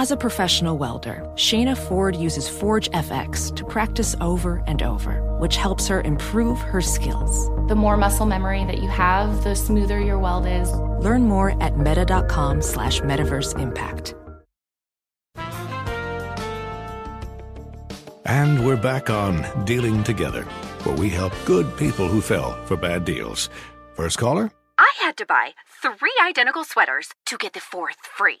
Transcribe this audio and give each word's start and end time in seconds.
As 0.00 0.10
a 0.10 0.16
professional 0.16 0.78
welder, 0.78 1.22
Shayna 1.34 1.76
Ford 1.76 2.16
uses 2.16 2.48
Forge 2.48 2.90
FX 2.92 3.54
to 3.54 3.66
practice 3.66 4.16
over 4.22 4.62
and 4.66 4.82
over, 4.82 5.20
which 5.38 5.56
helps 5.56 5.88
her 5.88 6.00
improve 6.00 6.58
her 6.58 6.80
skills. 6.80 7.50
The 7.68 7.74
more 7.74 7.98
muscle 7.98 8.24
memory 8.24 8.64
that 8.64 8.78
you 8.78 8.88
have, 8.88 9.44
the 9.44 9.54
smoother 9.54 10.00
your 10.00 10.18
weld 10.18 10.46
is. 10.46 10.72
Learn 11.04 11.24
more 11.24 11.62
at 11.62 11.76
meta.com 11.76 12.62
slash 12.62 13.02
metaverse 13.02 13.58
impact. 13.60 14.14
And 18.24 18.64
we're 18.64 18.80
back 18.80 19.10
on 19.10 19.44
Dealing 19.66 20.02
Together, 20.02 20.44
where 20.84 20.96
we 20.96 21.10
help 21.10 21.34
good 21.44 21.76
people 21.76 22.08
who 22.08 22.22
fell 22.22 22.58
for 22.64 22.78
bad 22.78 23.04
deals. 23.04 23.50
First 23.96 24.16
caller? 24.16 24.50
I 24.78 24.90
had 25.02 25.18
to 25.18 25.26
buy 25.26 25.52
three 25.82 26.18
identical 26.26 26.64
sweaters 26.64 27.10
to 27.26 27.36
get 27.36 27.52
the 27.52 27.60
fourth 27.60 27.98
free. 28.16 28.40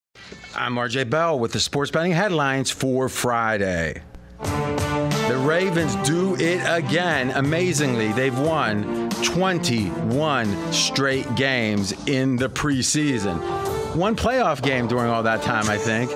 I'm 0.55 0.75
RJ 0.75 1.09
Bell 1.09 1.39
with 1.39 1.53
the 1.53 1.59
sports 1.59 1.91
betting 1.91 2.11
headlines 2.11 2.69
for 2.71 3.09
Friday. 3.09 4.01
The 4.39 5.41
Ravens 5.45 5.95
do 6.07 6.35
it 6.35 6.61
again. 6.65 7.31
Amazingly, 7.31 8.11
they've 8.11 8.37
won 8.37 9.09
21 9.23 10.73
straight 10.73 11.35
games 11.35 11.93
in 12.07 12.35
the 12.35 12.49
preseason. 12.49 13.39
One 13.95 14.15
playoff 14.15 14.61
game 14.61 14.87
during 14.87 15.09
all 15.09 15.23
that 15.23 15.41
time, 15.41 15.69
I 15.69 15.77
think, 15.77 16.11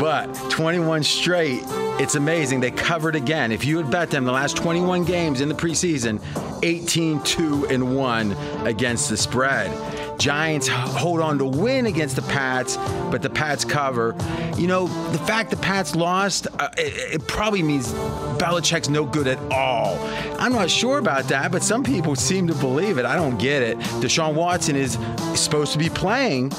but 0.00 0.32
21 0.50 1.02
straight. 1.02 1.62
It's 2.00 2.14
amazing. 2.14 2.60
They 2.60 2.70
covered 2.70 3.16
again. 3.16 3.52
If 3.52 3.64
you 3.64 3.76
had 3.78 3.90
bet 3.90 4.10
them 4.10 4.24
the 4.24 4.32
last 4.32 4.56
21 4.56 5.04
games 5.04 5.40
in 5.40 5.48
the 5.48 5.54
preseason, 5.54 6.22
18 6.62 7.22
2 7.22 7.66
and 7.68 7.96
1 7.96 8.32
against 8.66 9.08
the 9.08 9.16
spread. 9.16 9.70
Giants 10.18 10.68
hold 10.68 11.20
on 11.20 11.38
to 11.38 11.44
win 11.44 11.86
against 11.86 12.16
the 12.16 12.22
Pats, 12.22 12.76
but 13.10 13.22
the 13.22 13.30
Pats 13.30 13.64
cover. 13.64 14.16
You 14.56 14.66
know, 14.66 14.88
the 15.12 15.18
fact 15.18 15.50
the 15.50 15.56
Pats 15.56 15.94
lost, 15.94 16.46
uh, 16.58 16.68
it, 16.76 17.14
it, 17.14 17.28
probably 17.28 17.62
means 17.62 17.92
Belichick's 18.38 18.88
no 18.88 19.04
good 19.04 19.28
at 19.28 19.38
all. 19.52 19.96
I'm 20.38 20.52
not 20.52 20.70
sure 20.70 20.98
about 20.98 21.24
that, 21.24 21.52
but 21.52 21.62
some 21.62 21.84
people 21.84 22.16
seem 22.16 22.48
to 22.48 22.54
believe 22.54 22.98
it. 22.98 23.04
I 23.04 23.14
don't 23.14 23.38
get 23.38 23.62
it. 23.62 23.78
Deshaun 24.00 24.34
Watson 24.34 24.74
is 24.76 24.98
supposed 25.34 25.72
to 25.72 25.78
be 25.78 25.88
playing. 25.88 26.52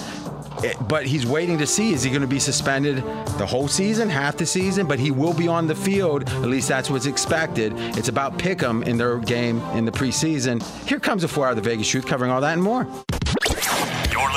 Eh, 0.64 0.74
but 0.88 1.06
he's 1.06 1.26
waiting 1.26 1.58
to 1.58 1.68
see 1.68 1.94
is 1.94 2.04
he 2.04 2.10
going 2.10 2.22
to 2.22 2.28
be 2.28 2.40
suspended 2.40 2.98
the 3.38 3.46
whole 3.46 3.68
season, 3.68 4.10
half 4.10 4.38
the 4.38 4.46
season? 4.46 4.88
But 4.88 5.00
he 5.00 5.12
will 5.12 5.34
be 5.34 5.48
on 5.48 5.68
the 5.68 5.76
field. 5.76 6.28
At 6.30 6.46
least 6.46 6.68
that's 6.68 6.90
what's 6.90 7.06
expected. 7.06 7.74
It's 7.98 8.10
about 8.10 8.38
Pick'em 8.38 8.86
in 8.86 8.98
their 8.98 9.20
game 9.20 9.62
in 9.74 9.86
the 9.86 9.92
preseason. 9.92 10.64
Here 10.88 11.00
comes 11.00 11.24
a 11.24 11.28
four-hour 11.28 11.56
The 11.56 11.62
Vegas 11.62 11.88
Truth, 11.88 12.08
covering 12.08 12.32
all 12.32 12.42
that 12.42 12.54
and 12.54 12.64
more. 12.64 12.88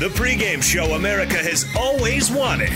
The 0.00 0.08
pregame 0.08 0.62
show 0.62 0.94
America 0.94 1.36
has 1.36 1.66
always 1.76 2.30
wanted. 2.30 2.70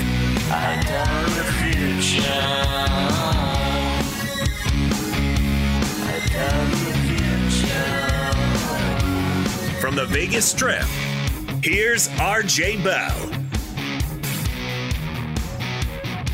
From 9.80 9.94
the 9.96 10.04
Vegas 10.04 10.44
Strip, 10.44 10.82
here's 11.62 12.08
RJ 12.08 12.84
Bell. 12.84 13.16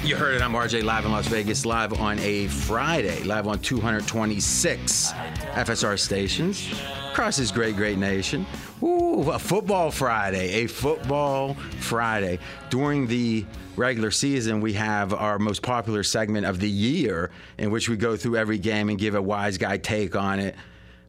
You 0.02 0.16
heard 0.16 0.34
it. 0.34 0.42
I'm 0.42 0.54
RJ 0.54 0.82
live 0.82 1.04
in 1.04 1.12
Las 1.12 1.28
Vegas, 1.28 1.64
live 1.64 1.92
on 2.00 2.18
a 2.18 2.48
Friday, 2.48 3.22
live 3.22 3.46
on 3.46 3.60
226 3.60 5.12
FSR 5.12 5.96
stations 5.96 6.68
across 7.12 7.36
this 7.36 7.52
great, 7.52 7.76
great 7.76 7.98
nation. 7.98 8.44
Ooh, 8.82 9.30
a 9.30 9.38
football 9.38 9.90
Friday, 9.90 10.64
a 10.64 10.66
football 10.66 11.54
Friday. 11.80 12.38
During 12.70 13.06
the 13.06 13.44
regular 13.76 14.10
season, 14.10 14.60
we 14.60 14.72
have 14.74 15.12
our 15.12 15.38
most 15.38 15.62
popular 15.62 16.02
segment 16.02 16.46
of 16.46 16.60
the 16.60 16.70
year 16.70 17.30
in 17.58 17.70
which 17.70 17.88
we 17.88 17.96
go 17.96 18.16
through 18.16 18.36
every 18.36 18.58
game 18.58 18.88
and 18.88 18.98
give 18.98 19.14
a 19.14 19.20
wise 19.22 19.58
guy 19.58 19.76
take 19.76 20.16
on 20.16 20.40
it. 20.40 20.54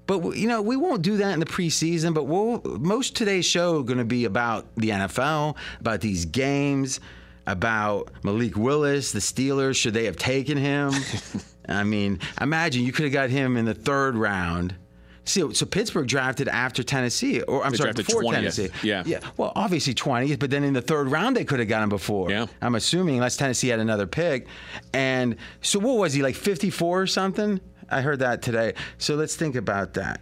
But 0.05 0.35
you 0.35 0.47
know, 0.47 0.61
we 0.61 0.75
won't 0.75 1.01
do 1.01 1.17
that 1.17 1.33
in 1.33 1.39
the 1.39 1.45
preseason. 1.45 2.13
But 2.13 2.25
we'll, 2.25 2.61
most 2.79 3.15
today's 3.15 3.45
show 3.45 3.83
going 3.83 3.99
to 3.99 4.05
be 4.05 4.25
about 4.25 4.67
the 4.75 4.89
NFL, 4.89 5.55
about 5.79 6.01
these 6.01 6.25
games, 6.25 6.99
about 7.47 8.11
Malik 8.23 8.57
Willis, 8.57 9.13
the 9.13 9.19
Steelers. 9.19 9.77
Should 9.77 9.93
they 9.93 10.05
have 10.05 10.17
taken 10.17 10.57
him? 10.57 10.91
I 11.69 11.85
mean, 11.85 12.19
imagine 12.41 12.83
you 12.83 12.91
could 12.91 13.05
have 13.05 13.13
got 13.13 13.29
him 13.29 13.55
in 13.55 13.63
the 13.63 13.73
third 13.73 14.15
round. 14.15 14.75
See, 15.23 15.53
so 15.53 15.65
Pittsburgh 15.67 16.07
drafted 16.07 16.47
after 16.47 16.81
Tennessee, 16.83 17.41
or 17.41 17.63
I'm 17.63 17.71
They 17.71 17.77
sorry, 17.77 17.93
before 17.93 18.23
20th. 18.23 18.33
Tennessee. 18.33 18.69
Yeah. 18.81 19.03
yeah. 19.05 19.19
Well, 19.37 19.51
obviously 19.55 19.93
20th, 19.93 20.39
but 20.39 20.49
then 20.49 20.63
in 20.63 20.73
the 20.73 20.81
third 20.81 21.09
round 21.09 21.35
they 21.35 21.45
could 21.45 21.59
have 21.59 21.67
got 21.67 21.83
him 21.83 21.89
before. 21.89 22.31
Yeah. 22.31 22.47
I'm 22.61 22.73
assuming, 22.75 23.15
unless 23.15 23.37
Tennessee 23.37 23.67
had 23.67 23.79
another 23.79 24.07
pick. 24.07 24.47
And 24.93 25.35
so, 25.61 25.77
what 25.79 25.97
was 25.97 26.13
he 26.13 26.23
like 26.23 26.35
54 26.35 27.01
or 27.01 27.07
something? 27.07 27.61
I 27.89 28.01
heard 28.01 28.19
that 28.19 28.41
today. 28.41 28.73
So 28.97 29.15
let's 29.15 29.35
think 29.35 29.55
about 29.55 29.93
that. 29.93 30.21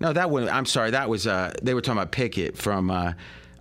No, 0.00 0.12
that 0.12 0.30
one. 0.30 0.48
I'm 0.48 0.66
sorry. 0.66 0.90
That 0.90 1.08
was 1.08 1.26
uh, 1.26 1.52
they 1.62 1.72
were 1.74 1.80
talking 1.80 1.98
about 1.98 2.12
Pickett 2.12 2.56
from 2.56 2.90
uh, 2.90 3.14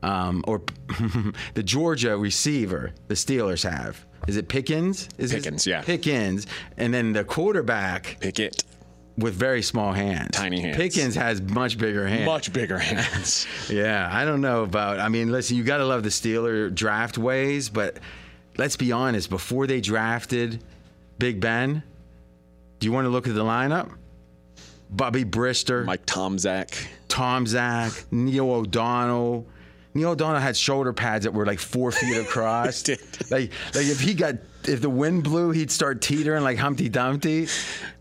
um, 0.04 0.44
or 0.48 0.62
the 1.54 1.64
Georgia 1.64 2.18
receiver 2.18 2.92
the 3.08 3.14
Steelers 3.16 3.68
have. 3.68 4.06
Is 4.28 4.36
it 4.38 4.48
Pickens? 4.50 5.08
Is 5.18 5.32
his- 5.32 5.44
Pickens, 5.46 5.66
yeah. 5.66 5.82
Pickens, 5.82 6.46
and 6.78 6.94
then 6.94 7.14
the 7.14 7.24
quarterback 7.24 8.18
Pickett. 8.20 8.64
With 9.18 9.34
very 9.34 9.64
small 9.64 9.94
hands. 9.94 10.30
Tiny 10.32 10.62
hands. 10.62 10.78
Pickens 10.78 11.16
has 11.16 11.42
much 11.42 11.78
bigger 11.80 12.06
hands. 12.08 12.26
Much 12.28 12.54
bigger 12.54 12.78
hands. 12.78 13.48
Yeah, 13.70 14.08
I 14.12 14.26
don't 14.26 14.42
know 14.42 14.62
about. 14.64 15.00
I 15.00 15.10
mean, 15.10 15.32
listen, 15.32 15.58
you 15.58 15.64
got 15.64 15.78
to 15.78 15.86
love 15.86 16.04
the 16.04 16.10
Steeler 16.10 16.74
draft 16.74 17.18
ways, 17.18 17.68
but 17.70 17.98
let's 18.58 18.76
be 18.76 18.92
honest. 18.92 19.30
Before 19.30 19.66
they 19.66 19.82
drafted 19.82 20.64
Big 21.18 21.40
Ben, 21.42 21.82
do 22.80 22.86
you 22.86 22.94
want 22.94 23.06
to 23.06 23.10
look 23.10 23.28
at 23.28 23.34
the 23.34 23.44
lineup? 23.44 23.92
Bubby 24.90 25.26
Brister, 25.26 25.84
Mike 25.84 26.06
Tomczak. 26.06 26.88
Tom 27.08 27.48
Zach, 27.48 27.92
Neil 28.12 28.50
O'Donnell. 28.52 29.48
Neil 29.94 30.12
O'Donnell 30.12 30.40
had 30.40 30.56
shoulder 30.56 30.94
pads 30.94 31.26
that 31.26 31.34
were 31.34 31.46
like 31.46 31.60
four 31.60 31.92
feet 31.92 32.18
across. 32.22 32.88
like, 33.32 33.52
like 33.74 33.88
if 33.88 34.00
he 34.00 34.14
got, 34.14 34.36
if 34.66 34.80
the 34.82 34.90
wind 34.90 35.24
blew, 35.24 35.50
he'd 35.52 35.72
start 35.72 36.02
teetering 36.02 36.44
like 36.44 36.58
Humpty 36.58 36.88
Dumpty. 36.88 37.48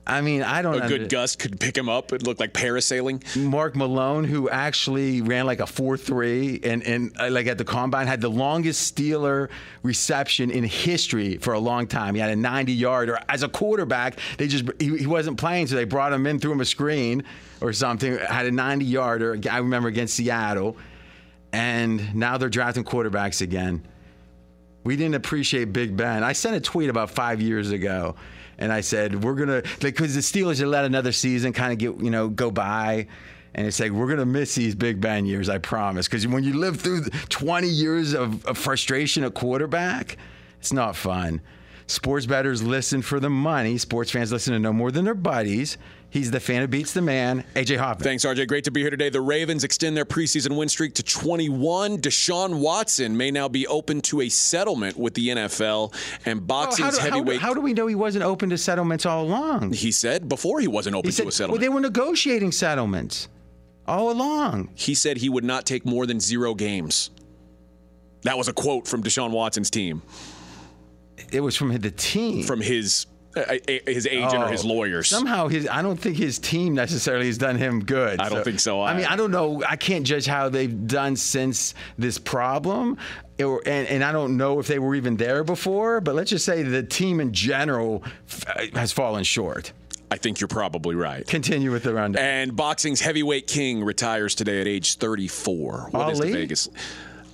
I 0.06 0.20
mean, 0.20 0.42
I 0.42 0.62
don't. 0.62 0.72
Know. 0.72 0.78
A 0.78 0.82
under- 0.84 0.98
good 0.98 1.08
gust 1.08 1.38
could 1.40 1.58
pick 1.58 1.76
him 1.76 1.88
up. 1.88 2.12
It 2.12 2.22
looked 2.22 2.38
like 2.38 2.52
parasailing. 2.52 3.24
Mark 3.36 3.74
Malone, 3.74 4.24
who 4.24 4.48
actually 4.48 5.20
ran 5.20 5.46
like 5.46 5.58
a 5.60 5.66
4 5.66 5.96
3 5.96 6.60
and, 6.62 6.82
and 6.84 7.16
uh, 7.18 7.28
like 7.30 7.48
at 7.48 7.58
the 7.58 7.64
combine, 7.64 8.06
had 8.06 8.20
the 8.20 8.30
longest 8.30 8.94
Steeler 8.94 9.48
reception 9.82 10.50
in 10.50 10.62
history 10.64 11.38
for 11.38 11.54
a 11.54 11.58
long 11.58 11.86
time. 11.88 12.14
He 12.14 12.20
had 12.20 12.30
a 12.30 12.36
90 12.36 12.72
yarder. 12.72 13.18
As 13.28 13.42
a 13.42 13.48
quarterback, 13.48 14.18
they 14.38 14.46
just, 14.46 14.64
he, 14.78 14.96
he 14.96 15.06
wasn't 15.06 15.38
playing, 15.38 15.66
so 15.66 15.74
they 15.74 15.84
brought 15.84 16.12
him 16.12 16.26
in, 16.26 16.38
threw 16.38 16.52
him 16.52 16.60
a 16.60 16.64
screen 16.64 17.24
or 17.60 17.72
something, 17.72 18.16
had 18.18 18.46
a 18.46 18.52
90 18.52 18.84
yarder. 18.84 19.38
I 19.50 19.58
remember 19.58 19.88
against 19.88 20.14
Seattle. 20.14 20.76
And 21.52 22.14
now 22.14 22.36
they're 22.36 22.48
drafting 22.48 22.84
quarterbacks 22.84 23.40
again. 23.40 23.82
We 24.84 24.96
didn't 24.96 25.14
appreciate 25.14 25.72
Big 25.72 25.96
Ben. 25.96 26.22
I 26.22 26.32
sent 26.32 26.54
a 26.54 26.60
tweet 26.60 26.90
about 26.90 27.10
five 27.10 27.40
years 27.40 27.70
ago, 27.70 28.14
and 28.58 28.72
I 28.72 28.80
said 28.80 29.22
we're 29.22 29.34
gonna 29.34 29.62
because 29.80 30.14
the 30.14 30.20
Steelers 30.20 30.58
had 30.58 30.68
let 30.68 30.84
another 30.84 31.12
season 31.12 31.52
kind 31.52 31.72
of 31.72 31.78
get 31.78 32.02
you 32.02 32.10
know 32.10 32.28
go 32.28 32.50
by, 32.50 33.06
and 33.54 33.66
it's 33.66 33.80
like 33.80 33.92
we're 33.92 34.08
gonna 34.08 34.26
miss 34.26 34.54
these 34.54 34.74
Big 34.74 35.00
Ben 35.00 35.26
years. 35.26 35.48
I 35.48 35.58
promise. 35.58 36.06
Because 36.08 36.26
when 36.26 36.44
you 36.44 36.54
live 36.54 36.80
through 36.80 37.04
20 37.28 37.68
years 37.68 38.12
of, 38.14 38.44
of 38.46 38.58
frustration 38.58 39.24
at 39.24 39.34
quarterback, 39.34 40.16
it's 40.58 40.72
not 40.72 40.96
fun. 40.96 41.40
Sports 41.88 42.26
bettors 42.26 42.62
listen 42.62 43.00
for 43.00 43.20
the 43.20 43.30
money. 43.30 43.78
Sports 43.78 44.10
fans 44.10 44.32
listen 44.32 44.52
to 44.54 44.58
no 44.58 44.72
more 44.72 44.90
than 44.90 45.04
their 45.04 45.14
buddies. 45.14 45.78
He's 46.10 46.30
the 46.32 46.40
fan 46.40 46.62
who 46.62 46.66
beats 46.68 46.92
the 46.92 47.02
man. 47.02 47.44
AJ 47.54 47.76
Hoffman. 47.76 48.02
Thanks, 48.04 48.24
RJ. 48.24 48.48
Great 48.48 48.64
to 48.64 48.70
be 48.72 48.80
here 48.80 48.90
today. 48.90 49.08
The 49.08 49.20
Ravens 49.20 49.62
extend 49.64 49.96
their 49.96 50.04
preseason 50.04 50.56
win 50.56 50.68
streak 50.68 50.94
to 50.94 51.02
21. 51.02 51.98
Deshaun 51.98 52.58
Watson 52.58 53.16
may 53.16 53.30
now 53.30 53.48
be 53.48 53.66
open 53.68 54.00
to 54.02 54.22
a 54.22 54.28
settlement 54.28 54.96
with 54.96 55.14
the 55.14 55.28
NFL 55.28 55.94
and 56.24 56.40
Oh, 56.40 56.42
boxing's 56.44 56.78
how, 56.80 56.90
do, 56.90 56.96
how 56.98 57.02
do- 57.10 57.14
heavyweight. 57.18 57.40
how 57.40 57.54
do 57.54 57.60
we 57.60 57.72
know 57.74 57.86
he 57.86 57.94
wasn't 57.94 58.24
open 58.24 58.50
to 58.50 58.58
settlements 58.58 59.06
all 59.06 59.24
along? 59.24 59.72
he 59.72 59.92
said 59.92 60.28
before 60.28 60.58
he 60.60 60.68
wasn't 60.68 60.96
open 60.96 61.08
He 61.08 61.12
said, 61.12 61.24
to 61.24 61.28
a 61.28 61.32
settlement. 61.32 61.60
well, 61.60 61.70
they 61.70 61.74
were 61.74 61.80
negotiating 61.80 62.50
settlements 62.50 63.28
all 63.86 64.10
along. 64.10 64.70
he 64.74 64.94
said 64.94 65.18
he 65.18 65.28
would 65.28 65.44
not 65.44 65.66
take 65.66 65.84
more 65.86 66.06
than 66.06 66.18
zero 66.18 66.54
games. 66.54 67.10
That 68.22 68.36
was 68.38 68.48
a 68.48 68.52
quote 68.52 68.88
from 68.88 69.02
Deshaun 69.04 69.30
Watson's 69.30 69.70
team, 69.70 70.02
It 71.32 71.40
was 71.40 71.56
from 71.56 71.76
the 71.76 71.90
team. 71.90 72.42
from 72.44 72.60
his 72.60 73.06
uh, 73.36 73.56
his 73.86 74.06
agent 74.06 74.42
or 74.42 74.48
his 74.48 74.64
Oh. 74.64 74.68
lawyers. 74.68 75.08
Somehow, 75.08 75.48
his 75.48 75.68
I 75.68 75.82
don't 75.82 75.98
think 76.00 76.16
his 76.16 76.38
team 76.38 76.74
necessarily 76.74 77.26
has 77.26 77.36
done 77.36 77.56
him 77.58 77.84
good. 77.84 78.18
I 78.18 78.30
don't 78.30 78.42
think 78.44 78.60
so 78.60 78.80
I 78.82 78.94
mean. 78.96 79.04
I 79.04 79.14
don't 79.16 79.30
know. 79.30 79.62
I 79.68 79.76
can't 79.76 80.06
judge 80.06 80.24
how 80.24 80.48
they've 80.48 80.86
done 80.86 81.16
since 81.16 81.74
this 81.98 82.16
problem, 82.16 82.96
or, 83.38 83.60
and, 83.66 83.86
and 83.88 84.02
I 84.02 84.12
don't 84.12 84.38
know 84.38 84.58
if 84.58 84.68
they 84.68 84.78
were 84.78 84.94
even 84.94 85.16
there 85.18 85.44
before. 85.44 86.00
But 86.00 86.14
let's 86.14 86.30
just 86.30 86.46
say 86.46 86.62
the 86.62 86.82
team 86.82 87.20
in 87.20 87.32
general 87.34 88.02
f- 88.26 88.72
has 88.74 88.90
fallen 88.92 89.22
short. 89.24 89.72
I 90.10 90.16
think 90.16 90.40
you're 90.40 90.48
probably 90.48 90.94
right. 90.94 91.26
Continue 91.26 91.72
with 91.72 91.82
the 91.82 91.92
rundown. 91.92 92.24
And 92.24 92.56
boxing's 92.56 93.00
heavyweight 93.00 93.48
king 93.48 93.82
retires 93.84 94.34
today 94.36 94.60
at 94.60 94.68
age 94.68 94.96
34. 94.98 95.88
What 95.90 96.10
is 96.12 96.20
Ali? 96.20 96.30
the 96.32 96.38
Vegas? 96.38 96.68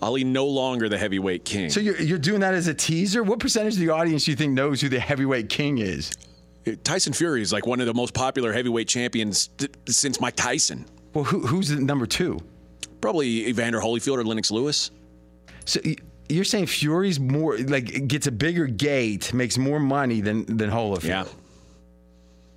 Ali 0.03 0.25
no 0.25 0.45
longer 0.47 0.89
the 0.89 0.99
heavyweight 0.99 1.45
king. 1.45 1.71
so 1.71 1.79
you're, 1.81 1.99
you're 2.01 2.19
doing 2.19 2.41
that 2.41 2.55
as 2.55 2.67
a 2.67 2.75
teaser. 2.75 3.23
What 3.23 3.39
percentage 3.39 3.75
of 3.75 3.81
the 3.81 3.91
audience 3.91 4.25
do 4.25 4.33
you 4.33 4.37
think 4.37 4.53
knows 4.53 4.81
who 4.81 4.89
the 4.89 4.99
heavyweight 5.01 5.49
king 5.49 5.79
is? 5.79 6.13
Tyson 6.85 7.13
Fury 7.13 7.41
is 7.43 7.53
like 7.53 7.67
one 7.67 7.81
of 7.81 7.87
the 7.87 7.95
most 7.95 8.13
popular 8.13 8.53
heavyweight 8.53 8.89
champions 8.89 9.49
th- 9.59 9.71
since 9.89 10.21
Mike 10.21 10.37
Tyson. 10.37 10.87
Well, 11.15 11.25
who, 11.25 11.47
who's 11.47 11.69
the 11.69 11.81
number 11.81 12.07
two? 12.07 12.39
Probably 13.01 13.49
Evander 13.49 13.81
Holyfield 13.81 14.17
or 14.19 14.25
Lennox 14.25 14.51
Lewis. 14.51 14.91
So 15.65 15.81
you're 16.29 16.45
saying 16.45 16.67
Fury's 16.67 17.19
more 17.21 17.59
like 17.59 18.07
gets 18.09 18.27
a 18.27 18.33
bigger 18.33 18.67
gate, 18.67 19.33
makes 19.35 19.59
more 19.59 19.81
money 19.81 20.21
than 20.21 20.45
than 20.57 20.71
Holyfield? 20.71 21.05
Yeah. 21.05 21.25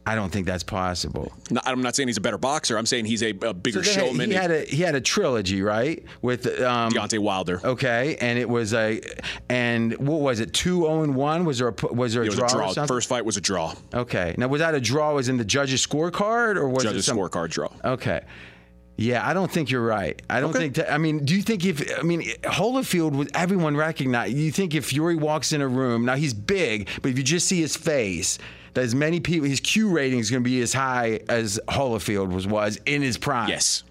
I 0.07 0.13
don't 0.13 0.29
think 0.31 0.45
that's 0.45 0.63
possible. 0.63 1.33
No, 1.49 1.61
I'm 1.65 1.81
not 1.81 1.95
saying 1.95 2.07
he's 2.09 2.17
a 2.17 2.21
better 2.21 2.37
boxer. 2.37 2.77
I'm 2.77 2.85
saying 2.85 3.05
he's 3.05 3.23
a, 3.23 3.31
a 3.41 3.53
bigger 3.55 3.83
So 3.83 3.91
showman. 4.07 4.29
He 4.29 4.35
had 4.35 4.51
a 4.51 4.61
he 4.65 4.83
had 4.83 4.93
a 4.93 5.01
trilogy, 5.01 5.61
right? 5.63 6.03
With 6.21 6.45
um, 6.61 6.91
Deontay 6.93 7.17
Wilder. 7.19 7.59
Okay, 7.63 8.15
and 8.21 8.37
it 8.37 8.47
was 8.47 8.73
a 8.73 9.01
and 9.49 9.93
what 9.97 10.21
was 10.21 10.39
it? 10.39 10.53
Two 10.53 10.81
zero 10.81 11.01
and 11.01 11.15
one. 11.15 11.43
Was 11.45 11.57
there 11.57 11.69
a 11.69 11.93
was 11.93 12.13
there 12.13 12.21
a 12.21 12.25
It 12.25 12.29
was 12.29 12.37
draw? 12.37 12.47
a 12.47 12.51
or 12.51 12.57
draw. 12.57 12.71
something? 12.73 12.87
First 12.95 13.09
fight 13.09 13.25
was 13.25 13.37
a 13.37 13.41
draw. 13.41 13.73
Okay. 13.93 14.35
Now 14.37 14.47
was 14.47 14.59
that 14.59 14.75
a 14.75 14.79
draw? 14.81 15.13
Was 15.13 15.27
in 15.27 15.37
the 15.37 15.45
judges' 15.45 15.85
scorecard 15.85 16.55
or 16.57 16.69
was 16.69 16.83
it 16.83 16.87
Judges 16.89 17.05
some, 17.05 17.17
scorecard 17.17 17.49
draw. 17.49 17.69
Okay. 17.83 18.21
Yeah, 18.97 19.27
I 19.27 19.33
don't 19.33 19.51
think 19.51 19.71
you're 19.71 19.85
right. 19.85 20.21
I 20.29 20.39
don't 20.39 20.51
Okay. 20.51 20.59
think 20.59 20.75
that. 20.75 20.93
I 20.93 20.97
mean, 20.97 21.25
do 21.25 21.35
you 21.35 21.41
think 21.41 21.65
if 21.65 21.99
I 21.99 22.03
mean 22.03 22.21
Holyfield 22.43 23.13
was 23.15 23.27
everyone 23.33 23.75
recognized? 23.75 24.33
You 24.37 24.51
think 24.51 24.73
if 24.73 24.85
Fury 24.85 25.15
walks 25.15 25.51
in 25.51 25.61
a 25.61 25.67
room 25.67 26.05
now 26.05 26.15
he's 26.15 26.33
big, 26.33 26.89
but 27.01 27.11
if 27.11 27.17
you 27.17 27.23
just 27.23 27.47
see 27.47 27.59
his 27.59 27.75
face, 27.75 28.37
that 28.75 28.83
as 28.83 28.93
many 28.93 29.19
people 29.19 29.47
his 29.49 29.59
Q 29.59 29.89
rating 29.89 30.19
is 30.19 30.29
going 30.29 30.43
to 30.43 30.49
be 30.49 30.61
as 30.61 30.71
high 30.73 31.19
as 31.27 31.59
Holyfield 31.67 32.31
was 32.31 32.45
was 32.47 32.79
in 32.85 33.01
his 33.01 33.17
prime. 33.17 33.49
Yes. 33.49 33.83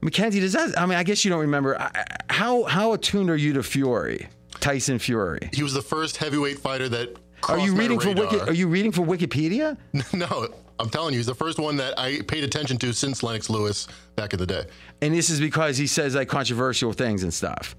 Mackenzie, 0.00 0.40
does 0.40 0.52
that? 0.54 0.78
I 0.78 0.86
mean, 0.86 0.98
I 0.98 1.02
guess 1.04 1.24
you 1.24 1.30
don't 1.30 1.40
remember. 1.40 1.80
I- 1.80 1.90
I- 1.94 2.04
How 2.32 2.64
how 2.64 2.92
attuned 2.92 3.30
are 3.30 3.36
you 3.36 3.52
to 3.54 3.62
Fury, 3.62 4.28
Tyson 4.60 4.98
Fury? 4.98 5.50
He 5.52 5.62
was 5.62 5.74
the 5.74 5.82
first 5.82 6.16
heavyweight 6.16 6.58
fighter 6.58 6.88
that. 6.88 7.16
Are 7.48 7.58
you 7.58 7.74
reading 7.74 7.98
for. 7.98 8.12
Wiki, 8.14 8.38
Are 8.40 8.52
you 8.52 8.68
reading 8.68 8.92
for 8.92 9.02
Wikipedia? 9.02 9.76
No, 10.14 10.48
I'm 10.78 10.88
telling 10.90 11.12
you, 11.12 11.18
he's 11.18 11.26
the 11.26 11.34
first 11.34 11.58
one 11.58 11.76
that 11.76 11.98
I 11.98 12.20
paid 12.22 12.42
attention 12.44 12.78
to 12.78 12.92
since 12.92 13.22
Lennox 13.22 13.48
Lewis 13.50 13.86
back 14.16 14.32
in 14.32 14.38
the 14.38 14.46
day. 14.46 14.64
And 15.00 15.14
this 15.14 15.28
is 15.30 15.40
because 15.40 15.76
he 15.76 15.86
says 15.86 16.14
like 16.14 16.28
controversial 16.28 16.92
things 16.92 17.22
and 17.22 17.32
stuff. 17.34 17.74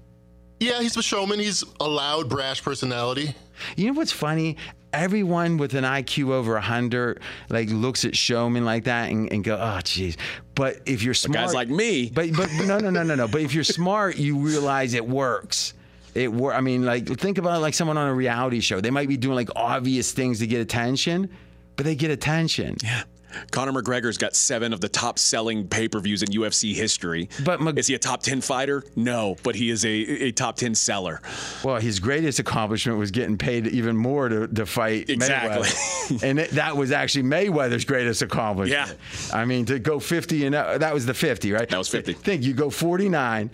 Yeah, 0.64 0.80
he's 0.80 0.96
a 0.96 1.02
showman. 1.02 1.38
He's 1.40 1.62
a 1.78 1.86
loud, 1.88 2.28
brash 2.28 2.62
personality. 2.62 3.34
You 3.76 3.88
know 3.88 3.92
what's 3.92 4.12
funny? 4.12 4.56
Everyone 4.94 5.58
with 5.58 5.74
an 5.74 5.84
IQ 5.84 6.30
over 6.30 6.54
100 6.54 7.20
like 7.50 7.68
looks 7.68 8.04
at 8.04 8.16
showmen 8.16 8.64
like 8.64 8.84
that 8.84 9.10
and, 9.10 9.30
and 9.30 9.44
go, 9.44 9.56
oh, 9.56 9.80
jeez. 9.82 10.16
But 10.54 10.80
if 10.86 11.02
you're 11.02 11.14
smart, 11.14 11.46
guys 11.46 11.54
like 11.54 11.68
me. 11.68 12.10
But 12.14 12.32
but 12.34 12.48
no 12.64 12.78
no 12.78 12.90
no 12.90 13.02
no 13.02 13.14
no. 13.14 13.28
But 13.28 13.42
if 13.42 13.52
you're 13.54 13.64
smart, 13.64 14.16
you 14.16 14.38
realize 14.38 14.94
it 14.94 15.06
works. 15.06 15.74
It 16.14 16.32
wor- 16.32 16.54
I 16.54 16.60
mean, 16.60 16.84
like 16.84 17.06
think 17.18 17.38
about 17.38 17.60
like 17.60 17.74
someone 17.74 17.98
on 17.98 18.08
a 18.08 18.14
reality 18.14 18.60
show. 18.60 18.80
They 18.80 18.90
might 18.90 19.08
be 19.08 19.16
doing 19.16 19.34
like 19.34 19.50
obvious 19.56 20.12
things 20.12 20.38
to 20.38 20.46
get 20.46 20.60
attention, 20.60 21.28
but 21.76 21.84
they 21.84 21.96
get 21.96 22.10
attention. 22.10 22.76
Yeah. 22.82 23.02
Conor 23.50 23.72
McGregor's 23.72 24.18
got 24.18 24.34
seven 24.36 24.72
of 24.72 24.80
the 24.80 24.88
top 24.88 25.18
selling 25.18 25.68
pay 25.68 25.88
per 25.88 26.00
views 26.00 26.22
in 26.22 26.28
UFC 26.30 26.74
history. 26.74 27.28
But 27.44 27.60
Mc- 27.60 27.78
is 27.78 27.86
he 27.86 27.94
a 27.94 27.98
top 27.98 28.22
10 28.22 28.40
fighter? 28.40 28.82
No, 28.96 29.36
but 29.42 29.54
he 29.54 29.70
is 29.70 29.84
a, 29.84 29.90
a 29.90 30.32
top 30.32 30.56
10 30.56 30.74
seller. 30.74 31.20
Well, 31.62 31.76
his 31.76 32.00
greatest 32.00 32.38
accomplishment 32.38 32.98
was 32.98 33.10
getting 33.10 33.38
paid 33.38 33.66
even 33.66 33.96
more 33.96 34.28
to, 34.28 34.46
to 34.48 34.66
fight 34.66 35.08
Exactly. 35.10 35.66
Mayweather. 35.68 36.22
and 36.28 36.38
it, 36.38 36.50
that 36.50 36.76
was 36.76 36.92
actually 36.92 37.24
Mayweather's 37.24 37.84
greatest 37.84 38.22
accomplishment. 38.22 38.88
Yeah. 38.88 39.36
I 39.36 39.44
mean, 39.44 39.64
to 39.66 39.78
go 39.78 39.98
50 40.00 40.46
and 40.46 40.54
uh, 40.54 40.78
that 40.78 40.92
was 40.94 41.06
the 41.06 41.14
50, 41.14 41.52
right? 41.52 41.68
That 41.68 41.78
was 41.78 41.88
50. 41.88 42.12
Think 42.14 42.42
you 42.44 42.54
go 42.54 42.70
49. 42.70 43.50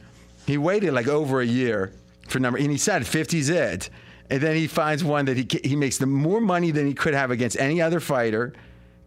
He 0.47 0.59
waited 0.59 0.93
like 0.93 1.07
over 1.09 1.41
a 1.41 1.47
year 1.47 1.93
for 2.29 2.39
number, 2.39 2.59
and 2.59 2.71
he 2.71 2.79
said 2.79 3.03
50's 3.03 3.49
it. 3.51 3.91
And 4.31 4.41
then 4.41 4.55
he 4.57 4.69
finds 4.69 5.03
one 5.03 5.25
that 5.25 5.37
he 5.37 5.47
he 5.65 5.75
makes 5.75 5.99
the 5.99 6.07
more 6.07 6.41
money 6.41 6.71
than 6.71 6.87
he 6.87 6.95
could 6.95 7.15
have 7.15 7.31
against 7.33 7.59
any 7.59 7.83
other 7.83 7.99
fighter. 7.99 8.53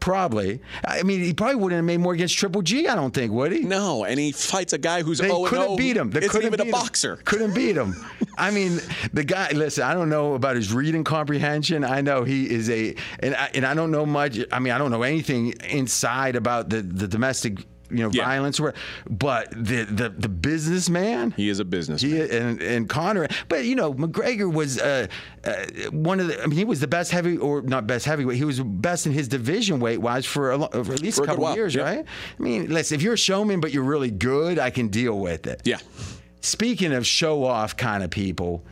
Probably. 0.03 0.59
I 0.83 1.01
mean, 1.03 1.21
he 1.21 1.33
probably 1.33 1.55
wouldn't 1.55 1.77
have 1.77 1.85
made 1.85 2.01
more 2.01 2.13
against 2.13 2.37
Triple 2.37 2.61
G. 2.61 2.89
I 2.89 2.95
don't 2.95 3.13
think, 3.13 3.31
would 3.31 3.53
he? 3.53 3.61
No, 3.61 4.03
and 4.03 4.19
he 4.19 4.33
fights 4.33 4.73
a 4.73 4.77
guy 4.77 5.01
who's 5.01 5.19
They 5.19 5.29
0 5.29 5.45
couldn't 5.45 5.63
0. 5.63 5.75
beat 5.77 5.95
him. 5.95 6.09
They 6.09 6.19
isn't 6.19 6.29
couldn't 6.29 6.47
even 6.47 6.59
a 6.59 6.63
beat 6.65 6.73
him. 6.73 6.79
boxer. 6.81 7.15
Couldn't 7.23 7.53
beat 7.55 7.77
him. 7.77 7.95
I 8.37 8.51
mean, 8.51 8.81
the 9.13 9.23
guy. 9.23 9.51
Listen, 9.53 9.85
I 9.85 9.93
don't 9.93 10.09
know 10.09 10.33
about 10.33 10.57
his 10.57 10.73
reading 10.73 11.05
comprehension. 11.05 11.85
I 11.85 12.01
know 12.01 12.25
he 12.25 12.49
is 12.49 12.69
a, 12.69 12.95
and 13.19 13.33
I, 13.33 13.49
and 13.53 13.65
I 13.65 13.73
don't 13.75 13.91
know 13.91 14.05
much. 14.05 14.37
I 14.51 14.59
mean, 14.59 14.73
I 14.73 14.77
don't 14.77 14.91
know 14.91 15.03
anything 15.03 15.53
inside 15.69 16.35
about 16.35 16.69
the 16.69 16.81
the 16.81 17.07
domestic. 17.07 17.59
You 17.93 18.03
know, 18.03 18.09
Yeah. 18.11 18.25
violence, 18.25 18.59
or 18.59 18.73
but 19.09 19.51
the 19.51 19.83
the 19.83 20.09
the 20.09 20.29
businessman. 20.29 21.31
He 21.37 21.49
is 21.49 21.59
a 21.59 21.65
businessman. 21.65 22.11
He 22.11 22.19
and 22.21 22.61
and 22.61 22.89
Conor, 22.89 23.27
but 23.49 23.65
you 23.65 23.75
know 23.75 23.93
McGregor 23.93 24.51
was 24.51 24.79
uh, 24.79 25.07
uh, 25.45 25.53
one 25.91 26.19
of 26.19 26.27
the. 26.27 26.41
I 26.41 26.47
mean, 26.47 26.57
he 26.57 26.65
was 26.65 26.79
the 26.79 26.87
best 26.87 27.11
heavy 27.11 27.37
or 27.37 27.61
not 27.61 27.87
best 27.87 28.05
heavyweight. 28.05 28.37
He 28.37 28.45
was 28.45 28.59
best 28.59 29.05
in 29.05 29.11
his 29.11 29.27
division 29.27 29.79
weight 29.79 29.99
wise 30.01 30.25
for, 30.25 30.51
a, 30.51 30.59
for 30.83 30.93
at 30.93 31.01
least 31.01 31.17
For 31.17 31.23
a 31.23 31.25
a 31.25 31.27
couple 31.27 31.43
while, 31.43 31.55
years, 31.55 31.75
yeah. 31.75 31.83
right? 31.83 32.05
I 32.39 32.41
mean, 32.41 32.69
listen, 32.69 32.95
if 32.95 33.01
you're 33.01 33.13
a 33.13 33.17
showman 33.17 33.59
but 33.59 33.71
you're 33.71 33.83
really 33.83 34.11
good, 34.11 34.59
I 34.59 34.69
can 34.69 34.87
deal 34.87 35.19
with 35.19 35.47
it. 35.47 35.61
Yeah. 35.65 35.77
Speaking 36.41 36.91
of 36.93 37.05
show 37.07 37.43
off 37.45 37.77
kind 37.77 38.03
of 38.03 38.09
people, 38.09 38.65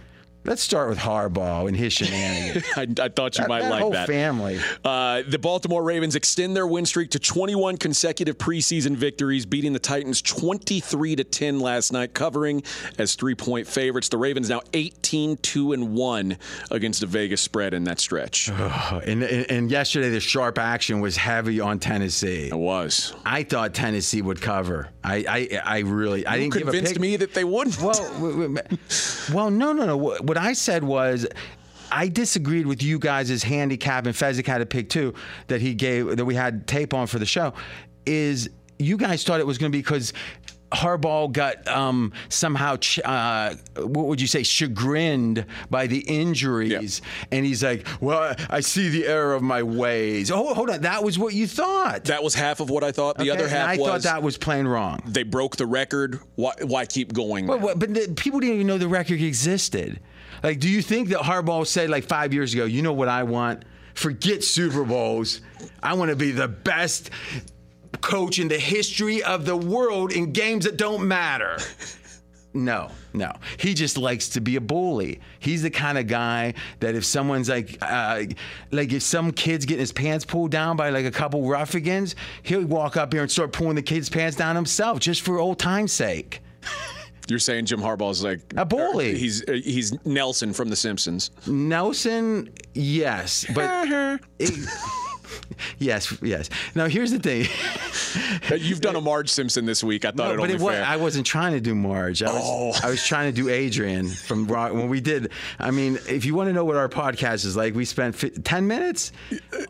Let's 0.43 0.62
start 0.63 0.89
with 0.89 0.98
Harbaugh 0.98 1.67
and 1.67 1.77
his 1.77 1.93
shenanigans. 1.93 2.65
I, 2.75 2.88
I 3.05 3.10
thought 3.10 3.38
you 3.38 3.43
That- 3.43 3.48
might 3.50 3.62
that 3.62 3.69
like 3.71 3.81
whole 3.81 3.91
that. 3.91 4.07
family. 4.07 4.60
Uh, 4.83 5.21
the 5.27 5.38
Baltimore 5.38 5.83
Ravens 5.83 6.15
extend 6.15 6.55
their 6.55 6.65
win 6.65 6.86
streak 6.88 7.12
to 7.12 7.19
21 7.19 7.77
consecutive 7.77 8.38
preseason 8.39 8.95
victories, 8.95 9.45
beating 9.45 9.71
the 9.74 9.79
Titans 9.79 10.19
23 10.21 11.15
to 11.17 11.24
10 11.24 11.60
last 11.60 11.93
night, 11.93 12.13
covering 12.15 12.63
as 12.98 13.13
three-point 13.15 13.67
favorites. 13.67 14.10
The 14.10 14.17
Ravens 14.17 14.50
now 14.50 14.62
18 14.74 15.38
2 15.38 15.74
and 15.74 15.93
1 15.93 16.38
against 16.71 17.01
the 17.01 17.07
Vegas 17.07 17.41
spread 17.41 17.74
in 17.75 17.83
that 17.83 18.00
stretch. 18.00 18.50
and, 18.50 19.24
and, 19.24 19.51
and 19.51 19.69
yesterday, 19.69 20.10
the 20.10 20.19
sharp 20.19 20.57
action 20.57 21.01
was 21.01 21.17
heavy 21.17 21.60
on 21.60 21.77
Tennessee. 21.77 22.48
It 22.48 22.57
was. 22.57 23.13
I 23.25 23.43
thought 23.43 23.74
Tennessee 23.75 24.21
would 24.24 24.41
cover. 24.41 24.89
I, 25.03 25.25
I, 25.27 25.62
I 25.63 25.79
really, 25.79 26.25
I 26.25 26.38
didn't 26.38 26.53
give 26.53 26.62
a 26.67 26.71
convinced 26.71 26.93
pick. 26.93 27.01
me 27.01 27.15
that 27.17 27.33
they 27.36 27.43
wouldn't. 27.43 27.79
Well, 27.79 28.60
well, 29.33 29.50
no, 29.51 29.74
no, 29.74 29.86
no. 29.86 30.17
What 30.31 30.38
I 30.38 30.53
said 30.53 30.85
was. 30.85 31.27
I 31.93 32.07
disagreed 32.07 32.65
with 32.67 32.81
you 32.81 33.00
guys' 33.00 33.43
handicap, 33.43 34.05
and 34.05 34.15
Fezzik 34.15 34.47
had 34.47 34.61
a 34.61 34.65
pick 34.65 34.88
too 34.88 35.13
that 35.47 35.59
he 35.59 35.73
gave 35.73 36.15
that 36.15 36.23
we 36.23 36.35
had 36.35 36.65
tape 36.65 36.93
on 36.93 37.05
for 37.05 37.19
the 37.19 37.25
show. 37.25 37.53
Is 38.05 38.50
you 38.79 38.95
guys 38.95 39.25
thought 39.25 39.41
it 39.41 39.45
was 39.45 39.57
going 39.57 39.73
to 39.73 39.77
be 39.77 39.81
because 39.81 40.13
Harbaugh 40.71 41.33
got 41.33 41.67
um, 41.67 42.13
somehow, 42.29 42.77
ch- 42.77 43.01
uh, 43.03 43.55
what 43.75 44.07
would 44.07 44.21
you 44.21 44.27
say, 44.27 44.41
chagrined 44.43 45.45
by 45.69 45.88
the 45.88 46.00
injuries, 46.00 47.01
and 47.29 47.45
he's 47.45 47.61
like, 47.61 47.85
"Well, 48.00 48.35
I 48.50 48.61
see 48.61 48.88
the 48.88 49.05
error 49.05 49.33
of 49.33 49.41
my 49.43 49.61
ways." 49.61 50.31
Oh, 50.31 50.53
hold 50.53 50.69
on, 50.69 50.81
that 50.83 51.03
was 51.03 51.19
what 51.19 51.33
you 51.33 51.45
thought. 51.45 52.05
That 52.05 52.23
was 52.23 52.35
half 52.35 52.61
of 52.61 52.69
what 52.69 52.85
I 52.85 52.93
thought. 52.93 53.17
The 53.17 53.23
Okay, 53.23 53.31
other 53.31 53.43
and 53.43 53.51
half 53.51 53.67
I 53.67 53.77
was 53.77 53.85
thought 53.85 54.01
that 54.03 54.23
was 54.23 54.38
plain 54.38 54.65
wrong. 54.65 55.01
They 55.05 55.23
broke 55.23 55.57
the 55.57 55.65
record. 55.65 56.21
Why, 56.35 56.53
why 56.63 56.85
keep 56.85 57.11
going? 57.11 57.47
Well, 57.47 57.59
well, 57.59 57.75
but 57.75 57.93
the, 57.93 58.13
people 58.15 58.39
didn't 58.39 58.55
even 58.55 58.67
know 58.67 58.77
the 58.77 58.88
record 58.88 59.21
existed. 59.21 60.00
Like, 60.43 60.60
do 60.60 60.69
you 60.69 60.81
think 60.81 61.10
that 61.10 61.19
Harbaugh 61.19 61.67
said 61.67 61.89
like 61.89 62.03
five 62.03 62.33
years 62.33 62.53
ago, 62.53 62.65
you 62.65 62.81
know 62.81 62.93
what 62.93 63.07
I 63.07 63.24
want? 63.24 63.63
Forget 63.93 64.43
Super 64.43 64.83
Bowls. 64.83 65.41
I 65.83 65.93
want 65.93 66.10
to 66.10 66.15
be 66.15 66.31
the 66.31 66.48
best 66.48 67.10
coach 68.01 68.39
in 68.39 68.48
the 68.48 68.57
history 68.57 69.21
of 69.21 69.45
the 69.45 69.55
world 69.55 70.12
in 70.12 70.31
games 70.31 70.65
that 70.65 70.77
don't 70.77 71.07
matter. 71.07 71.57
No, 72.53 72.89
no. 73.13 73.31
He 73.57 73.74
just 73.74 73.98
likes 73.98 74.29
to 74.29 74.41
be 74.41 74.57
a 74.57 74.62
bully. 74.62 75.21
He's 75.39 75.62
the 75.62 75.69
kind 75.69 75.98
of 75.98 76.07
guy 76.07 76.53
that 76.81 76.95
if 76.95 77.05
someone's 77.05 77.48
like, 77.48 77.77
uh, 77.81 78.24
like 78.71 78.91
if 78.91 79.03
some 79.03 79.31
kid's 79.31 79.65
getting 79.65 79.79
his 79.79 79.93
pants 79.93 80.25
pulled 80.25 80.51
down 80.51 80.75
by 80.75 80.89
like 80.89 81.05
a 81.05 81.12
couple 81.12 81.48
ruffians, 81.48 82.15
he'll 82.43 82.65
walk 82.65 82.98
up 82.98 83.13
here 83.13 83.21
and 83.21 83.31
start 83.31 83.53
pulling 83.53 83.75
the 83.75 83.81
kid's 83.81 84.10
pants 84.10 84.36
down 84.36 84.55
himself 84.55 85.00
just 85.00 85.21
for 85.21 85.39
old 85.39 85.60
time's 85.60 85.93
sake. 85.93 86.41
You're 87.27 87.39
saying 87.39 87.65
Jim 87.65 87.79
Harbaugh's 87.79 88.23
like 88.23 88.41
A 88.57 88.65
bully. 88.65 89.17
He's 89.17 89.47
uh, 89.47 89.53
he's 89.53 89.93
Nelson 90.05 90.53
from 90.53 90.69
The 90.69 90.75
Simpsons. 90.75 91.31
Nelson, 91.47 92.49
yes, 92.73 93.45
but 93.55 93.69
it- 94.39 94.69
yes, 95.77 96.17
yes. 96.21 96.49
Now 96.75 96.87
here's 96.87 97.11
the 97.11 97.19
thing. 97.19 97.45
You've 98.59 98.81
done 98.81 98.95
a 98.97 99.01
Marge 99.01 99.29
Simpson 99.29 99.65
this 99.65 99.83
week. 99.83 100.03
I 100.03 100.09
thought 100.11 100.17
No, 100.17 100.23
it 100.33 100.37
but 100.37 100.41
only 100.43 100.53
it 100.55 100.59
was, 100.61 100.73
fair. 100.75 100.83
I 100.83 100.97
wasn't 100.97 101.25
trying 101.25 101.53
to 101.53 101.61
do 101.61 101.73
Marge. 101.73 102.21
I 102.23 102.33
was, 102.33 102.41
Oh. 102.43 102.73
I 102.85 102.89
was 102.89 103.05
trying 103.05 103.33
to 103.33 103.41
do 103.41 103.47
Adrian 103.49 104.09
from 104.09 104.45
Rock. 104.47 104.73
When 104.73 104.89
we 104.89 104.99
did, 104.99 105.31
I 105.59 105.71
mean, 105.71 105.99
if 106.09 106.25
you 106.25 106.35
want 106.35 106.49
to 106.49 106.53
know 106.53 106.65
what 106.65 106.75
our 106.75 106.89
podcast 106.89 107.45
is 107.45 107.55
like, 107.55 107.75
we 107.75 107.85
spent 107.85 108.15
fi- 108.15 108.29
ten 108.31 108.67
minutes 108.67 109.11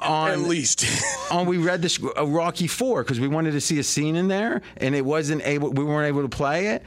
on 0.01 0.31
At 0.31 0.39
least. 0.39 0.86
on 1.31 1.46
we 1.46 1.58
read 1.58 1.81
this 1.81 2.00
uh, 2.17 2.25
Rocky 2.25 2.67
Four 2.67 3.03
because 3.03 3.20
we 3.20 3.27
wanted 3.27 3.51
to 3.51 3.62
see 3.62 3.77
a 3.77 3.84
scene 3.84 4.15
in 4.15 4.27
there, 4.29 4.62
and 4.77 4.96
it 4.96 5.05
wasn't 5.05 5.46
able. 5.46 5.70
We 5.72 5.84
weren't 5.84 6.08
able 6.08 6.24
to 6.24 6.29
play 6.36 6.67
it, 6.70 6.84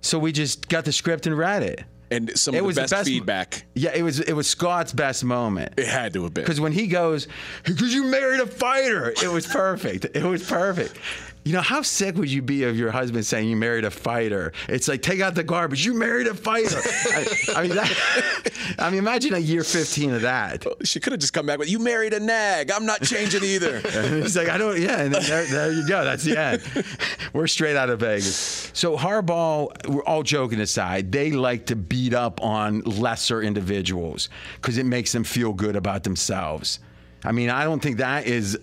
so 0.00 0.18
we 0.18 0.32
just 0.32 0.68
got 0.68 0.84
the 0.84 0.92
script 0.92 1.26
and 1.26 1.36
read 1.36 1.62
it. 1.62 1.84
and 2.10 2.36
some 2.38 2.54
It 2.54 2.58
of 2.58 2.62
the 2.62 2.66
was 2.66 2.76
the 2.76 2.82
best, 2.82 2.92
best- 2.92 3.08
feedback. 3.08 3.64
Yeah, 3.74 3.90
it 3.94 4.02
was 4.02 4.20
it 4.20 4.32
was 4.32 4.46
Scott's 4.48 4.92
best 4.92 5.24
moment. 5.24 5.74
It 5.76 5.86
had 5.86 6.12
to 6.14 6.22
have 6.24 6.32
been. 6.34 6.44
Because 6.44 6.60
when 6.60 6.72
he 6.72 6.86
goes, 6.86 7.28
because 7.64 7.92
you 7.94 8.04
married 8.04 8.40
a 8.40 8.46
fighter, 8.46 9.10
it 9.22 9.30
was 9.30 9.46
perfect. 9.46 10.06
It 10.14 10.24
was 10.24 10.42
perfect. 10.48 10.96
You 11.44 11.52
know, 11.52 11.60
how 11.60 11.82
sick 11.82 12.16
would 12.16 12.30
you 12.30 12.42
be 12.42 12.64
of 12.64 12.76
your 12.76 12.90
husband 12.90 13.24
saying 13.24 13.48
you 13.48 13.56
married 13.56 13.84
a 13.84 13.90
fighter? 13.90 14.52
It's 14.68 14.86
like, 14.86 15.00
take 15.02 15.20
out 15.20 15.34
the 15.34 15.44
garbage. 15.44 15.84
You 15.84 15.94
married 15.94 16.26
a 16.26 16.34
fighter. 16.34 16.78
I, 16.84 17.26
I 17.56 17.62
mean, 17.62 17.74
that, 17.74 18.74
I 18.78 18.90
mean, 18.90 18.98
imagine 18.98 19.34
a 19.34 19.38
year 19.38 19.64
15 19.64 20.14
of 20.14 20.22
that. 20.22 20.64
She 20.84 21.00
could 21.00 21.12
have 21.12 21.20
just 21.20 21.32
come 21.32 21.46
back 21.46 21.58
with, 21.58 21.70
"You 21.70 21.78
married 21.78 22.12
a 22.12 22.20
nag. 22.20 22.70
I'm 22.70 22.84
not 22.84 23.02
changing 23.02 23.44
either." 23.44 23.80
And 23.98 24.22
he's 24.22 24.36
like, 24.36 24.48
I 24.48 24.58
don't, 24.58 24.78
yeah. 24.80 25.00
And 25.00 25.14
there, 25.14 25.44
there 25.46 25.72
you 25.72 25.86
go. 25.88 26.04
That's 26.04 26.22
the 26.22 26.38
end. 26.38 26.62
We're 27.32 27.46
straight 27.46 27.74
out 27.74 27.90
of 27.90 28.00
Vegas. 28.00 28.70
So 28.74 28.96
Harbaugh, 28.96 29.88
we're 29.88 30.04
all 30.04 30.22
joking 30.22 30.60
aside, 30.60 31.10
they 31.10 31.32
like 31.32 31.66
to 31.66 31.76
beat 31.76 32.14
up 32.14 32.42
on 32.42 32.80
lesser 32.82 33.42
individuals 33.42 34.28
because 34.60 34.78
it 34.78 34.86
makes 34.86 35.12
them 35.12 35.24
feel 35.24 35.52
good 35.52 35.74
about 35.74 36.04
themselves. 36.04 36.78
I 37.24 37.32
mean, 37.32 37.50
I 37.50 37.64
don't 37.64 37.80
think 37.80 37.98
that 37.98 38.26
is 38.26 38.58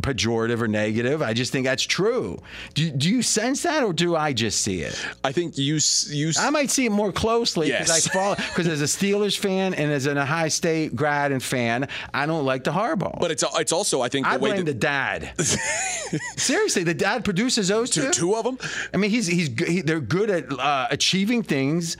pejorative 0.00 0.60
or 0.60 0.68
negative. 0.68 1.22
I 1.22 1.32
just 1.32 1.52
think 1.52 1.64
that's 1.64 1.82
true. 1.82 2.38
Do, 2.74 2.90
do 2.90 3.08
you 3.08 3.22
sense 3.22 3.62
that 3.62 3.82
or 3.82 3.92
do 3.92 4.14
I 4.16 4.32
just 4.32 4.60
see 4.62 4.82
it? 4.82 4.98
I 5.24 5.32
think 5.32 5.56
you 5.58 5.78
you. 6.08 6.32
I 6.38 6.50
might 6.50 6.70
see 6.70 6.86
it 6.86 6.92
more 6.92 7.12
closely 7.12 7.68
because 7.70 7.88
Yes. 7.88 8.06
I 8.08 8.10
follow 8.12 8.34
because 8.36 8.68
as 8.76 8.80
a 8.82 8.84
Steelers 8.84 9.36
fan 9.38 9.74
and 9.74 9.90
as 9.92 10.06
an 10.06 10.18
Ohio 10.18 10.48
State 10.48 10.94
grad 10.96 11.32
and 11.32 11.42
fan, 11.42 11.88
I 12.14 12.26
don't 12.26 12.44
like 12.44 12.64
the 12.64 12.72
Harbaugh. 12.72 13.18
But 13.20 13.30
it's 13.30 13.44
it's 13.56 13.72
also 13.72 14.02
I 14.02 14.08
think 14.08 14.26
the 14.26 14.32
I 14.32 14.36
way 14.36 14.50
blame 14.52 14.64
that 14.64 14.72
the 14.72 14.78
dad. 14.78 15.32
Seriously, 16.36 16.84
the 16.84 16.94
dad 16.94 17.24
produces 17.24 17.68
those 17.68 17.90
two. 17.90 18.02
two, 18.06 18.10
two 18.10 18.34
of 18.36 18.44
them. 18.44 18.58
I 18.92 18.96
mean, 18.96 19.10
he's 19.10 19.26
he's 19.26 19.48
he, 19.48 19.80
they're 19.80 20.00
good 20.00 20.30
at 20.30 20.52
uh, 20.52 20.86
achieving 20.90 21.42
things, 21.42 21.96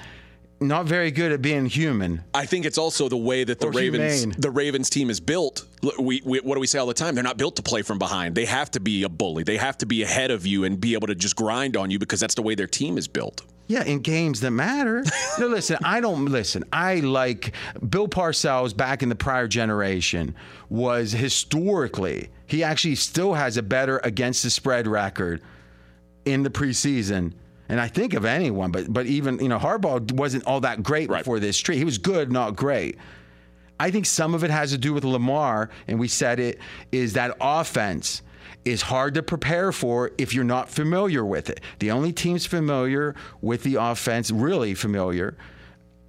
not 0.61 0.87
very 0.87 1.11
good 1.11 1.33
at 1.33 1.43
being 1.43 1.67
human. 1.67 2.23
I 2.33 2.47
think 2.47 2.65
it's 2.65 2.79
also 2.79 3.09
the 3.09 3.17
way 3.17 3.45
that 3.45 3.61
the 3.61 3.67
Or 3.67 3.73
Ravens 3.73 4.21
humane. 4.21 4.37
the 4.41 4.51
Ravens 4.51 4.89
team 4.89 5.11
is 5.11 5.21
built. 5.21 5.67
We, 5.99 6.23
we 6.25 6.41
what 6.41 6.55
do 6.55 6.61
we 6.61 6.67
say 6.67 6.79
all 6.79 6.87
the 6.87 6.95
time? 6.95 7.15
They're 7.15 7.25
not 7.25 7.37
built 7.37 7.57
to 7.57 7.63
play 7.63 7.83
from 7.83 7.99
behind. 7.99 8.35
They 8.35 8.47
have 8.47 8.71
to 8.73 8.81
be 8.81 9.03
a 9.03 9.09
bully. 9.09 9.43
They 9.43 9.59
have 9.59 9.77
to 9.79 9.87
be 9.87 10.03
ahead 10.03 10.31
of 10.31 10.47
you 10.47 10.65
and 10.65 10.81
be 10.81 10.95
able 10.95 11.09
to 11.09 11.15
just 11.15 11.37
grind 11.37 11.77
on 11.77 11.91
you 11.91 11.99
because 11.99 12.21
that's 12.21 12.35
the 12.35 12.43
way 12.43 12.55
their 12.55 12.67
team 12.67 12.97
is 12.97 13.07
built. 13.07 13.43
Yeah, 13.69 13.83
in 13.83 13.99
games 13.99 14.41
that 14.43 14.53
matter. 14.53 15.05
no, 15.39 15.49
listen, 15.49 15.77
I 15.85 16.01
don't 16.01 16.27
listen. 16.27 16.65
I 16.73 17.01
like 17.01 17.53
Bill 17.89 18.07
Parcells 18.09 18.77
back 18.77 19.03
in 19.03 19.09
the 19.09 19.17
prior 19.17 19.49
generation 19.49 20.37
was 20.71 21.13
historically, 21.13 22.29
he 22.47 22.63
actually 22.63 22.95
still 22.95 23.35
has 23.35 23.57
a 23.57 23.63
better 23.63 23.99
against 24.05 24.43
the 24.45 24.51
spread 24.51 24.87
record 24.87 25.43
in 26.25 26.45
the 26.45 26.51
preseason. 26.51 27.33
And 27.69 27.81
I 27.81 27.89
think 27.89 28.15
of 28.15 28.25
anyone, 28.25 28.71
but 28.71 28.93
but 28.93 29.07
even, 29.07 29.39
you 29.41 29.49
know, 29.49 29.59
Harbaugh 29.59 30.13
wasn't 30.13 30.45
all 30.45 30.61
that 30.61 30.83
great 30.83 31.09
before 31.09 31.41
this 31.41 31.57
streak. 31.57 31.79
He 31.79 31.85
was 31.85 31.99
good, 31.99 32.31
not 32.31 32.55
great. 32.57 32.99
I 33.79 33.91
think 33.91 34.07
some 34.07 34.35
of 34.35 34.43
it 34.45 34.51
has 34.51 34.71
to 34.71 34.79
do 34.79 34.93
with 34.93 35.05
Lamar, 35.05 35.71
and 35.87 35.99
we 35.99 36.09
said 36.09 36.41
it, 36.41 36.61
is 36.93 37.13
that 37.15 37.37
offense 37.41 38.23
is 38.65 38.83
hard 38.83 39.15
to 39.15 39.23
prepare 39.23 39.71
for 39.71 40.11
if 40.19 40.35
you're 40.35 40.45
not 40.45 40.69
familiar 40.69 41.25
with 41.25 41.51
it. 41.51 41.61
The 41.79 41.91
only 41.91 42.13
teams 42.13 42.47
familiar 42.47 43.15
with 43.41 43.63
the 43.63 43.77
offense, 43.77 44.31
really 44.31 44.75
familiar, 44.75 45.37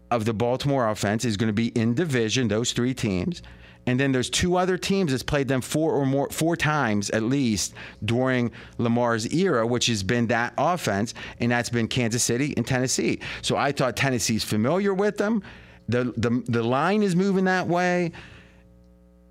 of 0.10 0.26
the 0.26 0.34
Baltimore 0.34 0.90
offense 0.90 1.26
is 1.26 1.38
going 1.38 1.48
to 1.48 1.54
be 1.54 1.68
in 1.68 1.94
division, 1.94 2.48
those 2.48 2.72
three 2.72 2.94
teams. 2.94 3.42
And 3.88 4.00
then 4.00 4.12
there's 4.12 4.30
two 4.30 4.58
other 4.58 4.78
teams 4.78 5.12
that's 5.12 5.24
played 5.24 5.48
them 5.48 5.62
four 5.62 5.94
or 5.94 6.06
more 6.06 6.30
four 6.30 6.56
times 6.56 7.10
at 7.10 7.24
least 7.24 7.74
during 8.04 8.52
Lamar's 8.78 9.34
era, 9.34 9.66
which 9.66 9.88
has 9.88 10.04
been 10.04 10.28
that 10.28 10.54
offense, 10.58 11.14
and 11.40 11.52
that's 11.52 11.70
been 11.70 11.88
Kansas 11.88 12.24
City 12.24 12.54
and 12.58 12.68
Tennessee. 12.68 13.20
So 13.42 13.56
I 13.56 13.72
thought 13.72 13.96
Tennessee's 13.96 14.44
familiar 14.44 14.94
with 14.94 15.18
them. 15.18 15.42
The 15.88 16.14
the 16.18 16.44
the 16.48 16.62
line 16.64 17.02
is 17.02 17.16
moving 17.16 17.46
that 17.46 17.68
way. 17.68 18.12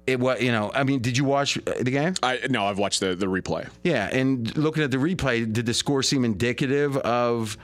It 0.06 0.20
was, 0.20 0.40
you 0.40 0.52
know, 0.52 0.70
I 0.72 0.84
mean, 0.84 1.00
did 1.02 1.18
you 1.18 1.24
watch 1.24 1.58
uh, 1.58 1.74
the 1.80 1.90
game? 1.90 2.14
I 2.22 2.38
no, 2.48 2.64
I've 2.64 2.78
watched 2.78 3.00
the 3.00 3.14
the 3.14 3.26
replay. 3.26 3.68
Yeah, 3.84 4.08
and 4.10 4.56
looking 4.56 4.82
at 4.82 4.90
the 4.90 4.96
replay, 4.98 5.52
did 5.52 5.66
the 5.66 5.74
score 5.74 6.02
seem 6.02 6.24
indicative 6.24 6.96
of, 6.98 7.58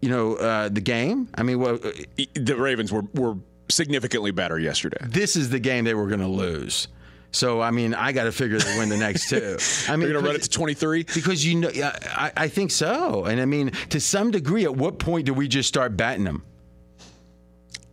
you 0.00 0.08
know, 0.08 0.36
uh, 0.36 0.68
the 0.68 0.80
game? 0.80 1.28
I 1.34 1.42
mean, 1.42 1.58
well, 1.58 1.80
uh, 1.84 1.90
The 2.34 2.56
Ravens 2.56 2.92
were 2.92 3.02
were 3.12 3.34
significantly 3.70 4.30
better 4.30 4.58
yesterday. 4.58 4.98
this 5.02 5.36
is 5.36 5.50
the 5.50 5.58
game 5.58 5.84
they 5.84 5.94
were 5.94 6.06
going 6.08 6.20
to 6.20 6.26
lose. 6.26 6.88
So 7.32 7.60
I 7.60 7.70
mean, 7.70 7.94
I 7.94 8.10
got 8.12 8.24
to 8.24 8.32
figure 8.32 8.58
they 8.58 8.76
win 8.78 8.88
the 8.88 8.96
next 8.96 9.28
two. 9.28 9.56
I 9.88 9.94
mean, 9.96 10.08
They're 10.08 10.14
gonna 10.14 10.26
run 10.26 10.34
it 10.36 10.42
to 10.42 10.50
23. 10.50 11.04
because 11.14 11.46
you 11.46 11.60
know, 11.60 11.70
I, 11.72 12.32
I 12.36 12.48
think 12.48 12.72
so. 12.72 13.24
And 13.24 13.40
I 13.40 13.44
mean, 13.44 13.70
to 13.90 14.00
some 14.00 14.32
degree, 14.32 14.64
at 14.64 14.74
what 14.74 14.98
point 14.98 15.26
do 15.26 15.32
we 15.34 15.46
just 15.46 15.68
start 15.68 15.96
batting 15.96 16.24
them? 16.24 16.42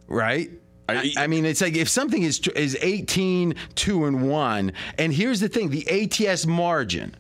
Right. 0.08 0.50
I, 0.90 1.12
I 1.18 1.28
mean, 1.28 1.46
it's 1.46 1.62
like 1.62 1.76
if 1.76 1.90
something 1.90 2.24
is 2.24 2.40
is 2.56 2.78
18, 2.82 3.56
2 3.76 4.06
and 4.06 4.30
1, 4.30 4.72
and 4.98 5.14
here's 5.14 5.40
the 5.42 5.50
thing 5.50 5.70
the 5.70 5.88
ATS 5.90 6.46
margin. 6.46 7.14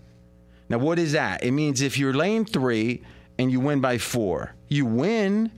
Now, 0.70 0.78
what 0.80 0.98
is 1.00 1.12
that? 1.12 1.44
It 1.44 1.52
means 1.52 1.82
if 1.82 1.98
you're 1.98 2.14
lane 2.14 2.46
three 2.46 3.04
and 3.38 3.52
you 3.52 3.60
win 3.60 3.80
by 3.80 3.98
four, 3.98 4.54
you 4.70 4.86
win, 4.86 5.52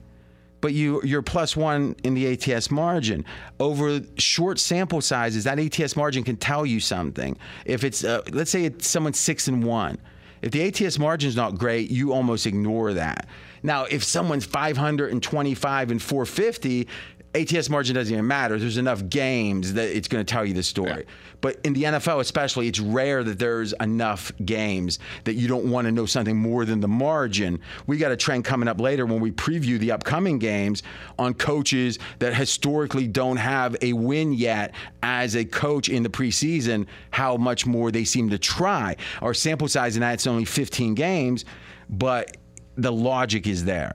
but 0.61 0.73
you, 0.73 1.01
you're 1.03 1.21
plus 1.21 1.55
one 1.55 1.95
in 2.03 2.13
the 2.13 2.27
ATS 2.33 2.71
margin. 2.71 3.25
Over 3.59 4.01
short 4.17 4.59
sample 4.59 5.01
sizes, 5.01 5.43
that 5.45 5.59
ATS 5.59 5.95
margin 5.95 6.23
can 6.23 6.37
tell 6.37 6.65
you 6.65 6.79
something. 6.79 7.37
If 7.65 7.83
it's, 7.83 8.03
uh, 8.03 8.21
let's 8.31 8.51
say 8.51 8.65
it's 8.65 8.87
someone 8.87 9.13
six 9.13 9.47
and 9.47 9.63
one, 9.63 9.97
if 10.41 10.51
the 10.51 10.63
ATS 10.63 10.99
margin 10.99 11.27
is 11.29 11.35
not 11.35 11.57
great, 11.57 11.89
you 11.91 12.13
almost 12.13 12.45
ignore 12.45 12.93
that. 12.93 13.27
Now, 13.61 13.85
if 13.85 14.03
someone's 14.03 14.45
525 14.45 15.91
and 15.91 16.01
450, 16.01 16.87
ATS 17.35 17.69
margin 17.69 17.95
doesn't 17.95 18.11
even 18.11 18.25
matter. 18.25 18.57
There's 18.57 18.77
enough 18.77 19.07
games 19.07 19.73
that 19.73 19.95
it's 19.95 20.07
going 20.07 20.25
to 20.25 20.29
tell 20.29 20.45
you 20.45 20.53
the 20.53 20.63
story. 20.63 21.05
But 21.41 21.59
in 21.63 21.73
the 21.73 21.83
NFL, 21.83 22.19
especially, 22.19 22.67
it's 22.67 22.79
rare 22.79 23.23
that 23.23 23.37
there's 23.37 23.73
enough 23.79 24.31
games 24.43 24.99
that 25.25 25.35
you 25.35 25.47
don't 25.47 25.69
want 25.69 25.85
to 25.85 25.91
know 25.91 26.05
something 26.07 26.35
more 26.35 26.65
than 26.65 26.79
the 26.79 26.87
margin. 26.87 27.61
We 27.85 27.97
got 27.97 28.11
a 28.11 28.17
trend 28.17 28.45
coming 28.45 28.67
up 28.67 28.81
later 28.81 29.05
when 29.05 29.19
we 29.19 29.31
preview 29.31 29.77
the 29.77 29.91
upcoming 29.91 30.39
games 30.39 30.81
on 31.19 31.35
coaches 31.35 31.99
that 32.17 32.33
historically 32.33 33.07
don't 33.07 33.37
have 33.37 33.75
a 33.81 33.93
win 33.93 34.33
yet 34.33 34.73
as 35.03 35.35
a 35.35 35.45
coach 35.45 35.87
in 35.87 36.01
the 36.03 36.09
preseason, 36.09 36.87
how 37.11 37.37
much 37.37 37.65
more 37.65 37.91
they 37.91 38.05
seem 38.05 38.29
to 38.31 38.39
try. 38.39 38.95
Our 39.21 39.35
sample 39.35 39.67
size 39.67 39.95
in 39.95 40.01
that's 40.01 40.25
only 40.25 40.45
15 40.45 40.95
games, 40.95 41.45
but 41.89 42.37
the 42.75 42.91
logic 42.91 43.45
is 43.45 43.65
there 43.65 43.93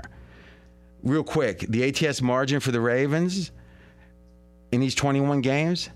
real 1.04 1.22
quick, 1.24 1.60
the 1.68 1.84
ATS 1.84 2.20
margin 2.22 2.60
for 2.60 2.72
the 2.72 2.80
Ravens 2.80 3.52
in 4.72 4.80
these 4.80 4.94
21 4.94 5.40
games, 5.40 5.90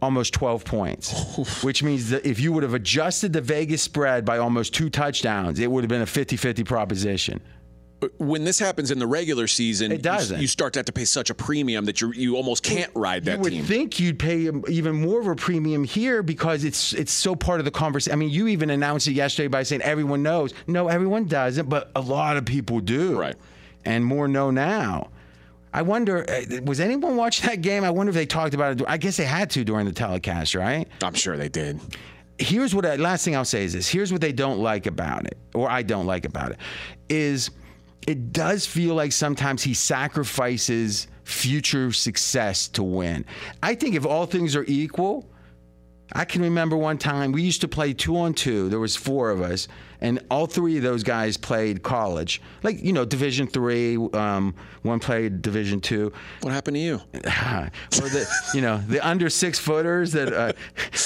almost 0.00 0.32
12 0.34 0.64
points, 0.64 1.62
which 1.62 1.82
means 1.82 2.10
that 2.10 2.24
if 2.24 2.40
you 2.40 2.52
would 2.52 2.62
have 2.62 2.74
adjusted 2.74 3.32
the 3.32 3.40
Vegas 3.40 3.82
spread 3.82 4.24
by 4.24 4.38
almost 4.38 4.72
two 4.74 4.88
touchdowns, 4.88 5.58
it 5.58 5.70
would 5.70 5.84
have 5.84 5.88
been 5.88 6.02
a 6.02 6.06
50 6.06 6.36
50 6.36 6.64
proposition. 6.64 7.40
When 8.18 8.42
this 8.42 8.58
happens 8.58 8.90
in 8.90 8.98
the 8.98 9.06
regular 9.06 9.46
season, 9.46 9.92
It 9.92 10.02
doesn't. 10.02 10.38
You, 10.38 10.42
you 10.42 10.48
start 10.48 10.72
to 10.72 10.80
have 10.80 10.86
to 10.86 10.92
pay 10.92 11.04
such 11.04 11.30
a 11.30 11.34
premium 11.36 11.84
that 11.84 12.00
you 12.00 12.12
you 12.12 12.34
almost 12.34 12.64
can't 12.64 12.90
ride 12.96 13.26
that 13.26 13.34
you 13.34 13.38
would 13.42 13.52
team. 13.52 13.64
think 13.64 14.00
you'd 14.00 14.18
pay 14.18 14.50
even 14.68 14.96
more 14.96 15.20
of 15.20 15.28
a 15.28 15.36
premium 15.36 15.84
here 15.84 16.20
because 16.24 16.64
it's 16.64 16.94
it's 16.94 17.12
so 17.12 17.36
part 17.36 17.60
of 17.60 17.64
the 17.64 17.70
conversation. 17.70 18.12
I 18.12 18.16
mean, 18.16 18.30
you 18.30 18.48
even 18.48 18.70
announced 18.70 19.06
it 19.06 19.12
yesterday 19.12 19.46
by 19.46 19.62
saying 19.62 19.82
everyone 19.82 20.20
knows. 20.24 20.52
No, 20.66 20.88
everyone 20.88 21.26
doesn't, 21.26 21.68
but 21.68 21.92
a 21.94 22.00
lot 22.00 22.36
of 22.36 22.44
people 22.44 22.80
do. 22.80 23.20
Right. 23.20 23.36
And 23.84 24.04
more 24.04 24.28
know 24.28 24.50
now. 24.50 25.10
I 25.74 25.82
wonder, 25.82 26.28
uh, 26.28 26.60
was 26.64 26.80
anyone 26.80 27.16
watching 27.16 27.48
that 27.48 27.62
game? 27.62 27.82
I 27.82 27.90
wonder 27.90 28.10
if 28.10 28.14
they 28.14 28.26
talked 28.26 28.54
about 28.54 28.80
it. 28.80 28.84
I 28.86 28.98
guess 28.98 29.16
they 29.16 29.24
had 29.24 29.48
to 29.50 29.64
during 29.64 29.86
the 29.86 29.92
telecast, 29.92 30.54
right? 30.54 30.86
I'm 31.02 31.14
sure 31.14 31.36
they 31.36 31.48
did. 31.48 31.80
Here's 32.38 32.74
what 32.74 32.84
I, 32.84 32.96
last 32.96 33.24
thing 33.24 33.34
I'll 33.36 33.44
say 33.44 33.64
is 33.64 33.72
this. 33.72 33.88
Here's 33.88 34.12
what 34.12 34.20
they 34.20 34.32
don't 34.32 34.58
like 34.58 34.86
about 34.86 35.26
it, 35.26 35.38
or 35.54 35.70
I 35.70 35.82
don't 35.82 36.06
like 36.06 36.26
about 36.26 36.50
it, 36.50 36.58
is 37.08 37.50
it 38.06 38.32
does 38.32 38.66
feel 38.66 38.94
like 38.94 39.12
sometimes 39.12 39.62
he 39.62 39.74
sacrifices 39.74 41.06
future 41.24 41.92
success 41.92 42.68
to 42.68 42.82
win. 42.82 43.24
I 43.62 43.74
think 43.74 43.94
if 43.94 44.04
all 44.04 44.26
things 44.26 44.56
are 44.56 44.64
equal, 44.66 45.30
I 46.14 46.24
can 46.24 46.42
remember 46.42 46.76
one 46.76 46.98
time 46.98 47.32
we 47.32 47.42
used 47.42 47.62
to 47.62 47.68
play 47.68 47.94
two 47.94 48.16
on 48.18 48.34
two. 48.34 48.68
There 48.68 48.80
was 48.80 48.96
four 48.96 49.30
of 49.30 49.40
us, 49.40 49.66
and 50.00 50.20
all 50.30 50.46
three 50.46 50.76
of 50.76 50.82
those 50.82 51.02
guys 51.02 51.36
played 51.36 51.82
college, 51.82 52.42
like 52.62 52.82
you 52.82 52.92
know, 52.92 53.04
Division 53.04 53.46
three. 53.46 53.96
Um, 53.96 54.54
one 54.82 55.00
played 55.00 55.40
Division 55.40 55.80
two. 55.80 56.12
What 56.42 56.52
happened 56.52 56.76
to 56.76 56.80
you? 56.80 57.00
or 57.14 58.08
the 58.08 58.28
you 58.52 58.60
know 58.60 58.78
the 58.78 59.00
under 59.06 59.30
six 59.30 59.58
footers 59.58 60.12
that 60.12 60.32
uh, 60.32 60.52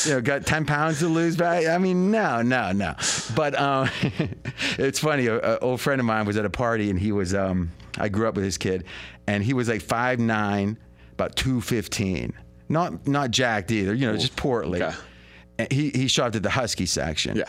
you 0.04 0.14
know 0.14 0.20
got 0.20 0.44
ten 0.44 0.64
pounds 0.64 0.98
to 1.00 1.08
lose 1.08 1.36
back. 1.36 1.66
I 1.66 1.78
mean, 1.78 2.10
no, 2.10 2.42
no, 2.42 2.72
no. 2.72 2.94
But 3.36 3.58
um, 3.58 3.88
it's 4.78 4.98
funny. 4.98 5.28
An 5.28 5.58
old 5.60 5.80
friend 5.80 6.00
of 6.00 6.04
mine 6.04 6.26
was 6.26 6.36
at 6.36 6.44
a 6.44 6.50
party, 6.50 6.90
and 6.90 6.98
he 6.98 7.12
was. 7.12 7.34
Um, 7.34 7.70
I 7.98 8.08
grew 8.08 8.28
up 8.28 8.34
with 8.34 8.44
this 8.44 8.58
kid, 8.58 8.84
and 9.26 9.44
he 9.44 9.52
was 9.54 9.68
like 9.68 9.82
five 9.82 10.18
nine, 10.18 10.78
about 11.12 11.36
two 11.36 11.60
fifteen. 11.60 12.32
Not 12.68 13.06
not 13.06 13.30
jacked 13.30 13.70
either. 13.70 13.94
You 13.94 14.06
know, 14.10 14.16
just 14.16 14.36
portly. 14.36 14.82
And 15.58 15.72
He 15.72 15.90
he 15.90 16.08
shot 16.08 16.34
at 16.36 16.42
the 16.42 16.50
Husky 16.50 16.86
section. 16.86 17.36
Yeah. 17.36 17.44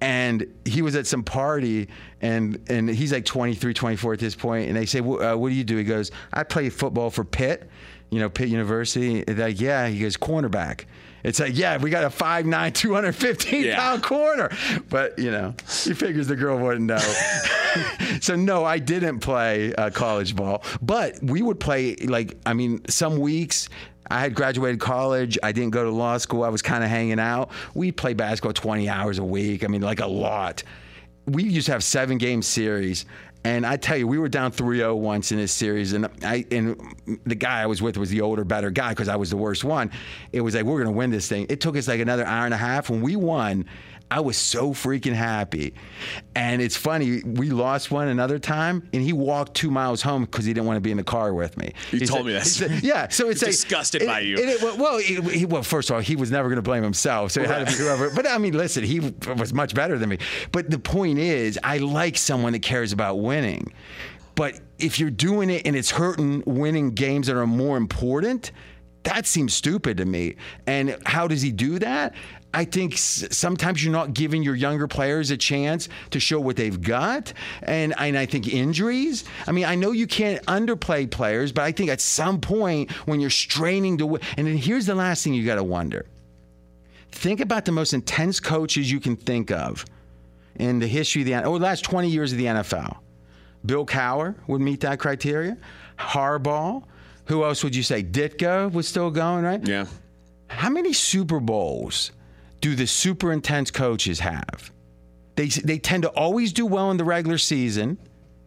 And 0.00 0.46
he 0.64 0.82
was 0.82 0.96
at 0.96 1.06
some 1.06 1.22
party, 1.22 1.88
and 2.20 2.58
and 2.68 2.88
he's 2.88 3.12
like 3.12 3.24
23, 3.24 3.72
24 3.72 4.14
at 4.14 4.18
this 4.18 4.34
point. 4.34 4.66
And 4.68 4.76
they 4.76 4.84
say, 4.86 4.98
uh, 4.98 5.36
"What 5.36 5.48
do 5.50 5.54
you 5.54 5.62
do?" 5.62 5.76
He 5.76 5.84
goes, 5.84 6.10
"I 6.32 6.42
play 6.42 6.70
football 6.70 7.08
for 7.10 7.22
Pitt, 7.24 7.70
you 8.10 8.18
know, 8.18 8.28
Pitt 8.28 8.48
University." 8.48 9.22
They're 9.22 9.46
like, 9.46 9.60
"Yeah." 9.60 9.86
He 9.86 10.00
goes, 10.00 10.16
"Cornerback." 10.16 10.86
It's 11.24 11.38
like, 11.38 11.56
yeah, 11.56 11.78
we 11.78 11.88
got 11.88 12.02
a 12.02 12.08
5'9", 12.10 12.72
215 12.74 13.62
Yeah. 13.62 13.76
pound 13.78 14.02
corner. 14.02 14.50
But, 14.90 15.20
you 15.20 15.30
know, 15.30 15.54
he 15.84 15.94
figures 15.94 16.26
the 16.26 16.34
girl 16.34 16.58
wouldn't 16.58 16.86
know. 16.86 16.98
so, 18.20 18.34
no, 18.34 18.64
I 18.64 18.78
didn't 18.80 19.20
play 19.20 19.72
uh, 19.74 19.90
college 19.90 20.34
ball. 20.34 20.64
But 20.82 21.22
we 21.22 21.40
would 21.42 21.60
play, 21.60 21.94
like, 21.94 22.36
I 22.44 22.54
mean, 22.54 22.80
some 22.88 23.20
weeks 23.20 23.68
I 24.10 24.20
had 24.20 24.34
graduated 24.34 24.80
college. 24.80 25.38
I 25.42 25.52
didn't 25.52 25.70
go 25.70 25.84
to 25.84 25.90
law 25.90 26.18
school. 26.18 26.44
I 26.44 26.48
was 26.48 26.62
kind 26.62 26.84
of 26.84 26.90
hanging 26.90 27.20
out. 27.20 27.50
We 27.74 27.92
play 27.92 28.14
basketball 28.14 28.52
20 28.52 28.88
hours 28.88 29.18
a 29.18 29.24
week. 29.24 29.64
I 29.64 29.68
mean, 29.68 29.82
like 29.82 30.00
a 30.00 30.06
lot. 30.06 30.62
We 31.26 31.44
used 31.44 31.66
to 31.66 31.72
have 31.72 31.84
seven 31.84 32.18
game 32.18 32.42
series. 32.42 33.06
And 33.44 33.66
I 33.66 33.76
tell 33.76 33.96
you, 33.96 34.06
we 34.06 34.18
were 34.18 34.28
down 34.28 34.52
3-0 34.52 34.96
once 34.98 35.32
in 35.32 35.38
this 35.38 35.50
series, 35.50 35.94
and 35.94 36.06
I 36.22 36.46
and 36.52 36.76
the 37.24 37.34
guy 37.34 37.60
I 37.60 37.66
was 37.66 37.82
with 37.82 37.96
was 37.96 38.08
the 38.08 38.20
older, 38.20 38.44
better 38.44 38.70
guy 38.70 38.90
because 38.90 39.08
I 39.08 39.16
was 39.16 39.30
the 39.30 39.36
worst 39.36 39.64
one. 39.64 39.90
It 40.32 40.42
was 40.42 40.54
like 40.54 40.64
we're 40.64 40.78
gonna 40.78 40.94
win 40.96 41.10
this 41.10 41.28
thing. 41.28 41.46
It 41.48 41.60
took 41.60 41.76
us 41.76 41.88
like 41.88 41.98
another 41.98 42.24
hour 42.24 42.44
and 42.44 42.54
a 42.54 42.58
half. 42.58 42.88
When 42.88 43.00
we 43.00 43.16
won, 43.16 43.64
I 44.12 44.20
was 44.20 44.36
so 44.36 44.72
freaking 44.74 45.14
happy. 45.14 45.72
And 46.36 46.60
it's 46.60 46.76
funny, 46.76 47.22
we 47.24 47.48
lost 47.48 47.90
one 47.90 48.08
another 48.08 48.38
time, 48.38 48.86
and 48.92 49.02
he 49.02 49.14
walked 49.14 49.54
two 49.54 49.70
miles 49.70 50.02
home 50.02 50.26
because 50.26 50.44
he 50.44 50.52
didn't 50.52 50.66
want 50.66 50.76
to 50.76 50.82
be 50.82 50.90
in 50.90 50.98
the 50.98 51.02
car 51.02 51.32
with 51.32 51.56
me. 51.56 51.72
You 51.92 52.00
He 52.00 52.06
told 52.06 52.18
said- 52.20 52.26
me 52.26 52.32
this. 52.34 52.56
said- 52.56 52.82
yeah, 52.82 53.08
so 53.08 53.30
it's 53.30 53.40
like 53.42 53.52
disgusted 53.52 54.02
it- 54.02 54.06
by 54.08 54.20
you. 54.20 54.36
it- 54.36 54.62
it- 54.62 54.78
well, 54.78 54.98
he- 54.98 55.46
well, 55.46 55.62
first 55.62 55.88
of 55.88 55.96
all, 55.96 56.02
he 56.02 56.14
was 56.14 56.30
never 56.30 56.48
going 56.48 56.56
to 56.56 56.62
blame 56.62 56.82
himself, 56.82 57.32
so 57.32 57.40
it 57.40 57.48
had 57.48 57.66
to 57.66 57.72
be 57.72 57.78
whoever. 57.82 58.10
But 58.10 58.26
I 58.28 58.36
mean, 58.36 58.52
listen, 58.52 58.84
he 58.84 59.00
was 59.00 59.54
much 59.54 59.74
better 59.74 59.96
than 59.96 60.10
me. 60.10 60.18
But 60.52 60.68
the 60.70 60.78
point 60.78 61.18
is, 61.18 61.58
I 61.64 61.78
like 61.78 62.18
someone 62.18 62.52
that 62.52 62.60
cares 62.62 62.92
about 62.92 63.18
winning. 63.18 63.72
But 64.34 64.60
if 64.78 65.00
you're 65.00 65.10
doing 65.10 65.48
it 65.48 65.62
and 65.66 65.74
it's 65.74 65.90
hurting 65.90 66.42
winning 66.44 66.90
games 66.90 67.28
that 67.28 67.36
are 67.36 67.46
more 67.46 67.78
important, 67.78 68.52
that 69.04 69.26
seems 69.26 69.54
stupid 69.54 69.96
to 69.96 70.04
me. 70.04 70.36
And 70.66 70.96
how 71.06 71.26
does 71.28 71.40
he 71.40 71.50
do 71.50 71.78
that? 71.78 72.14
I 72.54 72.64
think 72.64 72.98
sometimes 72.98 73.82
you're 73.82 73.92
not 73.92 74.12
giving 74.12 74.42
your 74.42 74.54
younger 74.54 74.86
players 74.86 75.30
a 75.30 75.36
chance 75.36 75.88
to 76.10 76.20
show 76.20 76.38
what 76.38 76.56
they've 76.56 76.80
got. 76.80 77.32
And, 77.62 77.94
and 77.98 78.18
I 78.18 78.26
think 78.26 78.46
injuries. 78.46 79.24
I 79.46 79.52
mean, 79.52 79.64
I 79.64 79.74
know 79.74 79.92
you 79.92 80.06
can't 80.06 80.44
underplay 80.46 81.10
players, 81.10 81.52
but 81.52 81.62
I 81.62 81.72
think 81.72 81.90
at 81.90 82.00
some 82.00 82.40
point 82.40 82.90
when 83.06 83.20
you're 83.20 83.30
straining 83.30 83.98
to 83.98 84.06
win, 84.06 84.20
and 84.36 84.46
then 84.46 84.56
here's 84.56 84.86
the 84.86 84.94
last 84.94 85.24
thing 85.24 85.34
you 85.34 85.46
got 85.46 85.56
to 85.56 85.64
wonder 85.64 86.06
think 87.12 87.40
about 87.40 87.66
the 87.66 87.72
most 87.72 87.92
intense 87.92 88.40
coaches 88.40 88.90
you 88.90 88.98
can 88.98 89.16
think 89.16 89.50
of 89.50 89.84
in 90.56 90.78
the 90.78 90.86
history 90.86 91.22
of 91.22 91.26
the 91.26 91.46
or 91.46 91.58
the 91.58 91.64
last 91.64 91.84
20 91.84 92.08
years 92.08 92.32
of 92.32 92.38
the 92.38 92.46
NFL. 92.46 92.96
Bill 93.64 93.86
Cowher 93.86 94.34
would 94.46 94.60
meet 94.60 94.80
that 94.80 94.98
criteria. 94.98 95.56
Harbaugh. 95.98 96.82
Who 97.26 97.44
else 97.44 97.62
would 97.62 97.76
you 97.76 97.82
say? 97.82 98.02
Ditka 98.02 98.72
was 98.72 98.88
still 98.88 99.10
going, 99.10 99.44
right? 99.44 99.66
Yeah. 99.66 99.86
How 100.48 100.68
many 100.68 100.92
Super 100.92 101.38
Bowls 101.38 102.10
do 102.62 102.74
the 102.74 102.86
super 102.86 103.32
intense 103.32 103.70
coaches 103.70 104.20
have? 104.20 104.72
They 105.36 105.48
they 105.48 105.78
tend 105.78 106.04
to 106.04 106.08
always 106.10 106.54
do 106.54 106.64
well 106.64 106.90
in 106.90 106.96
the 106.96 107.04
regular 107.04 107.36
season. 107.36 107.98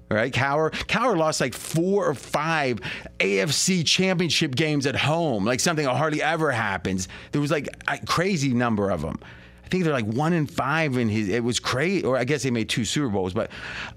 Right, 0.10 0.32
Cowher. 0.32 0.72
Cowher 0.72 1.18
lost 1.18 1.42
like 1.42 1.56
four 1.56 2.08
or 2.08 2.14
five 2.14 2.80
AFC 3.20 3.86
Championship 3.86 4.56
games 4.56 4.86
at 4.86 4.96
home, 4.96 5.46
like 5.46 5.60
something 5.60 5.86
that 5.86 5.96
hardly 5.96 6.22
ever 6.22 6.52
happens. 6.52 7.08
There 7.32 7.42
was 7.42 7.50
like 7.50 7.68
a 7.88 7.98
crazy 8.06 8.54
number 8.54 8.92
of 8.92 9.02
them. 9.02 9.20
I 9.64 9.68
think 9.68 9.84
they're 9.84 9.94
like 9.94 10.06
one 10.06 10.34
in 10.34 10.46
five 10.46 10.96
in 10.98 11.10
his. 11.10 11.28
It 11.28 11.44
was 11.44 11.60
crazy, 11.60 12.06
or 12.06 12.18
I 12.18 12.24
guess 12.24 12.44
they 12.44 12.52
made 12.52 12.70
two 12.70 12.86
Super 12.86 13.10
Bowls. 13.10 13.34
But 13.34 13.50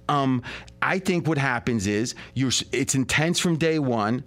um, 0.08 0.42
I 0.80 0.98
think 0.98 1.28
what 1.28 1.36
happens 1.36 1.86
is 1.86 2.14
you're. 2.32 2.52
It's 2.72 2.94
intense 2.94 3.38
from 3.38 3.58
day 3.58 3.78
one 3.78 4.24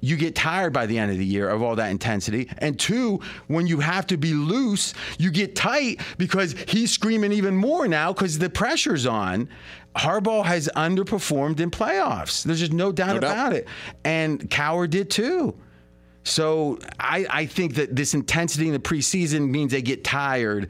you 0.00 0.16
get 0.16 0.34
tired 0.34 0.72
by 0.72 0.86
the 0.86 0.98
end 0.98 1.10
of 1.10 1.18
the 1.18 1.24
year 1.24 1.48
of 1.48 1.62
all 1.62 1.76
that 1.76 1.90
intensity. 1.90 2.48
And 2.58 2.78
two, 2.78 3.20
when 3.48 3.66
you 3.66 3.80
have 3.80 4.06
to 4.08 4.16
be 4.16 4.32
loose, 4.34 4.94
you 5.18 5.30
get 5.30 5.54
tight 5.54 6.00
because 6.18 6.52
he's 6.68 6.90
screaming 6.90 7.32
even 7.32 7.54
more 7.56 7.86
now 7.88 8.12
because 8.12 8.38
the 8.38 8.50
pressure's 8.50 9.06
on. 9.06 9.48
Harbaugh 9.96 10.44
has 10.44 10.68
underperformed 10.76 11.58
in 11.60 11.70
playoffs. 11.70 12.44
There's 12.44 12.60
just 12.60 12.72
no 12.72 12.92
doubt 12.92 13.14
No 13.14 13.20
doubt. 13.20 13.30
about 13.32 13.52
it. 13.54 13.68
And 14.04 14.48
Cowher 14.48 14.88
did 14.88 15.10
too. 15.10 15.56
So 16.22 16.78
I, 16.98 17.26
I 17.28 17.46
think 17.46 17.74
that 17.74 17.96
this 17.96 18.14
intensity 18.14 18.66
in 18.68 18.72
the 18.72 18.78
preseason 18.78 19.48
means 19.50 19.72
they 19.72 19.82
get 19.82 20.04
tired 20.04 20.68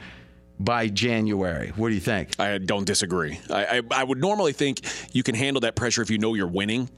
by 0.59 0.89
January. 0.89 1.73
What 1.77 1.89
do 1.89 1.95
you 1.95 2.01
think? 2.01 2.39
I 2.39 2.59
don't 2.59 2.85
disagree. 2.85 3.39
I, 3.51 3.79
I, 3.79 3.83
I 3.93 4.05
would 4.05 4.19
normally 4.21 4.53
think 4.53 4.81
you 5.13 5.23
can 5.23 5.35
handle 5.35 5.61
that 5.63 5.75
pressure 5.75 6.03
if 6.03 6.11
you 6.11 6.19
know 6.19 6.35
you're 6.35 6.47
winning. 6.47 6.89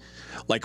Like 0.49 0.65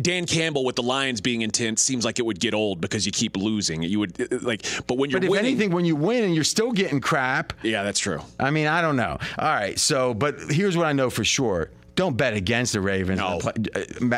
Dan 0.00 0.26
Campbell 0.26 0.64
with 0.64 0.76
the 0.76 0.82
Lions 0.82 1.20
being 1.20 1.42
intense 1.42 1.82
seems 1.82 2.04
like 2.04 2.18
it 2.18 2.26
would 2.26 2.40
get 2.40 2.54
old 2.54 2.80
because 2.80 3.06
you 3.06 3.12
keep 3.12 3.36
losing. 3.36 3.82
You 3.82 4.00
would 4.00 4.20
uh, 4.20 4.38
like, 4.42 4.64
but 4.86 4.98
when 4.98 5.10
you're 5.10 5.20
But 5.20 5.24
if 5.24 5.30
winning, 5.30 5.46
anything, 5.52 5.70
when 5.70 5.84
you 5.84 5.96
win 5.96 6.24
and 6.24 6.34
you're 6.34 6.44
still 6.44 6.72
getting 6.72 7.00
crap, 7.00 7.52
yeah, 7.62 7.82
that's 7.82 7.98
true. 7.98 8.20
I 8.38 8.50
mean, 8.50 8.66
I 8.66 8.80
don't 8.82 8.96
know. 8.96 9.18
All 9.38 9.48
right, 9.48 9.78
so 9.78 10.14
but 10.14 10.36
here's 10.48 10.76
what 10.76 10.86
I 10.86 10.92
know 10.92 11.10
for 11.10 11.24
sure. 11.24 11.70
Don't 11.94 12.16
bet 12.16 12.32
against 12.34 12.74
the 12.74 12.80
Ravens. 12.80 13.18
No. 13.18 13.40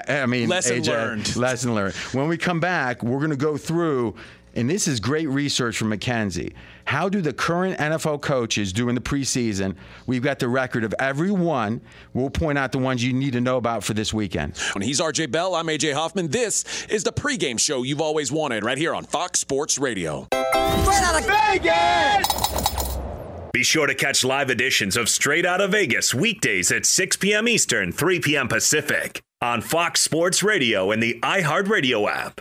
I 0.06 0.26
mean, 0.26 0.50
Lesson 0.50 0.82
AJ, 0.82 0.88
learned. 0.88 1.36
Lesson 1.36 1.74
learned. 1.74 1.94
When 2.12 2.28
we 2.28 2.36
come 2.36 2.60
back, 2.60 3.02
we're 3.02 3.20
going 3.20 3.30
to 3.30 3.36
go 3.36 3.56
through 3.56 4.16
and 4.54 4.68
this 4.68 4.88
is 4.88 5.00
great 5.00 5.28
research 5.28 5.76
from 5.76 5.90
McKenzie. 5.90 6.52
How 6.84 7.08
do 7.08 7.20
the 7.20 7.32
current 7.32 7.78
NFL 7.78 8.20
coaches 8.20 8.72
do 8.72 8.88
in 8.88 8.94
the 8.94 9.00
preseason? 9.00 9.76
We've 10.06 10.22
got 10.22 10.38
the 10.38 10.48
record 10.48 10.84
of 10.84 10.94
every 10.98 11.30
one. 11.30 11.80
We'll 12.14 12.30
point 12.30 12.58
out 12.58 12.72
the 12.72 12.78
ones 12.78 13.04
you 13.04 13.12
need 13.12 13.32
to 13.34 13.40
know 13.40 13.56
about 13.56 13.84
for 13.84 13.94
this 13.94 14.12
weekend. 14.12 14.58
And 14.74 14.82
he's 14.82 15.00
RJ 15.00 15.30
Bell. 15.30 15.54
I'm 15.54 15.66
AJ 15.66 15.94
Hoffman. 15.94 16.28
This 16.28 16.86
is 16.86 17.04
the 17.04 17.12
pregame 17.12 17.60
show 17.60 17.82
you've 17.82 18.00
always 18.00 18.32
wanted 18.32 18.64
right 18.64 18.78
here 18.78 18.94
on 18.94 19.04
Fox 19.04 19.38
Sports 19.38 19.78
Radio. 19.78 20.26
Straight 20.32 21.02
out 21.02 21.20
of 21.20 21.26
Vegas! 21.26 22.40
Be 23.52 23.64
sure 23.64 23.86
to 23.86 23.94
catch 23.94 24.24
live 24.24 24.48
editions 24.48 24.96
of 24.96 25.08
Straight 25.08 25.44
Out 25.44 25.60
of 25.60 25.72
Vegas 25.72 26.14
weekdays 26.14 26.70
at 26.70 26.86
6 26.86 27.16
p.m. 27.16 27.48
Eastern, 27.48 27.90
3 27.90 28.20
p.m. 28.20 28.48
Pacific 28.48 29.20
on 29.42 29.60
Fox 29.60 30.00
Sports 30.00 30.42
Radio 30.42 30.90
and 30.90 31.02
the 31.02 31.18
iHeartRadio 31.22 32.08
app. 32.08 32.40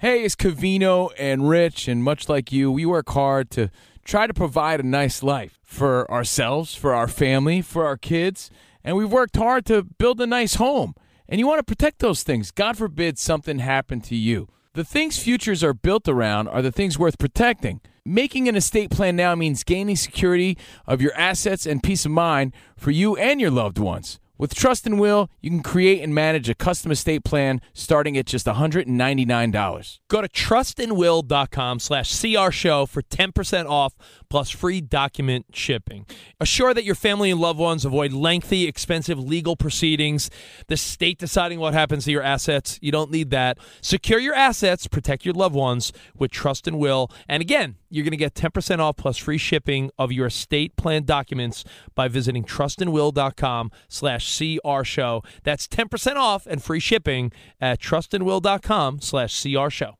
Hey, 0.00 0.24
it's 0.24 0.34
Covino 0.34 1.10
and 1.18 1.46
Rich, 1.46 1.86
and 1.86 2.02
much 2.02 2.26
like 2.26 2.50
you, 2.50 2.72
we 2.72 2.86
work 2.86 3.10
hard 3.10 3.50
to 3.50 3.68
try 4.02 4.26
to 4.26 4.32
provide 4.32 4.80
a 4.80 4.82
nice 4.82 5.22
life 5.22 5.60
for 5.62 6.10
ourselves, 6.10 6.74
for 6.74 6.94
our 6.94 7.06
family, 7.06 7.60
for 7.60 7.84
our 7.84 7.98
kids, 7.98 8.50
and 8.82 8.96
we've 8.96 9.12
worked 9.12 9.36
hard 9.36 9.66
to 9.66 9.82
build 9.82 10.18
a 10.22 10.26
nice 10.26 10.54
home. 10.54 10.94
And 11.28 11.38
you 11.38 11.46
want 11.46 11.58
to 11.58 11.70
protect 11.70 11.98
those 11.98 12.22
things. 12.22 12.50
God 12.50 12.78
forbid 12.78 13.18
something 13.18 13.58
happened 13.58 14.02
to 14.04 14.16
you. 14.16 14.48
The 14.72 14.84
things 14.84 15.18
futures 15.18 15.62
are 15.62 15.74
built 15.74 16.08
around 16.08 16.48
are 16.48 16.62
the 16.62 16.72
things 16.72 16.98
worth 16.98 17.18
protecting. 17.18 17.82
Making 18.02 18.48
an 18.48 18.56
estate 18.56 18.90
plan 18.90 19.16
now 19.16 19.34
means 19.34 19.64
gaining 19.64 19.96
security 19.96 20.56
of 20.86 21.02
your 21.02 21.12
assets 21.12 21.66
and 21.66 21.82
peace 21.82 22.06
of 22.06 22.12
mind 22.12 22.54
for 22.74 22.90
you 22.90 23.18
and 23.18 23.38
your 23.38 23.50
loved 23.50 23.76
ones. 23.76 24.18
With 24.40 24.54
Trust 24.54 24.86
and 24.86 24.98
Will, 24.98 25.28
you 25.42 25.50
can 25.50 25.62
create 25.62 26.02
and 26.02 26.14
manage 26.14 26.48
a 26.48 26.54
custom 26.54 26.90
estate 26.90 27.24
plan 27.24 27.60
starting 27.74 28.16
at 28.16 28.24
just 28.24 28.46
$199. 28.46 29.98
Go 30.08 30.22
to 30.22 30.28
trustandwill.com 30.30 31.78
slash 31.78 32.18
CR 32.18 32.50
show 32.50 32.86
for 32.86 33.02
10% 33.02 33.68
off 33.68 33.92
plus 34.30 34.48
free 34.48 34.80
document 34.80 35.44
shipping. 35.52 36.06
Assure 36.40 36.72
that 36.72 36.84
your 36.84 36.94
family 36.94 37.30
and 37.30 37.38
loved 37.38 37.58
ones 37.58 37.84
avoid 37.84 38.14
lengthy, 38.14 38.66
expensive 38.66 39.18
legal 39.18 39.56
proceedings, 39.56 40.30
the 40.68 40.78
state 40.78 41.18
deciding 41.18 41.60
what 41.60 41.74
happens 41.74 42.06
to 42.06 42.10
your 42.10 42.22
assets. 42.22 42.78
You 42.80 42.92
don't 42.92 43.10
need 43.10 43.28
that. 43.32 43.58
Secure 43.82 44.20
your 44.20 44.34
assets, 44.34 44.86
protect 44.86 45.26
your 45.26 45.34
loved 45.34 45.54
ones 45.54 45.92
with 46.16 46.30
Trust 46.30 46.66
and 46.66 46.78
Will. 46.78 47.10
And 47.28 47.42
again, 47.42 47.76
you're 47.90 48.04
going 48.04 48.12
to 48.12 48.16
get 48.16 48.34
10% 48.34 48.78
off 48.78 48.96
plus 48.96 49.16
free 49.16 49.38
shipping 49.38 49.90
of 49.98 50.12
your 50.12 50.26
estate 50.26 50.76
plan 50.76 51.04
documents 51.04 51.64
by 51.94 52.08
visiting 52.08 52.44
trustandwill.com 52.44 53.70
slash 53.88 54.38
CR 54.38 54.84
show. 54.84 55.22
That's 55.42 55.66
10% 55.68 56.16
off 56.16 56.46
and 56.46 56.62
free 56.62 56.80
shipping 56.80 57.32
at 57.60 57.80
trustandwill.com 57.80 59.00
slash 59.00 59.42
CR 59.42 59.68
show. 59.68 59.99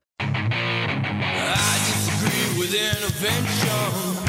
I 2.71 2.73
disagree 2.73 3.03
with 3.03 3.19
intervention. 3.19 3.69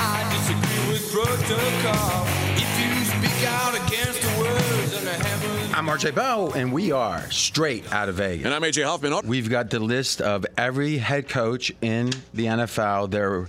I 0.00 0.26
disagree 0.35 0.92
with 0.92 1.12
protocol. 1.12 2.26
If 2.57 2.70
you 2.81 3.05
speak 3.05 3.48
out 3.48 3.74
against 3.87 4.20
the 4.20 4.40
words 4.40 4.96
and 4.96 5.07
the 5.07 5.12
heavens. 5.12 5.72
I'm 5.74 5.87
RJ 5.87 6.16
Bell, 6.16 6.52
and 6.52 6.72
we 6.72 6.90
are 6.90 7.31
straight 7.31 7.92
out 7.92 8.09
of 8.09 8.16
Vegas. 8.16 8.44
And 8.44 8.52
I'm 8.52 8.62
AJ 8.62 8.85
Hoffman. 8.85 9.28
We've 9.28 9.48
got 9.48 9.70
the 9.70 9.78
list 9.78 10.20
of 10.20 10.44
every 10.59 10.98
head 10.98 11.28
coach 11.28 11.72
in 11.83 12.11
the 12.35 12.46
NFL. 12.46 13.12
Their 13.12 13.46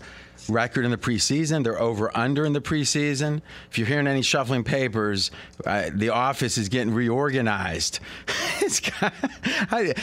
record 0.49 0.85
in 0.85 0.91
the 0.91 0.97
preseason. 0.97 1.63
They're 1.63 1.79
over 1.79 2.15
under 2.15 2.45
in 2.45 2.53
the 2.53 2.61
preseason. 2.61 3.41
If 3.69 3.77
you're 3.77 3.87
hearing 3.87 4.07
any 4.07 4.21
shuffling 4.21 4.63
papers, 4.63 5.31
uh, 5.65 5.89
the 5.93 6.09
office 6.09 6.57
is 6.57 6.69
getting 6.69 6.93
reorganized. 6.93 7.99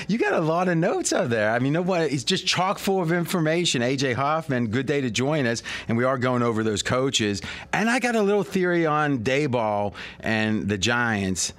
you 0.08 0.18
got 0.18 0.32
a 0.32 0.40
lot 0.40 0.68
of 0.68 0.76
notes 0.76 1.12
out 1.12 1.30
there. 1.30 1.50
I 1.50 1.58
mean, 1.58 1.72
no 1.72 1.82
one, 1.82 2.02
it's 2.02 2.24
just 2.24 2.46
chock 2.46 2.78
full 2.78 3.00
of 3.00 3.12
information. 3.12 3.82
AJ 3.82 4.14
Hoffman, 4.14 4.68
good 4.68 4.86
day 4.86 5.00
to 5.00 5.10
join 5.10 5.46
us, 5.46 5.62
and 5.88 5.96
we 5.96 6.04
are 6.04 6.18
going 6.18 6.42
over 6.42 6.62
those 6.62 6.82
coaches. 6.82 7.40
And 7.72 7.90
I 7.90 7.98
got 7.98 8.16
a 8.16 8.22
little 8.22 8.44
theory 8.44 8.86
on 8.86 9.20
Daboll 9.20 9.94
and 10.20 10.68
the 10.68 10.78
Giants. 10.78 11.52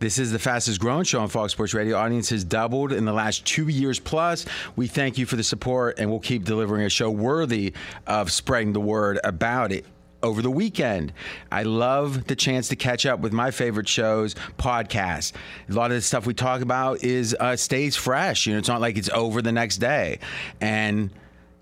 This 0.00 0.18
is 0.18 0.32
the 0.32 0.38
fastest 0.38 0.80
growing 0.80 1.04
show 1.04 1.20
on 1.20 1.28
Fox 1.28 1.52
Sports 1.52 1.72
Radio. 1.72 1.96
Audience 1.96 2.28
has 2.30 2.44
doubled 2.44 2.92
in 2.92 3.04
the 3.04 3.12
last 3.12 3.44
two 3.46 3.68
years 3.68 3.98
plus. 3.98 4.44
We 4.76 4.86
thank 4.86 5.18
you 5.18 5.24
for 5.24 5.36
the 5.36 5.44
support, 5.44 5.98
and 5.98 6.10
we'll 6.10 6.20
keep 6.20 6.44
delivering 6.44 6.84
a 6.84 6.90
show 6.90 7.10
worthy 7.10 7.72
of 8.06 8.32
spreading 8.32 8.72
the 8.72 8.80
word 8.80 9.20
about 9.22 9.72
it 9.72 9.86
over 10.22 10.42
the 10.42 10.50
weekend. 10.50 11.12
I 11.52 11.62
love 11.62 12.26
the 12.26 12.34
chance 12.34 12.68
to 12.68 12.76
catch 12.76 13.06
up 13.06 13.20
with 13.20 13.32
my 13.32 13.50
favorite 13.50 13.88
shows, 13.88 14.34
podcasts. 14.58 15.32
A 15.68 15.72
lot 15.72 15.90
of 15.90 15.96
the 15.96 16.02
stuff 16.02 16.26
we 16.26 16.34
talk 16.34 16.60
about 16.60 17.04
is 17.04 17.36
uh, 17.38 17.54
stays 17.56 17.94
fresh. 17.94 18.46
You 18.46 18.54
know, 18.54 18.58
it's 18.58 18.68
not 18.68 18.80
like 18.80 18.96
it's 18.96 19.10
over 19.10 19.42
the 19.42 19.52
next 19.52 19.76
day. 19.76 20.18
And 20.60 21.10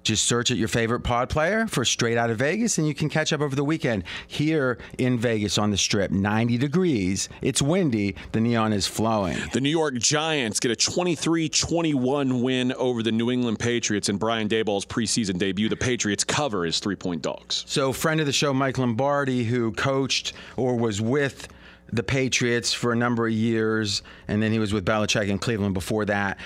Just 0.03 0.25
search 0.25 0.51
at 0.51 0.57
your 0.57 0.69
favorite 0.69 1.01
pod 1.01 1.29
player 1.29 1.67
for 1.67 1.85
Straight 1.85 2.19
Out 2.19 2.31
of 2.31 2.39
Vegas, 2.39 2.79
and 2.79 2.87
you 2.87 2.95
can 2.95 3.09
catch 3.09 3.33
up 3.33 3.41
over 3.41 3.55
the 3.55 3.65
weekend. 3.65 4.05
Here 4.27 4.79
in 4.99 5.19
Vegas 5.19 5.59
on 5.59 5.71
the 5.71 5.77
Strip, 5.77 6.11
90 6.11 6.59
degrees. 6.59 7.29
It's 7.41 7.63
windy. 7.63 8.17
The 8.33 8.41
neon 8.41 8.73
is 8.73 8.87
flowing. 8.87 9.39
The 9.53 9.61
New 9.61 9.71
York 9.71 9.95
Giants 9.95 10.59
get 10.59 10.71
a 10.71 10.77
23 10.77 11.49
21 11.49 12.43
win 12.43 12.73
over 12.73 13.03
the 13.03 13.13
New 13.13 13.31
England 13.31 13.59
Patriots 13.59 14.09
in 14.09 14.17
Brian 14.17 14.49
Daboll's 14.49 14.85
preseason 14.85 15.39
debut. 15.39 15.69
The 15.69 15.77
Patriots 15.77 16.25
cover 16.25 16.65
as 16.65 16.81
three 16.81 16.97
point 16.97 17.23
dogs. 17.23 17.65
So, 17.69 17.93
friend 17.93 18.21
of 18.21 18.27
the 18.27 18.33
show, 18.33 18.53
Mike 18.53 18.79
Lombardi, 18.79 19.45
who 19.45 19.73
coached 19.73 20.33
or 20.57 20.77
was 20.77 21.01
with 21.01 21.49
the 21.93 22.03
Patriots 22.03 22.73
for 22.73 22.93
a 22.93 22.97
number 22.97 23.27
of 23.27 23.33
years, 23.33 24.03
and 24.27 24.43
then 24.43 24.51
he 24.51 24.59
was 24.59 24.73
with 24.73 24.85
Belichick 24.85 25.29
in 25.29 25.39
Cleveland 25.39 25.75
before 25.75 26.07
that. 26.07 26.39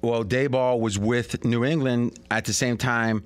Well, 0.00 0.24
Daboll 0.24 0.78
was 0.80 0.98
with 0.98 1.44
New 1.44 1.64
England 1.64 2.18
at 2.30 2.44
the 2.44 2.52
same 2.52 2.76
time 2.76 3.24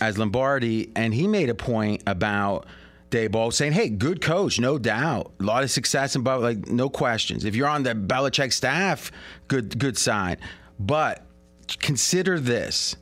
as 0.00 0.16
Lombardi, 0.18 0.90
and 0.96 1.12
he 1.12 1.28
made 1.28 1.50
a 1.50 1.54
point 1.54 2.02
about 2.06 2.66
Dayball 3.10 3.52
saying, 3.52 3.72
"Hey, 3.72 3.90
good 3.90 4.20
coach, 4.20 4.58
no 4.58 4.78
doubt, 4.78 5.32
a 5.38 5.42
lot 5.42 5.62
of 5.62 5.70
success, 5.70 6.16
and 6.16 6.24
like 6.24 6.66
no 6.68 6.88
questions. 6.88 7.44
If 7.44 7.54
you're 7.54 7.68
on 7.68 7.82
the 7.82 7.94
Belichick 7.94 8.52
staff, 8.52 9.12
good 9.46 9.78
good 9.78 9.98
sign, 9.98 10.38
but 10.80 11.24
consider 11.80 12.40
this." 12.40 12.96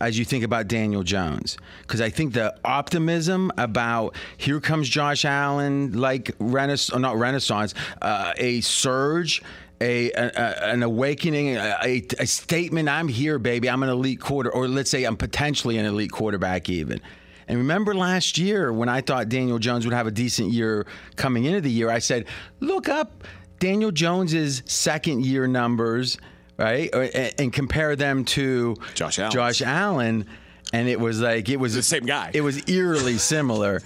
As 0.00 0.18
you 0.18 0.24
think 0.24 0.44
about 0.44 0.68
Daniel 0.68 1.02
Jones. 1.02 1.56
Because 1.82 2.00
I 2.00 2.10
think 2.10 2.32
the 2.32 2.54
optimism 2.64 3.50
about 3.58 4.16
here 4.36 4.60
comes 4.60 4.88
Josh 4.88 5.24
Allen, 5.24 5.92
like 5.92 6.32
Renaissance, 6.38 6.98
not 6.98 7.16
Renaissance, 7.16 7.74
uh, 8.02 8.32
a 8.36 8.60
surge. 8.60 9.42
A, 9.78 10.10
a, 10.12 10.72
an 10.72 10.82
awakening, 10.82 11.56
a, 11.56 12.02
a 12.18 12.26
statement. 12.26 12.88
I'm 12.88 13.08
here, 13.08 13.38
baby. 13.38 13.68
I'm 13.68 13.82
an 13.82 13.90
elite 13.90 14.22
quarter, 14.22 14.50
or 14.50 14.66
let's 14.66 14.88
say 14.90 15.04
I'm 15.04 15.18
potentially 15.18 15.76
an 15.76 15.84
elite 15.84 16.10
quarterback, 16.10 16.70
even. 16.70 16.98
And 17.46 17.58
remember 17.58 17.94
last 17.94 18.38
year 18.38 18.72
when 18.72 18.88
I 18.88 19.02
thought 19.02 19.28
Daniel 19.28 19.58
Jones 19.58 19.84
would 19.84 19.92
have 19.92 20.06
a 20.06 20.10
decent 20.10 20.50
year 20.50 20.86
coming 21.16 21.44
into 21.44 21.60
the 21.60 21.70
year, 21.70 21.90
I 21.90 21.98
said, 21.98 22.24
look 22.60 22.88
up 22.88 23.24
Daniel 23.58 23.90
Jones's 23.90 24.62
second 24.64 25.26
year 25.26 25.46
numbers 25.46 26.16
right? 26.56 26.90
Or, 26.94 27.08
and 27.38 27.52
compare 27.52 27.96
them 27.96 28.24
to 28.26 28.76
Josh 28.94 29.18
Allen. 29.18 29.32
Josh 29.32 29.62
Allen. 29.62 30.26
And 30.72 30.88
it 30.88 30.98
was 30.98 31.20
like 31.20 31.48
it 31.48 31.58
was 31.58 31.74
the 31.74 31.82
same 31.82 32.06
guy. 32.06 32.32
It 32.34 32.40
was 32.40 32.68
eerily 32.68 33.18
similar, 33.18 33.82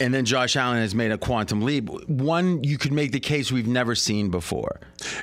and 0.00 0.12
then 0.12 0.24
Josh 0.24 0.56
Allen 0.56 0.78
has 0.78 0.92
made 0.92 1.12
a 1.12 1.16
quantum 1.16 1.62
leap. 1.62 1.88
One 2.08 2.64
you 2.64 2.76
could 2.76 2.90
make 2.90 3.12
the 3.12 3.20
case 3.20 3.52
we've 3.52 3.68
never 3.68 3.94
seen 3.94 4.30
before. 4.30 4.80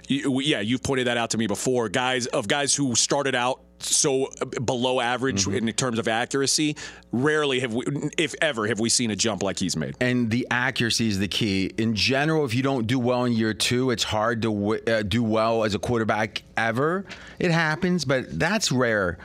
You, 0.08 0.40
yeah, 0.40 0.62
you've 0.62 0.84
pointed 0.84 1.08
that 1.08 1.18
out 1.18 1.32
to 1.32 1.38
me 1.38 1.48
before. 1.48 1.90
Guys 1.90 2.28
of 2.28 2.48
guys 2.48 2.74
who 2.74 2.96
started 2.96 3.36
out 3.36 3.62
so 3.84 4.30
below 4.63 5.00
average 5.00 5.46
Mm-hmm. 5.46 5.67
in 5.67 5.74
terms 5.74 5.98
of 6.00 6.08
accuracy. 6.08 6.76
Rarely 7.12 7.60
have 7.62 7.74
we, 7.74 7.86
if 8.17 8.36
ever, 8.41 8.67
have 8.67 8.80
we 8.80 8.89
seen 8.89 9.12
a 9.12 9.15
jump 9.15 9.44
like 9.44 9.60
he's 9.60 9.76
made. 9.76 9.96
And 10.02 10.30
the 10.30 10.48
accuracy 10.52 11.08
is 11.08 11.20
the 11.20 11.28
key. 11.28 11.72
In 11.78 11.96
general, 11.96 12.46
if 12.46 12.54
you 12.54 12.63
don't 12.63 12.88
do 12.88 13.00
well 13.00 13.26
in 13.26 13.34
year 13.34 13.54
two, 13.54 13.91
it's 13.91 14.04
hard 14.04 14.41
to 14.44 14.54
w- 14.54 14.82
uh, 14.88 15.04
do 15.04 15.24
well 15.24 15.63
as 15.63 15.74
a 15.76 15.80
quarterback 15.80 16.44
ever. 16.58 17.06
It 17.39 17.52
happens, 17.52 18.06
but 18.06 18.38
that's 18.39 18.72
rare. 18.72 19.17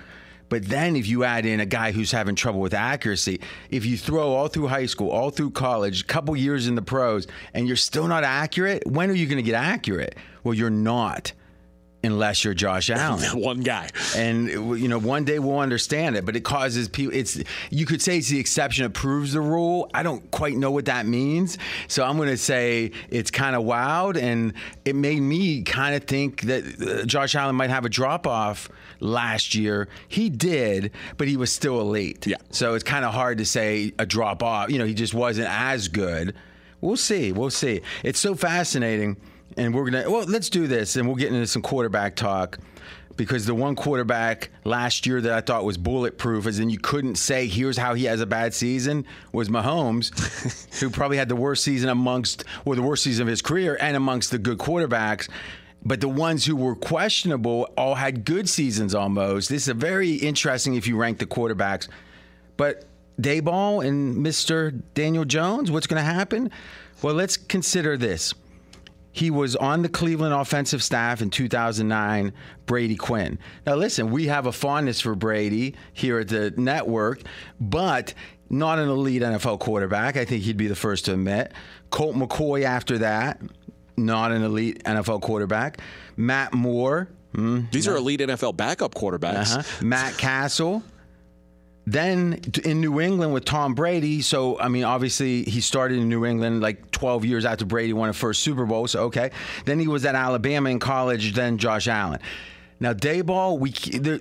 But 0.48 0.64
then 0.66 0.94
if 0.94 1.08
you 1.08 1.24
add 1.24 1.44
in 1.44 1.58
a 1.58 1.66
guy 1.66 1.90
who's 1.92 2.12
having 2.12 2.36
trouble 2.36 2.60
with 2.60 2.72
accuracy, 2.74 3.40
if 3.70 3.84
you 3.84 3.96
throw 3.98 4.32
all 4.32 4.46
through 4.48 4.68
high 4.68 4.86
school, 4.86 5.10
all 5.10 5.30
through 5.30 5.50
college, 5.50 6.02
a 6.02 6.04
couple 6.04 6.36
years 6.36 6.68
in 6.68 6.76
the 6.76 6.82
pros, 6.82 7.26
and 7.52 7.66
you're 7.66 7.74
still 7.76 8.06
not 8.06 8.22
accurate, 8.22 8.86
when 8.86 9.10
are 9.10 9.14
you 9.14 9.26
going 9.26 9.38
to 9.38 9.42
get 9.42 9.56
accurate? 9.56 10.16
Well, 10.44 10.54
you're 10.54 10.70
not 10.70 11.32
unless 12.02 12.44
you're 12.44 12.54
Josh 12.54 12.90
Allen. 12.90 13.24
One 13.40 13.60
guy. 13.60 13.88
And 14.16 14.48
you 14.48 14.88
know, 14.88 14.98
one 14.98 15.24
day 15.24 15.38
we'll 15.38 15.58
understand 15.58 16.16
it, 16.16 16.24
but 16.24 16.36
it 16.36 16.44
causes 16.44 16.88
people 16.88 17.14
it's 17.14 17.38
you 17.70 17.86
could 17.86 18.00
say 18.00 18.18
it's 18.18 18.28
the 18.28 18.38
exception 18.38 18.84
that 18.84 18.90
proves 18.90 19.32
the 19.32 19.40
rule. 19.40 19.90
I 19.92 20.02
don't 20.02 20.30
quite 20.30 20.56
know 20.56 20.70
what 20.70 20.86
that 20.86 21.06
means. 21.06 21.58
So 21.88 22.04
I'm 22.04 22.16
going 22.16 22.28
to 22.28 22.36
say 22.36 22.92
it's 23.10 23.30
kind 23.30 23.56
of 23.56 23.64
wild 23.64 24.16
and 24.16 24.54
it 24.84 24.94
made 24.94 25.20
me 25.20 25.62
kind 25.62 25.94
of 25.94 26.04
think 26.04 26.42
that 26.42 26.64
uh, 26.80 27.04
Josh 27.04 27.34
Allen 27.34 27.56
might 27.56 27.70
have 27.70 27.84
a 27.84 27.90
drop 27.90 28.26
off 28.26 28.68
last 29.00 29.54
year. 29.54 29.88
He 30.08 30.30
did, 30.30 30.92
but 31.16 31.28
he 31.28 31.36
was 31.36 31.52
still 31.52 31.80
elite. 31.80 32.26
Yeah. 32.26 32.36
So 32.50 32.74
it's 32.74 32.84
kind 32.84 33.04
of 33.04 33.12
hard 33.12 33.38
to 33.38 33.44
say 33.44 33.92
a 33.98 34.06
drop 34.06 34.42
off. 34.42 34.70
You 34.70 34.78
know, 34.78 34.86
he 34.86 34.94
just 34.94 35.14
wasn't 35.14 35.48
as 35.50 35.88
good. 35.88 36.34
We'll 36.80 36.96
see. 36.96 37.32
We'll 37.32 37.50
see. 37.50 37.80
It's 38.04 38.18
so 38.18 38.34
fascinating 38.34 39.16
and 39.56 39.74
we're 39.74 39.88
gonna 39.88 40.10
well 40.10 40.24
let's 40.26 40.50
do 40.50 40.66
this 40.66 40.96
and 40.96 41.06
we'll 41.06 41.16
get 41.16 41.32
into 41.32 41.46
some 41.46 41.62
quarterback 41.62 42.16
talk 42.16 42.58
because 43.16 43.46
the 43.46 43.54
one 43.54 43.74
quarterback 43.74 44.50
last 44.64 45.06
year 45.06 45.20
that 45.20 45.32
I 45.32 45.40
thought 45.40 45.64
was 45.64 45.76
bulletproof 45.76 46.46
as 46.46 46.58
in 46.58 46.70
you 46.70 46.78
couldn't 46.78 47.16
say 47.16 47.46
here's 47.46 47.76
how 47.76 47.94
he 47.94 48.04
has 48.04 48.20
a 48.20 48.26
bad 48.26 48.54
season 48.54 49.06
was 49.32 49.48
Mahomes 49.48 50.10
who 50.80 50.90
probably 50.90 51.16
had 51.16 51.28
the 51.28 51.36
worst 51.36 51.64
season 51.64 51.88
amongst 51.88 52.44
or 52.64 52.74
the 52.74 52.82
worst 52.82 53.02
season 53.02 53.22
of 53.22 53.28
his 53.28 53.42
career 53.42 53.76
and 53.80 53.96
amongst 53.96 54.30
the 54.30 54.38
good 54.38 54.58
quarterbacks. 54.58 55.28
But 55.84 56.00
the 56.00 56.08
ones 56.08 56.44
who 56.44 56.56
were 56.56 56.74
questionable 56.74 57.72
all 57.76 57.94
had 57.94 58.24
good 58.24 58.48
seasons 58.48 58.94
almost. 58.94 59.48
This 59.48 59.62
is 59.62 59.68
a 59.68 59.74
very 59.74 60.14
interesting 60.14 60.74
if 60.74 60.86
you 60.86 60.96
rank 60.96 61.18
the 61.18 61.26
quarterbacks. 61.26 61.88
But 62.56 62.84
Daboll 63.20 63.86
and 63.86 64.16
Mr. 64.16 64.82
Daniel 64.94 65.24
Jones 65.24 65.70
what's 65.70 65.86
going 65.86 66.02
to 66.04 66.10
happen? 66.12 66.50
Well 67.02 67.14
let's 67.14 67.36
consider 67.36 67.96
this 67.96 68.34
he 69.16 69.30
was 69.30 69.56
on 69.56 69.80
the 69.80 69.88
Cleveland 69.88 70.34
offensive 70.34 70.82
staff 70.82 71.22
in 71.22 71.30
2009, 71.30 72.34
Brady 72.66 72.96
Quinn. 72.96 73.38
Now, 73.64 73.74
listen, 73.76 74.10
we 74.10 74.26
have 74.26 74.44
a 74.44 74.52
fondness 74.52 75.00
for 75.00 75.14
Brady 75.14 75.74
here 75.94 76.18
at 76.18 76.28
the 76.28 76.52
network, 76.58 77.22
but 77.58 78.12
not 78.50 78.78
an 78.78 78.90
elite 78.90 79.22
NFL 79.22 79.58
quarterback. 79.60 80.18
I 80.18 80.26
think 80.26 80.42
he'd 80.42 80.58
be 80.58 80.66
the 80.66 80.76
first 80.76 81.06
to 81.06 81.14
admit. 81.14 81.52
Colt 81.88 82.14
McCoy 82.14 82.64
after 82.64 82.98
that, 82.98 83.40
not 83.96 84.32
an 84.32 84.42
elite 84.42 84.84
NFL 84.84 85.22
quarterback. 85.22 85.80
Matt 86.18 86.52
Moore. 86.52 87.08
mm, 87.34 87.70
These 87.72 87.88
are 87.88 87.96
elite 87.96 88.20
NFL 88.20 88.54
backup 88.58 88.94
quarterbacks. 88.94 89.56
uh-huh. 89.56 89.84
Matt 89.84 90.18
Cassel. 90.18 90.82
Then 91.86 92.40
in 92.64 92.80
New 92.80 93.00
England 93.00 93.32
with 93.32 93.44
Tom 93.44 93.74
Brady. 93.74 94.20
So, 94.20 94.58
I 94.58 94.68
mean, 94.68 94.82
obviously 94.82 95.44
he 95.44 95.60
started 95.60 95.98
in 95.98 96.08
New 96.08 96.26
England 96.26 96.60
like 96.60 96.90
12 96.90 97.24
years 97.24 97.44
after 97.44 97.64
Brady 97.64 97.92
won 97.92 98.08
a 98.08 98.12
first 98.12 98.42
Super 98.42 98.66
Bowl. 98.66 98.88
So, 98.88 99.04
okay. 99.04 99.30
Then 99.64 99.78
he 99.78 99.86
was 99.86 100.04
at 100.04 100.16
Alabama 100.16 100.68
in 100.70 100.80
college, 100.80 101.34
then 101.34 101.58
Josh 101.58 101.86
Allen. 101.86 102.20
Now, 102.78 102.92
Daboll, 102.92 103.58
we 103.58 103.72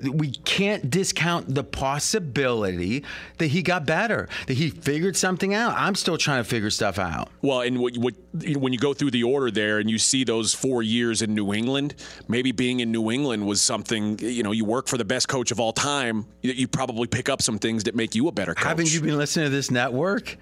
we 0.09 0.31
can't 0.31 0.89
discount 0.89 1.53
the 1.53 1.63
possibility 1.63 3.03
that 3.37 3.47
he 3.47 3.61
got 3.61 3.85
better, 3.85 4.29
that 4.47 4.53
he 4.53 4.69
figured 4.69 5.17
something 5.17 5.53
out. 5.53 5.73
I'm 5.77 5.95
still 5.95 6.17
trying 6.17 6.41
to 6.41 6.49
figure 6.49 6.69
stuff 6.69 6.97
out. 6.97 7.29
Well, 7.41 7.61
and 7.61 7.79
what, 7.79 7.97
what, 7.97 8.13
when 8.33 8.71
you 8.71 8.79
go 8.79 8.93
through 8.93 9.11
the 9.11 9.23
order 9.23 9.51
there 9.51 9.79
and 9.79 9.89
you 9.89 9.97
see 9.97 10.23
those 10.23 10.53
four 10.53 10.81
years 10.83 11.21
in 11.21 11.33
New 11.33 11.53
England, 11.53 11.95
maybe 12.29 12.53
being 12.53 12.79
in 12.79 12.91
New 12.91 13.11
England 13.11 13.45
was 13.45 13.61
something, 13.61 14.19
you 14.19 14.43
know, 14.43 14.53
you 14.53 14.63
work 14.63 14.87
for 14.87 14.97
the 14.97 15.05
best 15.05 15.27
coach 15.27 15.51
of 15.51 15.59
all 15.59 15.73
time. 15.73 16.25
You, 16.41 16.53
you 16.53 16.67
probably 16.67 17.07
pick 17.07 17.27
up 17.27 17.41
some 17.41 17.59
things 17.59 17.83
that 17.83 17.95
make 17.95 18.15
you 18.15 18.27
a 18.29 18.31
better 18.31 18.53
coach. 18.53 18.65
Haven't 18.65 18.93
you 18.93 19.01
been 19.01 19.17
listening 19.17 19.47
to 19.47 19.49
this 19.49 19.69
network? 19.69 20.37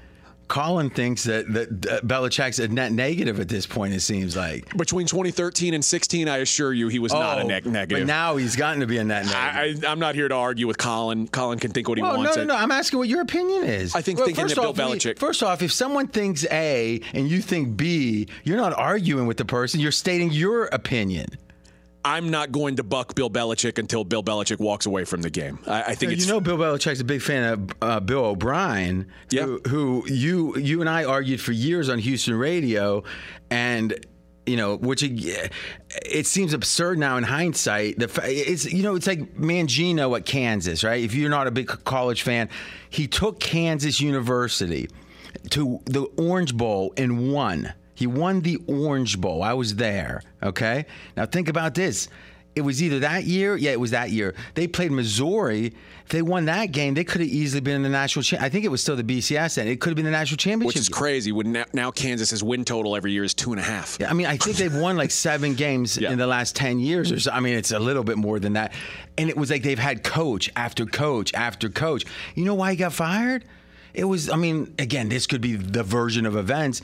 Colin 0.54 0.92
thinks 0.92 1.24
that, 1.24 1.52
that 1.52 1.86
uh, 1.88 2.00
Belichick's 2.02 2.60
a 2.60 2.68
net 2.68 2.92
negative 2.92 3.40
at 3.40 3.50
this 3.50 3.66
point, 3.66 3.92
it 3.92 4.02
seems 4.02 4.38
like. 4.38 4.78
Between 4.78 5.08
2013 5.08 5.74
and 5.74 5.84
16, 5.84 6.28
I 6.28 6.38
assure 6.38 6.72
you 6.72 6.90
he 6.90 7.00
was 7.00 7.12
not 7.12 7.40
a 7.40 7.42
Oh, 7.42 7.48
neg- 7.48 7.66
negative. 7.66 8.02
But 8.04 8.06
now 8.08 8.36
he's 8.36 8.56
gotten 8.56 8.82
to 8.82 8.86
be 8.86 9.00
a 9.00 9.04
net 9.04 9.26
negative. 9.26 9.84
I, 9.84 9.92
I'm 9.92 9.98
not 9.98 10.14
here 10.14 10.28
to 10.28 10.36
argue 10.36 10.68
with 10.68 10.78
Colin. 10.78 11.28
Colin 11.28 11.58
can 11.58 11.72
think 11.72 11.90
what 11.90 11.98
he 11.98 12.04
well, 12.04 12.18
wants. 12.18 12.36
no, 12.38 12.44
no, 12.44 12.54
no. 12.54 12.60
I'm 12.60 12.70
asking 12.70 13.00
what 13.00 13.08
your 13.08 13.22
opinion 13.22 13.64
is. 13.64 13.96
I 13.96 14.04
think 14.04 14.20
Well, 14.20 14.28
thinking 14.28 14.46
that 14.46 14.56
Bill 14.56 14.70
off, 14.70 14.76
Belichick- 14.76 15.18
First 15.18 15.42
off, 15.42 15.64
if 15.64 15.74
someone 15.74 16.06
thinks 16.08 16.46
A 16.52 17.02
and 17.16 17.28
you 17.28 17.42
think 17.42 17.76
B, 17.76 18.28
you're 18.44 18.58
not 18.58 18.74
arguing 18.78 19.26
with 19.26 19.38
the 19.38 19.46
person. 19.46 19.80
You're 19.80 19.92
stating 19.92 20.30
your 20.32 20.66
opinion. 20.66 21.30
I'm 22.06 22.30
not 22.30 22.52
going 22.52 22.76
to 22.78 22.84
buck 22.84 23.16
Bill 23.16 23.30
Belichick 23.30 23.78
until 23.78 24.04
Bill 24.04 24.24
Belichick 24.24 24.60
walks 24.60 24.86
away 24.86 25.06
from 25.06 25.22
the 25.22 25.30
game. 25.30 25.60
I, 25.66 25.84
I 25.84 25.96
think 25.96 26.20
you 26.20 26.28
know 26.28 26.42
Bill 26.42 26.58
Belichick's 26.58 27.00
a 27.00 27.06
big 27.06 27.22
fan 27.22 27.54
of 27.54 27.70
uh, 27.82 28.00
Bill 28.02 28.26
O'Brien, 28.26 29.10
who, 29.32 29.62
who 29.68 30.04
you 30.08 30.58
you 30.58 30.82
and 30.82 30.90
I 30.90 31.06
argued 31.06 31.40
for 31.40 31.54
years 31.54 31.90
on 31.90 32.00
Houston 32.00 32.36
radio, 32.36 33.04
and 33.50 34.06
you 34.46 34.58
know 34.58 34.76
which 34.76 35.02
it, 35.04 35.52
it 36.06 36.28
seems 36.28 36.54
absurd 36.54 36.98
now 36.98 37.16
in 37.18 37.24
hindsight. 37.24 38.00
The 38.00 38.10
it's 38.26 38.66
you 38.66 38.84
know 38.84 38.96
it's 38.96 39.08
like 39.08 39.36
Mangino 39.36 40.18
at 40.18 40.26
Kansas, 40.26 40.84
right? 40.84 41.02
If 41.02 41.14
you're 41.14 41.30
not 41.30 41.48
a 41.48 41.52
big 41.52 41.68
college 41.86 42.24
fan, 42.24 42.50
he 42.90 43.08
took 43.08 43.40
Kansas 43.40 44.02
University 44.02 44.90
to 45.52 45.80
the 45.86 46.04
Orange 46.18 46.56
Bowl 46.56 46.94
and 46.98 47.32
won. 47.32 47.74
He 47.96 48.08
won 48.08 48.42
the 48.42 48.58
Orange 48.68 49.20
Bowl. 49.22 49.44
I 49.44 49.54
was 49.54 49.76
there. 49.76 50.22
Okay. 50.42 50.86
Now 51.16 51.26
think 51.26 51.48
about 51.50 51.76
this. 51.76 52.08
it 52.56 52.62
was 52.62 52.84
either 52.84 53.00
that 53.00 53.24
year. 53.24 53.56
Yeah, 53.56 53.72
it 53.72 53.80
was 53.80 53.92
that 53.92 54.12
year. 54.12 54.36
They 54.54 54.68
played 54.68 54.92
Missouri. 54.92 55.74
If 56.06 56.10
they 56.10 56.22
won 56.22 56.46
that 56.46 56.68
game, 56.72 56.94
they 56.96 57.04
could 57.04 57.22
have 57.22 57.30
easily 57.30 57.62
been 57.62 57.76
in 57.78 57.82
the 57.84 57.90
national. 57.90 58.24
Cha- 58.24 58.38
I 58.42 58.50
think 58.50 58.66
it 58.66 58.68
was 58.68 58.82
still 58.82 58.96
the 58.98 59.04
BCS, 59.04 59.58
and 59.58 59.70
it 59.70 59.80
could 59.80 59.90
have 59.92 59.96
been 59.96 60.06
the 60.06 60.12
national 60.12 60.38
championship. 60.38 60.68
Which 60.68 60.78
is 60.78 60.90
crazy. 60.90 61.32
When 61.32 61.66
now, 61.74 61.92
Kansas's 61.92 62.44
win 62.44 62.66
total 62.66 62.96
every 62.96 63.12
year 63.14 63.24
is 63.24 63.34
two 63.34 63.52
and 63.54 63.60
a 63.60 63.64
half. 63.64 63.98
Yeah, 64.00 64.10
I 64.10 64.14
mean, 64.14 64.28
I 64.28 64.36
think 64.38 64.58
they've 64.58 64.76
won 64.76 64.98
like 64.98 65.12
seven 65.12 65.54
games 65.66 65.98
in 65.98 66.18
the 66.18 66.28
last 66.28 66.56
10 66.58 66.80
years 66.80 67.12
or 67.12 67.20
so. 67.20 67.32
I 67.32 67.40
mean, 67.40 67.56
it's 67.56 67.72
a 67.72 67.80
little 67.80 68.04
bit 68.04 68.18
more 68.18 68.38
than 68.40 68.54
that. 68.54 68.74
And 69.18 69.30
it 69.30 69.38
was 69.38 69.50
like 69.50 69.64
they've 69.64 69.80
had 69.80 70.04
coach 70.04 70.52
after 70.56 70.86
coach 70.86 71.34
after 71.34 71.70
coach. 71.70 72.04
You 72.36 72.44
know 72.46 72.56
why 72.56 72.72
he 72.72 72.76
got 72.78 72.92
fired? 72.94 73.46
It 73.94 74.04
was, 74.04 74.30
I 74.30 74.36
mean, 74.36 74.76
again, 74.80 75.08
this 75.08 75.26
could 75.26 75.42
be 75.42 75.56
the 75.56 75.84
version 75.84 76.26
of 76.26 76.36
events. 76.36 76.82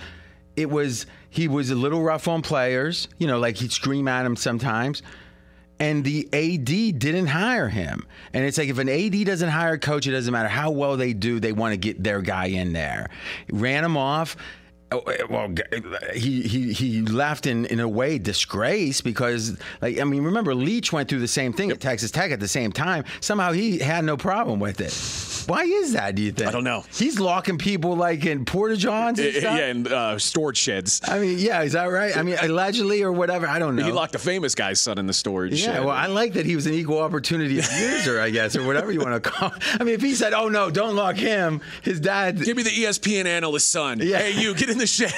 It 0.60 0.70
was, 0.70 1.06
he 1.30 1.48
was 1.48 1.70
a 1.70 1.76
little 1.76 2.02
rough 2.02 2.28
on 2.28 2.42
players, 2.42 3.08
you 3.18 3.28
know, 3.28 3.40
like 3.40 3.56
he'd 3.56 3.72
scream 3.72 4.10
at 4.10 4.26
him 4.26 4.36
sometimes. 4.36 5.02
And 5.80 6.04
the 6.04 6.28
AD 6.34 7.00
didn't 7.00 7.28
hire 7.28 7.70
him. 7.70 8.06
And 8.34 8.44
it's 8.44 8.58
like 8.58 8.68
if 8.68 8.78
an 8.78 8.90
AD 8.90 9.26
doesn't 9.26 9.48
hire 9.48 9.76
a 9.76 9.80
coach, 9.80 10.06
it 10.06 10.12
doesn't 10.12 10.34
matter 10.34 10.50
how 10.50 10.72
well 10.72 10.98
they 10.98 11.14
do, 11.14 11.40
they 11.40 11.54
want 11.54 11.72
to 11.72 11.78
get 11.78 12.04
their 12.04 12.22
guy 12.22 12.48
in 12.48 12.74
there. 12.74 13.10
Ran 13.50 13.86
him 13.86 13.96
off. 13.96 14.36
Oh, 14.92 15.00
eh, 15.02 15.24
Well, 15.30 15.54
eh, 15.72 16.14
he 16.16 16.42
he 16.42 16.74
he 16.74 17.02
left 17.02 17.46
in 17.46 17.66
in 17.66 17.80
a 17.80 17.88
way 17.88 18.18
disgrace 18.18 19.02
because 19.02 19.58
like 19.82 20.00
I 20.00 20.04
mean 20.04 20.24
remember 20.24 20.56
Leach 20.56 20.92
went 20.92 21.10
through 21.10 21.20
the 21.20 21.28
same 21.28 21.54
thing 21.54 21.70
at 21.72 21.80
Texas 21.80 22.10
Tech 22.12 22.32
at 22.32 22.40
the 22.40 22.48
same 22.48 22.72
time 22.72 23.04
somehow 23.22 23.52
he 23.52 23.78
had 23.80 24.04
no 24.04 24.18
problem 24.18 24.60
with 24.60 24.82
it. 24.82 24.94
Why 25.50 25.64
is 25.64 25.94
that? 25.94 26.14
Do 26.16 26.22
you 26.22 26.32
think? 26.32 26.48
I 26.48 26.52
don't 26.52 26.64
know. 26.64 26.84
He's 26.94 27.20
locking 27.20 27.58
people 27.58 27.96
like 27.96 28.24
in 28.26 28.46
porta 28.46 28.78
johns 28.78 29.18
and 29.20 29.36
eh, 29.36 29.40
Yeah, 29.42 29.58
and 29.66 29.88
uh, 29.88 30.20
storage 30.20 30.58
sheds. 30.58 31.02
I 31.08 31.18
mean, 31.20 31.40
yeah, 31.40 31.64
is 31.64 31.74
that 31.74 31.86
right? 31.86 32.16
I 32.16 32.22
mean, 32.22 32.38
allegedly 32.40 33.02
or 33.02 33.12
whatever. 33.12 33.48
I 33.48 33.58
don't 33.58 33.76
know. 33.76 33.84
He 33.84 33.92
locked 33.92 34.14
a 34.14 34.20
famous 34.20 34.54
guy's 34.54 34.80
son 34.80 35.00
in 35.00 35.08
the 35.08 35.14
storage 35.14 35.54
Yeah, 35.60 35.74
shed. 35.74 35.86
well, 35.86 35.96
I 35.96 36.06
like 36.06 36.34
that 36.34 36.46
he 36.46 36.56
was 36.56 36.68
an 36.68 36.74
equal 36.76 37.00
opportunity 37.00 37.58
abuser, 37.60 38.20
I 38.28 38.30
guess, 38.30 38.56
or 38.56 38.66
whatever 38.68 38.92
you 38.92 39.00
want 39.00 39.24
to 39.24 39.30
call. 39.30 39.50
It. 39.50 39.82
I 39.82 39.84
mean, 39.84 39.96
if 39.96 40.02
he 40.02 40.14
said, 40.14 40.34
"Oh 40.34 40.50
no, 40.50 40.70
don't 40.70 40.96
lock 40.96 41.16
him," 41.16 41.62
his 41.82 42.00
dad. 42.00 42.40
Give 42.44 42.56
me 42.58 42.64
the 42.64 42.70
ESPN 42.70 43.26
analyst 43.26 43.70
son. 43.70 44.00
Yeah. 44.04 44.20
Hey, 44.20 44.40
you 44.40 44.54
get 44.54 44.70
in 44.70 44.78
the 44.80 44.88
shed. 44.88 45.14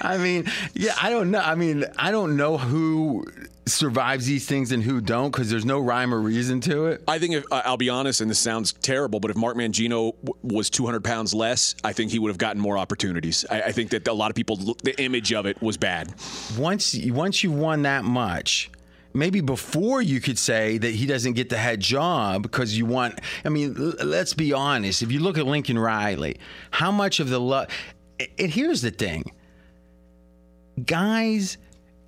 I 0.00 0.18
mean, 0.18 0.44
yeah, 0.74 0.94
I 1.00 1.10
don't 1.10 1.30
know. 1.30 1.40
I 1.40 1.54
mean, 1.54 1.84
I 1.98 2.10
don't 2.10 2.36
know 2.36 2.58
who 2.58 3.24
survives 3.66 4.26
these 4.26 4.46
things 4.46 4.72
and 4.72 4.82
who 4.82 5.00
don't 5.00 5.30
because 5.30 5.48
there's 5.50 5.64
no 5.64 5.80
rhyme 5.80 6.12
or 6.12 6.20
reason 6.20 6.60
to 6.60 6.86
it. 6.86 7.02
I 7.08 7.18
think 7.18 7.34
if, 7.34 7.44
uh, 7.50 7.62
I'll 7.64 7.76
be 7.78 7.88
honest, 7.88 8.20
and 8.20 8.30
this 8.30 8.38
sounds 8.38 8.74
terrible, 8.74 9.20
but 9.20 9.30
if 9.30 9.36
Mark 9.38 9.56
Mangino 9.56 10.14
w- 10.22 10.34
was 10.42 10.68
200 10.68 11.02
pounds 11.02 11.32
less, 11.34 11.74
I 11.82 11.92
think 11.94 12.10
he 12.10 12.18
would 12.18 12.28
have 12.28 12.38
gotten 12.38 12.60
more 12.60 12.76
opportunities. 12.76 13.44
I, 13.50 13.62
I 13.62 13.72
think 13.72 13.90
that 13.90 14.06
a 14.06 14.12
lot 14.12 14.30
of 14.30 14.36
people, 14.36 14.56
look, 14.56 14.82
the 14.82 15.00
image 15.02 15.32
of 15.32 15.46
it 15.46 15.60
was 15.62 15.76
bad. 15.78 16.14
Once 16.58 16.94
once 17.06 17.42
you 17.42 17.50
won 17.52 17.82
that 17.82 18.04
much. 18.04 18.70
Maybe 19.16 19.40
before 19.40 20.02
you 20.02 20.20
could 20.20 20.40
say 20.40 20.76
that 20.76 20.92
he 20.92 21.06
doesn't 21.06 21.34
get 21.34 21.48
the 21.48 21.56
head 21.56 21.78
job 21.78 22.42
because 22.42 22.76
you 22.76 22.84
want. 22.84 23.20
I 23.44 23.48
mean, 23.48 23.76
l- 23.78 24.04
let's 24.04 24.34
be 24.34 24.52
honest. 24.52 25.02
If 25.02 25.12
you 25.12 25.20
look 25.20 25.38
at 25.38 25.46
Lincoln 25.46 25.78
Riley, 25.78 26.36
how 26.72 26.90
much 26.90 27.20
of 27.20 27.28
the 27.28 27.38
love. 27.40 27.68
And 28.38 28.50
here's 28.50 28.82
the 28.82 28.90
thing. 28.90 29.32
Guys 30.84 31.58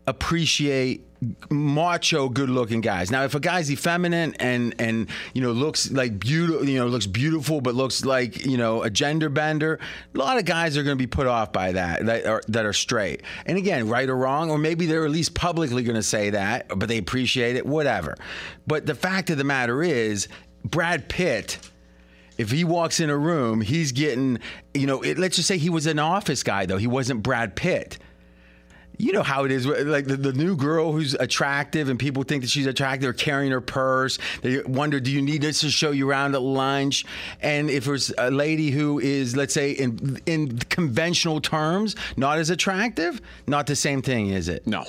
appreciate 0.06 1.02
macho 1.50 2.28
good 2.28 2.50
looking 2.50 2.80
guys. 2.80 3.10
Now 3.10 3.24
if 3.24 3.34
a 3.34 3.40
guy's 3.40 3.70
effeminate 3.70 4.36
and 4.38 4.74
and 4.78 5.08
you 5.34 5.42
know 5.42 5.52
looks 5.52 5.90
like 5.90 6.18
beautiful 6.18 6.68
you 6.68 6.78
know 6.78 6.86
looks 6.86 7.06
beautiful 7.06 7.60
but 7.60 7.74
looks 7.74 8.04
like 8.04 8.44
you 8.44 8.56
know 8.56 8.82
a 8.82 8.90
gender 8.90 9.28
bender 9.28 9.80
a 10.14 10.18
lot 10.18 10.38
of 10.38 10.44
guys 10.44 10.76
are 10.76 10.82
going 10.82 10.96
to 10.96 11.02
be 11.02 11.06
put 11.06 11.26
off 11.26 11.52
by 11.52 11.72
that 11.72 12.04
that 12.06 12.26
are, 12.26 12.42
that 12.48 12.66
are 12.66 12.72
straight. 12.72 13.22
And 13.46 13.56
again 13.56 13.88
right 13.88 14.08
or 14.08 14.16
wrong 14.16 14.50
or 14.50 14.58
maybe 14.58 14.86
they're 14.86 15.04
at 15.04 15.10
least 15.10 15.34
publicly 15.34 15.82
going 15.82 15.96
to 15.96 16.02
say 16.02 16.30
that 16.30 16.68
but 16.68 16.88
they 16.88 16.98
appreciate 16.98 17.56
it 17.56 17.66
whatever. 17.66 18.16
But 18.66 18.86
the 18.86 18.94
fact 18.94 19.30
of 19.30 19.38
the 19.38 19.44
matter 19.44 19.82
is 19.82 20.28
brad 20.64 21.08
pitt 21.08 21.58
if 22.38 22.50
he 22.50 22.64
walks 22.64 23.00
in 23.00 23.10
a 23.10 23.16
room, 23.16 23.60
he's 23.60 23.92
getting, 23.92 24.38
you 24.74 24.86
know, 24.86 25.02
it, 25.02 25.18
let's 25.18 25.36
just 25.36 25.48
say 25.48 25.58
he 25.58 25.70
was 25.70 25.86
an 25.86 25.98
office 25.98 26.42
guy, 26.42 26.66
though. 26.66 26.76
He 26.76 26.86
wasn't 26.86 27.22
Brad 27.22 27.56
Pitt. 27.56 27.98
You 28.98 29.12
know 29.12 29.22
how 29.22 29.44
it 29.44 29.50
is, 29.50 29.66
like 29.66 30.06
the, 30.06 30.16
the 30.16 30.32
new 30.32 30.56
girl 30.56 30.90
who's 30.90 31.12
attractive 31.12 31.90
and 31.90 31.98
people 31.98 32.22
think 32.22 32.42
that 32.42 32.48
she's 32.48 32.66
attractive, 32.66 33.02
they're 33.02 33.12
carrying 33.12 33.52
her 33.52 33.60
purse. 33.60 34.18
They 34.40 34.62
wonder, 34.62 35.00
do 35.00 35.12
you 35.12 35.20
need 35.20 35.42
this 35.42 35.60
to 35.60 35.70
show 35.70 35.90
you 35.90 36.08
around 36.08 36.34
at 36.34 36.40
lunch? 36.40 37.04
And 37.42 37.68
if 37.68 37.84
there's 37.84 38.10
a 38.16 38.30
lady 38.30 38.70
who 38.70 38.98
is, 38.98 39.36
let's 39.36 39.52
say, 39.52 39.72
in, 39.72 40.18
in 40.24 40.58
conventional 40.58 41.42
terms, 41.42 41.94
not 42.16 42.38
as 42.38 42.48
attractive, 42.48 43.20
not 43.46 43.66
the 43.66 43.76
same 43.76 44.00
thing, 44.00 44.28
is 44.28 44.48
it? 44.48 44.66
No. 44.66 44.86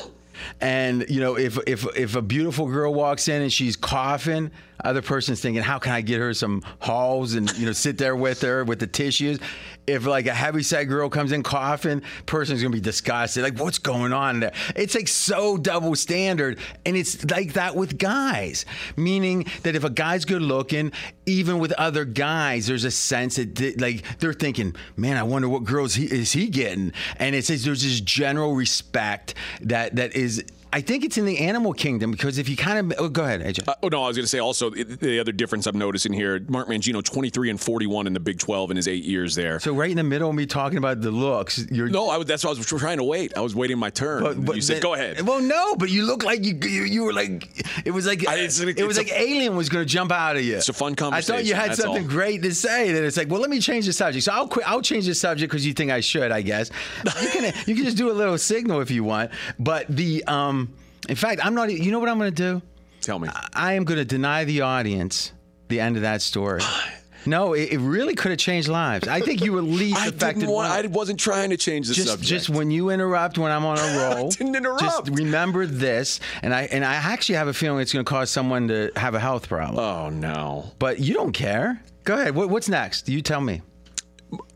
And 0.61 1.05
you 1.09 1.19
know, 1.19 1.37
if 1.37 1.57
if 1.67 1.85
if 1.95 2.15
a 2.15 2.21
beautiful 2.21 2.67
girl 2.67 2.93
walks 2.93 3.27
in 3.27 3.41
and 3.41 3.51
she's 3.51 3.75
coughing, 3.75 4.51
other 4.83 5.01
person's 5.01 5.41
thinking, 5.41 5.63
how 5.63 5.79
can 5.79 5.91
I 5.91 6.01
get 6.01 6.19
her 6.19 6.33
some 6.33 6.63
halls 6.79 7.33
and 7.33 7.51
you 7.57 7.65
know 7.65 7.71
sit 7.71 7.97
there 7.97 8.15
with 8.15 8.41
her 8.41 8.63
with 8.63 8.79
the 8.79 8.87
tissues. 8.87 9.39
If 9.87 10.05
like 10.05 10.27
a 10.27 10.33
heavyset 10.33 10.89
girl 10.89 11.09
comes 11.09 11.31
in 11.31 11.43
coughing, 11.43 12.01
person's 12.25 12.61
gonna 12.61 12.73
be 12.73 12.81
disgusted. 12.81 13.41
Like, 13.43 13.57
what's 13.57 13.79
going 13.79 14.11
on 14.11 14.41
there? 14.41 14.51
It's 14.75 14.93
like 14.95 15.07
so 15.07 15.57
double 15.57 15.95
standard, 15.95 16.59
and 16.85 16.97
it's 16.97 17.23
like 17.31 17.53
that 17.53 17.75
with 17.75 17.97
guys. 17.97 18.65
Meaning 18.97 19.45
that 19.63 19.75
if 19.75 19.85
a 19.85 19.89
guy's 19.89 20.25
good 20.25 20.41
looking, 20.41 20.91
even 21.25 21.59
with 21.59 21.71
other 21.73 22.03
guys, 22.03 22.67
there's 22.67 22.83
a 22.83 22.91
sense 22.91 23.37
that 23.37 23.79
like 23.79 24.03
they're 24.19 24.33
thinking, 24.33 24.75
man, 24.97 25.15
I 25.15 25.23
wonder 25.23 25.47
what 25.47 25.63
girls 25.63 25.95
he 25.95 26.05
is 26.05 26.33
he 26.33 26.49
getting, 26.49 26.91
and 27.15 27.33
it 27.33 27.45
says 27.45 27.63
there's 27.63 27.83
this 27.83 28.01
general 28.01 28.55
respect 28.55 29.35
that 29.61 29.95
that 29.95 30.15
is. 30.15 30.43
I 30.73 30.81
think 30.81 31.05
it's 31.05 31.17
in 31.17 31.25
the 31.25 31.39
animal 31.39 31.73
kingdom 31.73 32.11
because 32.11 32.37
if 32.37 32.49
you 32.49 32.57
kind 32.57 32.91
of 32.91 32.99
oh, 32.99 33.09
go 33.09 33.23
ahead, 33.23 33.41
AJ. 33.41 33.67
Uh, 33.67 33.75
oh 33.83 33.87
no, 33.87 34.03
I 34.03 34.07
was 34.07 34.17
going 34.17 34.25
to 34.25 34.29
say 34.29 34.39
also 34.39 34.69
the- 34.69 34.83
the 34.83 35.19
other 35.19 35.31
difference 35.31 35.65
I'm 35.65 35.77
noticing 35.77 36.11
here: 36.13 36.39
Mark 36.49 36.67
Mangino, 36.67 37.03
23 37.03 37.49
and 37.49 37.59
41 37.61 38.07
in 38.07 38.13
the 38.13 38.19
Big 38.19 38.39
12 38.39 38.71
in 38.71 38.77
his 38.77 38.87
eight 38.87 39.03
years 39.03 39.33
there. 39.35 39.59
So 39.59 39.73
right 39.73 39.89
in 39.89 39.97
the 39.97 40.03
middle 40.03 40.29
of 40.29 40.35
me 40.35 40.45
talking 40.45 40.77
about 40.77 41.01
the 41.01 41.11
looks, 41.11 41.65
you're 41.71 41.87
no, 41.87 42.09
I, 42.09 42.23
that's 42.23 42.43
why 42.43 42.51
I 42.51 42.53
was 42.53 42.65
trying 42.65 42.97
to 42.97 43.03
wait. 43.03 43.35
I 43.37 43.41
was 43.41 43.55
waiting 43.55 43.77
my 43.77 43.89
turn. 43.89 44.43
but 44.43 44.55
you 44.55 44.61
said, 44.61 44.75
then- 44.77 44.81
"Go 44.83 44.93
ahead." 44.93 45.21
Well, 45.25 45.41
no, 45.41 45.75
but 45.75 45.89
you 45.89 46.05
look 46.05 46.23
like 46.23 46.43
you 46.43 46.57
you, 46.61 46.83
you 46.83 47.03
were 47.03 47.13
like 47.13 47.47
it 47.85 47.91
was 47.91 48.05
like 48.05 48.23
it's- 48.23 48.59
it 48.59 48.85
was 48.85 48.97
it's 48.97 49.09
like 49.09 49.17
a- 49.17 49.21
alien 49.21 49.55
was 49.55 49.69
going 49.69 49.85
to 49.85 49.89
jump 49.91 50.11
out 50.11 50.35
of 50.35 50.43
you. 50.43 50.57
It's 50.57 50.69
a 50.69 50.73
fun 50.73 50.95
conversation. 50.95 51.33
I 51.33 51.37
thought 51.37 51.45
you 51.45 51.53
had 51.55 51.75
something 51.75 52.03
all. 52.03 52.09
great 52.09 52.43
to 52.43 52.53
say. 52.53 52.91
That 52.91 53.03
it's 53.03 53.17
like, 53.17 53.29
well, 53.29 53.39
let 53.41 53.49
me 53.49 53.59
change 53.59 53.85
the 53.85 53.93
subject. 53.93 54.25
So 54.25 54.33
I'll 54.33 54.47
quit. 54.47 54.67
I'll 54.69 54.81
change 54.81 55.05
the 55.05 55.15
subject 55.15 55.49
because 55.51 55.65
you 55.65 55.73
think 55.73 55.91
I 55.91 56.01
should. 56.01 56.31
I 56.31 56.41
guess 56.41 56.69
you 57.21 57.29
can 57.29 57.53
you 57.67 57.75
can 57.75 57.85
just 57.85 57.97
do 57.97 58.11
a 58.11 58.13
little 58.13 58.37
signal 58.37 58.81
if 58.81 58.91
you 58.91 59.03
want. 59.03 59.31
But 59.59 59.85
the 59.87 60.23
um, 60.25 60.56
in 61.07 61.15
fact, 61.15 61.45
I'm 61.45 61.55
not. 61.55 61.71
You 61.71 61.91
know 61.91 61.99
what 61.99 62.09
I'm 62.09 62.17
going 62.17 62.33
to 62.33 62.59
do? 62.59 62.61
Tell 63.01 63.19
me. 63.19 63.29
I 63.53 63.73
am 63.73 63.83
going 63.83 63.99
to 63.99 64.05
deny 64.05 64.43
the 64.43 64.61
audience 64.61 65.31
the 65.67 65.79
end 65.79 65.95
of 65.95 66.01
that 66.03 66.21
story. 66.21 66.61
No, 67.25 67.51
it, 67.51 67.73
it 67.73 67.79
really 67.79 68.15
could 68.15 68.31
have 68.31 68.39
changed 68.39 68.69
lives. 68.69 69.05
I 69.05 69.19
think 69.19 69.43
you 69.43 69.57
at 69.57 69.63
least 69.65 69.97
I 69.97 70.07
affected. 70.07 70.41
didn't 70.41 70.55
want. 70.55 70.71
I 70.71 70.87
wasn't 70.87 71.19
trying 71.19 71.49
to 71.49 71.57
change 71.57 71.89
the 71.89 71.93
just, 71.93 72.07
subject. 72.07 72.29
just 72.29 72.49
when 72.49 72.71
you 72.71 72.89
interrupt 72.89 73.37
when 73.37 73.51
I'm 73.51 73.65
on 73.65 73.77
a 73.77 74.15
roll, 74.15 74.29
didn't 74.29 74.55
interrupt. 74.55 74.79
Just 74.81 75.09
remember 75.09 75.65
this, 75.65 76.21
and 76.41 76.53
I 76.53 76.63
and 76.71 76.85
I 76.85 76.93
actually 76.93 77.35
have 77.35 77.49
a 77.49 77.53
feeling 77.53 77.81
it's 77.81 77.91
going 77.91 78.05
to 78.05 78.09
cause 78.09 78.29
someone 78.29 78.69
to 78.69 78.91
have 78.95 79.13
a 79.13 79.19
health 79.19 79.49
problem. 79.49 79.77
Oh 79.77 80.09
no! 80.09 80.71
But 80.79 80.99
you 81.01 81.15
don't 81.15 81.33
care. 81.33 81.83
Go 82.05 82.13
ahead. 82.13 82.33
What, 82.33 82.49
what's 82.49 82.69
next? 82.69 83.09
You 83.09 83.21
tell 83.21 83.41
me. 83.41 83.61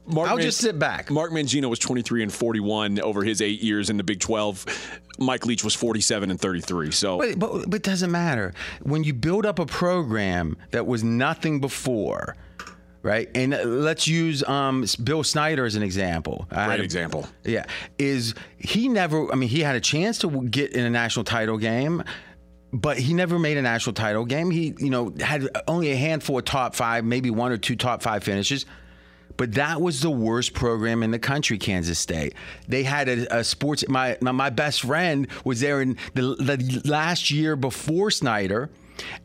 Mark 0.05 0.29
I'll 0.29 0.37
Man- 0.37 0.45
just 0.45 0.59
sit 0.59 0.77
back. 0.79 1.09
Mark 1.11 1.31
Mangino 1.31 1.69
was 1.69 1.79
23 1.79 2.23
and 2.23 2.33
41 2.33 2.99
over 2.99 3.23
his 3.23 3.41
eight 3.41 3.61
years 3.61 3.89
in 3.89 3.97
the 3.97 4.03
Big 4.03 4.19
12. 4.19 4.99
Mike 5.19 5.45
Leach 5.45 5.63
was 5.63 5.75
47 5.75 6.31
and 6.31 6.39
33. 6.39 6.91
So 6.91 7.17
But, 7.19 7.37
but, 7.39 7.69
but 7.69 7.75
it 7.75 7.83
doesn't 7.83 8.11
matter. 8.11 8.53
When 8.81 9.03
you 9.03 9.13
build 9.13 9.45
up 9.45 9.59
a 9.59 9.65
program 9.65 10.57
that 10.71 10.87
was 10.87 11.03
nothing 11.03 11.59
before, 11.61 12.35
right? 13.03 13.29
And 13.35 13.53
uh, 13.53 13.63
let's 13.63 14.07
use 14.07 14.43
um, 14.43 14.85
Bill 15.03 15.23
Snyder 15.23 15.65
as 15.65 15.75
an 15.75 15.83
example. 15.83 16.47
Great 16.49 16.79
a- 16.79 16.83
example. 16.83 17.27
Yeah. 17.43 17.65
Is 17.99 18.33
he 18.57 18.89
never, 18.89 19.31
I 19.31 19.35
mean, 19.35 19.49
he 19.49 19.59
had 19.61 19.75
a 19.75 19.81
chance 19.81 20.17
to 20.19 20.41
get 20.47 20.71
in 20.73 20.83
a 20.83 20.89
national 20.89 21.25
title 21.25 21.57
game. 21.57 22.03
But 22.73 22.97
he 22.97 23.13
never 23.13 23.37
made 23.37 23.57
a 23.57 23.61
national 23.61 23.95
title 23.95 24.23
game. 24.23 24.49
He, 24.49 24.73
you 24.79 24.89
know, 24.89 25.13
had 25.19 25.45
only 25.67 25.91
a 25.91 25.95
handful 25.97 26.37
of 26.39 26.45
top 26.45 26.73
five, 26.73 27.03
maybe 27.03 27.29
one 27.29 27.51
or 27.51 27.57
two 27.57 27.75
top 27.75 28.01
five 28.01 28.23
finishes. 28.23 28.65
But 29.41 29.53
that 29.53 29.81
was 29.81 30.01
the 30.01 30.11
worst 30.11 30.53
program 30.53 31.01
in 31.01 31.09
the 31.09 31.17
country, 31.17 31.57
Kansas 31.57 31.97
State. 31.97 32.35
They 32.67 32.83
had 32.83 33.09
a, 33.09 33.39
a 33.39 33.43
sports. 33.43 33.83
My, 33.89 34.15
my 34.21 34.51
best 34.51 34.81
friend 34.81 35.27
was 35.43 35.61
there 35.61 35.81
in 35.81 35.97
the, 36.13 36.35
the 36.35 36.81
last 36.85 37.31
year 37.31 37.55
before 37.55 38.11
Snyder, 38.11 38.69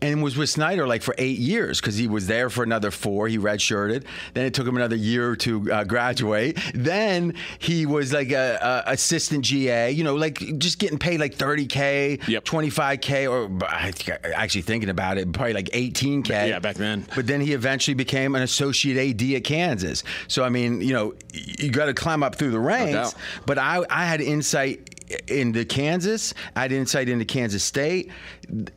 and 0.01 0.23
was 0.23 0.37
with 0.37 0.49
Snyder 0.49 0.87
like 0.87 1.03
for 1.03 1.15
eight 1.19 1.39
years 1.39 1.81
because 1.81 1.97
he 1.97 2.07
was 2.09 2.27
there 2.27 2.51
for 2.51 2.63
another 2.63 2.91
four. 2.91 3.29
He 3.29 3.39
redshirted. 3.39 4.05
Then 4.35 4.47
it 4.47 4.55
took 4.55 4.67
him 4.67 4.77
another 4.77 4.97
year 4.97 5.37
to 5.37 5.73
uh, 5.73 5.85
graduate. 5.85 6.59
Then 6.75 7.35
he 7.59 7.87
was 7.87 8.13
like 8.13 8.31
a, 8.33 8.83
a 8.87 8.93
assistant 8.93 9.45
GA. 9.45 9.91
You 9.91 10.05
know, 10.05 10.15
like 10.15 10.39
just 10.59 10.79
getting 10.79 10.99
paid 10.99 11.21
like 11.21 11.35
thirty 11.35 11.67
k, 11.67 12.19
twenty 12.45 12.71
five 12.71 13.01
k, 13.01 13.27
or 13.27 13.51
I 13.69 13.91
think- 13.91 14.19
actually 14.35 14.63
thinking 14.63 14.89
about 14.91 15.19
it, 15.19 15.33
probably 15.33 15.53
like 15.55 15.71
eighteen 15.73 16.23
k. 16.23 16.49
Yeah, 16.49 16.59
back 16.59 16.77
then. 16.77 17.07
But 17.15 17.27
then 17.27 17.41
he 17.41 17.53
eventually 17.53 17.95
became 17.95 18.35
an 18.35 18.43
associate 18.43 18.97
AD 18.97 19.23
at 19.37 19.45
Kansas. 19.45 20.05
So 20.29 20.45
I 20.45 20.49
mean, 20.49 20.81
you 20.81 20.93
know, 20.93 21.15
you 21.33 21.71
got 21.71 21.87
to 21.87 21.95
climb 21.95 22.23
up 22.23 22.35
through 22.37 22.51
the 22.51 22.61
ranks. 22.61 22.93
doubt. 22.93 23.15
but 23.47 23.59
I, 23.59 23.85
I 23.91 24.07
had 24.07 24.21
insight 24.21 24.96
into 25.29 25.65
Kansas. 25.65 26.35
I 26.55 26.63
had 26.63 26.73
insight 26.73 27.09
into 27.09 27.25
Kansas 27.25 27.63
State. 27.63 28.11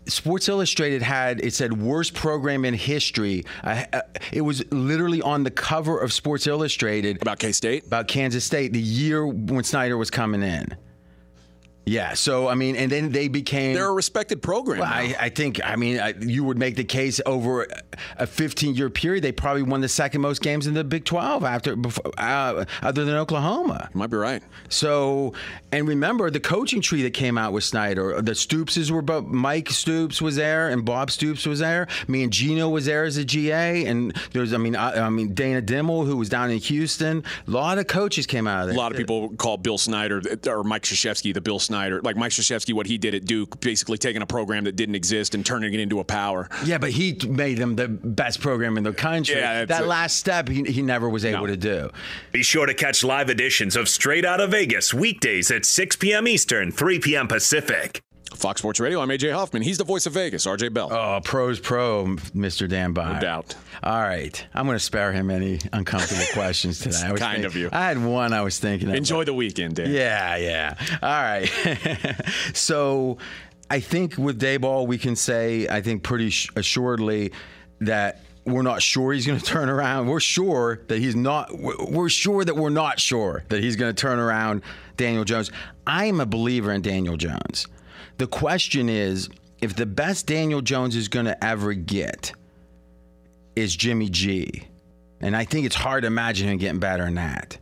Sports 0.08 0.48
Illustrated 0.50 1.02
had 1.02 1.44
it 1.44 1.54
said 1.54 1.82
worst 1.82 2.14
program 2.14 2.66
in 2.66 2.74
history. 2.74 3.46
I, 3.64 3.88
uh, 3.94 4.02
it 4.32 4.42
was 4.42 4.64
literally 4.72 5.22
on 5.22 5.44
the 5.44 5.52
cover 5.52 6.00
of 6.00 6.14
Sports 6.14 6.48
Illustrated 6.48 7.22
about 7.22 7.40
K 7.40 7.52
State, 7.52 7.86
about 7.86 8.08
Kansas 8.08 8.44
State, 8.44 8.74
the 8.74 8.82
year 8.82 9.26
when 9.26 9.64
Snyder 9.64 9.98
was 9.98 10.10
coming 10.10 10.44
in. 10.44 10.76
Yeah, 11.90 12.14
so 12.14 12.48
I 12.48 12.54
mean, 12.54 12.76
and 12.76 12.92
then 12.92 13.12
they 13.12 13.28
became. 13.28 13.74
They're 13.74 13.90
a 13.90 13.94
respected 13.94 14.44
program. 14.44 14.80
Well, 14.80 14.90
I, 14.90 15.16
I 15.20 15.30
think, 15.30 15.60
I 15.64 15.76
mean, 15.76 16.00
I, 16.00 16.14
you 16.20 16.44
would 16.44 16.58
make 16.60 16.76
the 16.76 16.84
case 16.84 17.20
over 17.26 17.66
a 18.18 18.28
15 18.28 18.76
year 18.76 18.92
period, 18.92 19.24
they 19.24 19.32
probably 19.32 19.64
won 19.64 19.82
the 19.82 19.90
second 19.90 20.22
most 20.22 20.44
games 20.44 20.68
in 20.68 20.76
the 20.76 20.84
Big 20.84 21.04
12 21.04 21.44
after, 21.44 21.76
before, 21.76 22.12
uh, 22.20 22.66
other 22.84 23.06
than 23.06 23.16
Oklahoma. 23.16 23.90
You 23.92 23.98
might 23.98 24.12
be 24.12 24.18
right. 24.18 24.44
So, 24.70 25.34
and 25.72 25.88
remember 25.88 26.30
the 26.30 26.40
coaching 26.40 26.82
tree 26.82 27.02
that 27.02 27.16
came 27.16 27.40
out 27.40 27.54
with 27.54 27.64
Snyder. 27.64 28.22
The 28.22 28.34
Stoopses 28.34 28.92
were 28.92 29.02
both, 29.02 29.26
Mike 29.26 29.72
Stoops 29.72 30.22
was 30.22 30.36
there 30.36 30.70
and 30.70 30.86
Bob 30.86 31.10
Stoops 31.10 31.48
was 31.48 31.58
there. 31.58 31.88
Mangino 32.08 32.72
was 32.72 32.86
there 32.86 33.04
as 33.04 33.18
a 33.18 33.26
GA. 33.26 33.86
And 33.86 34.16
there's, 34.34 34.54
I 34.54 34.58
mean, 34.58 34.76
I, 34.76 35.08
I 35.08 35.10
mean, 35.10 35.34
Dana 35.34 35.64
Dimel, 35.64 36.06
who 36.06 36.18
was 36.18 36.30
down 36.30 36.52
in 36.52 36.60
Houston. 36.60 37.24
A 37.48 37.52
lot 37.52 37.80
of 37.80 37.88
coaches 37.88 38.28
came 38.28 38.46
out 38.46 38.62
of 38.62 38.68
there. 38.68 38.76
A 38.76 38.80
lot 38.80 38.92
of 38.92 38.98
people 38.98 39.30
call 39.30 39.58
Bill 39.58 39.80
Snyder 39.80 40.22
or 40.46 40.64
Mike 40.64 40.84
Krzyzewski 40.84 41.34
the 41.34 41.42
Bill 41.42 41.58
Snyder. 41.58 41.79
Like 41.88 42.18
Mike 42.18 42.32
Krzyzewski, 42.32 42.74
what 42.74 42.88
he 42.88 42.98
did 42.98 43.16
at 43.16 43.26
Duke, 43.26 43.60
basically 43.62 43.98
taking 43.98 44.22
a 44.22 44.26
program 44.26 44.66
that 44.66 44.76
didn't 44.76 44.96
exist 44.96 45.36
and 45.36 45.46
turning 45.46 45.74
it 45.74 45.80
into 45.80 46.00
a 46.00 46.04
power. 46.04 46.50
Yeah, 46.66 46.78
but 46.78 46.92
he 46.92 47.18
made 47.28 47.58
them 47.58 47.76
the 47.76 47.88
best 47.88 48.42
program 48.42 48.78
in 48.78 48.84
the 48.84 48.94
country. 48.94 49.36
Yeah, 49.36 49.66
that 49.66 49.84
a- 49.84 49.86
last 49.86 50.18
step 50.18 50.50
he, 50.50 50.64
he 50.64 50.82
never 50.82 51.08
was 51.10 51.26
able 51.26 51.48
to 51.48 51.58
do. 51.58 51.90
Be 52.32 52.44
sure 52.44 52.66
to 52.66 52.74
catch 52.74 53.04
live 53.04 53.30
editions 53.30 53.76
of 53.76 53.88
Straight 53.88 54.26
Out 54.26 54.42
of 54.42 54.52
Vegas 54.52 54.94
weekdays 54.94 55.52
at 55.52 55.66
6 55.66 55.96
p.m. 55.98 56.28
Eastern, 56.28 56.72
3 56.72 57.00
p.m. 57.00 57.28
Pacific. 57.28 58.02
Fox 58.36 58.62
Sports 58.62 58.80
Radio, 58.80 59.02
I'm 59.02 59.10
AJ 59.10 59.34
Hoffman. 59.34 59.64
He's 59.64 59.78
the 59.78 59.84
voice 59.84 60.06
of 60.06 60.14
Vegas, 60.14 60.46
RJ 60.46 60.74
Bell. 60.74 60.90
Oh, 60.94 61.20
pros 61.24 61.60
pro, 61.60 62.06
Mr. 62.36 62.70
Dan 62.70 62.94
Byer. 62.94 63.16
No 63.16 63.20
doubt. 63.20 63.56
All 63.84 64.02
right. 64.02 64.46
I'm 64.54 64.66
going 64.66 64.76
to 64.78 64.84
spare 64.84 65.12
him 65.12 65.30
any 65.32 65.60
uncomfortable 65.74 66.24
questions 66.34 66.80
today. 66.80 67.02
I 67.04 67.12
was 67.12 67.20
kind 67.20 67.44
of 67.44 67.56
you. 67.56 67.70
I 67.72 67.88
had 67.88 68.04
one 68.04 68.32
I 68.32 68.42
was 68.42 68.60
thinking 68.60 68.90
of. 68.90 68.96
Enjoy 68.96 69.24
the 69.24 69.34
weekend, 69.34 69.76
Dan. 69.76 69.92
Yeah, 69.92 70.38
yeah. 70.38 70.76
All 71.02 71.10
right. 71.10 71.50
so 72.54 73.18
I 73.70 73.80
think 73.80 74.18
with 74.18 74.40
Daboll, 74.40 74.88
we 74.88 74.98
can 74.98 75.16
say, 75.16 75.68
I 75.68 75.82
think 75.82 76.04
pretty 76.04 76.30
sh- 76.30 76.50
assuredly 76.56 77.32
that 77.82 78.22
we're 78.46 78.62
not 78.62 78.82
sure 78.82 79.12
he's 79.12 79.26
going 79.26 79.40
to 79.40 79.46
turn 79.46 79.70
around. 79.70 80.08
We're 80.08 80.20
sure 80.20 80.82
that 80.88 81.00
he's 81.00 81.16
not, 81.16 81.58
we're 81.58 81.76
we're 81.84 82.10
sure 82.10 82.46
that 82.46 82.56
we're 82.56 82.70
not 82.70 83.00
sure 83.00 83.44
that 83.50 83.62
he's 83.62 83.76
going 83.76 83.94
to 83.94 84.00
turn 84.00 84.20
around 84.20 84.62
Daniel 84.98 85.24
Jones. 85.26 85.52
I'm 85.88 86.22
a 86.22 86.26
believer 86.26 86.72
in 86.72 86.82
Daniel 86.82 87.18
Jones. 87.18 87.68
The 88.20 88.28
question 88.28 88.90
is 88.90 89.30
if 89.62 89.78
the 89.78 89.86
best 89.86 90.28
Daniel 90.28 90.62
Jones 90.62 90.98
is 90.98 91.08
going 91.08 91.26
to 91.26 91.42
ever 91.42 91.74
get 91.74 92.34
is 93.56 93.74
Jimmy 93.74 94.10
G. 94.10 94.68
And 95.22 95.38
I 95.38 95.46
think 95.46 95.66
it's 95.66 95.76
hard 95.76 96.04
to 96.04 96.08
imagine 96.08 96.50
him 96.50 96.58
getting 96.58 96.82
better 96.82 97.06
than 97.06 97.16
that. 97.16 97.58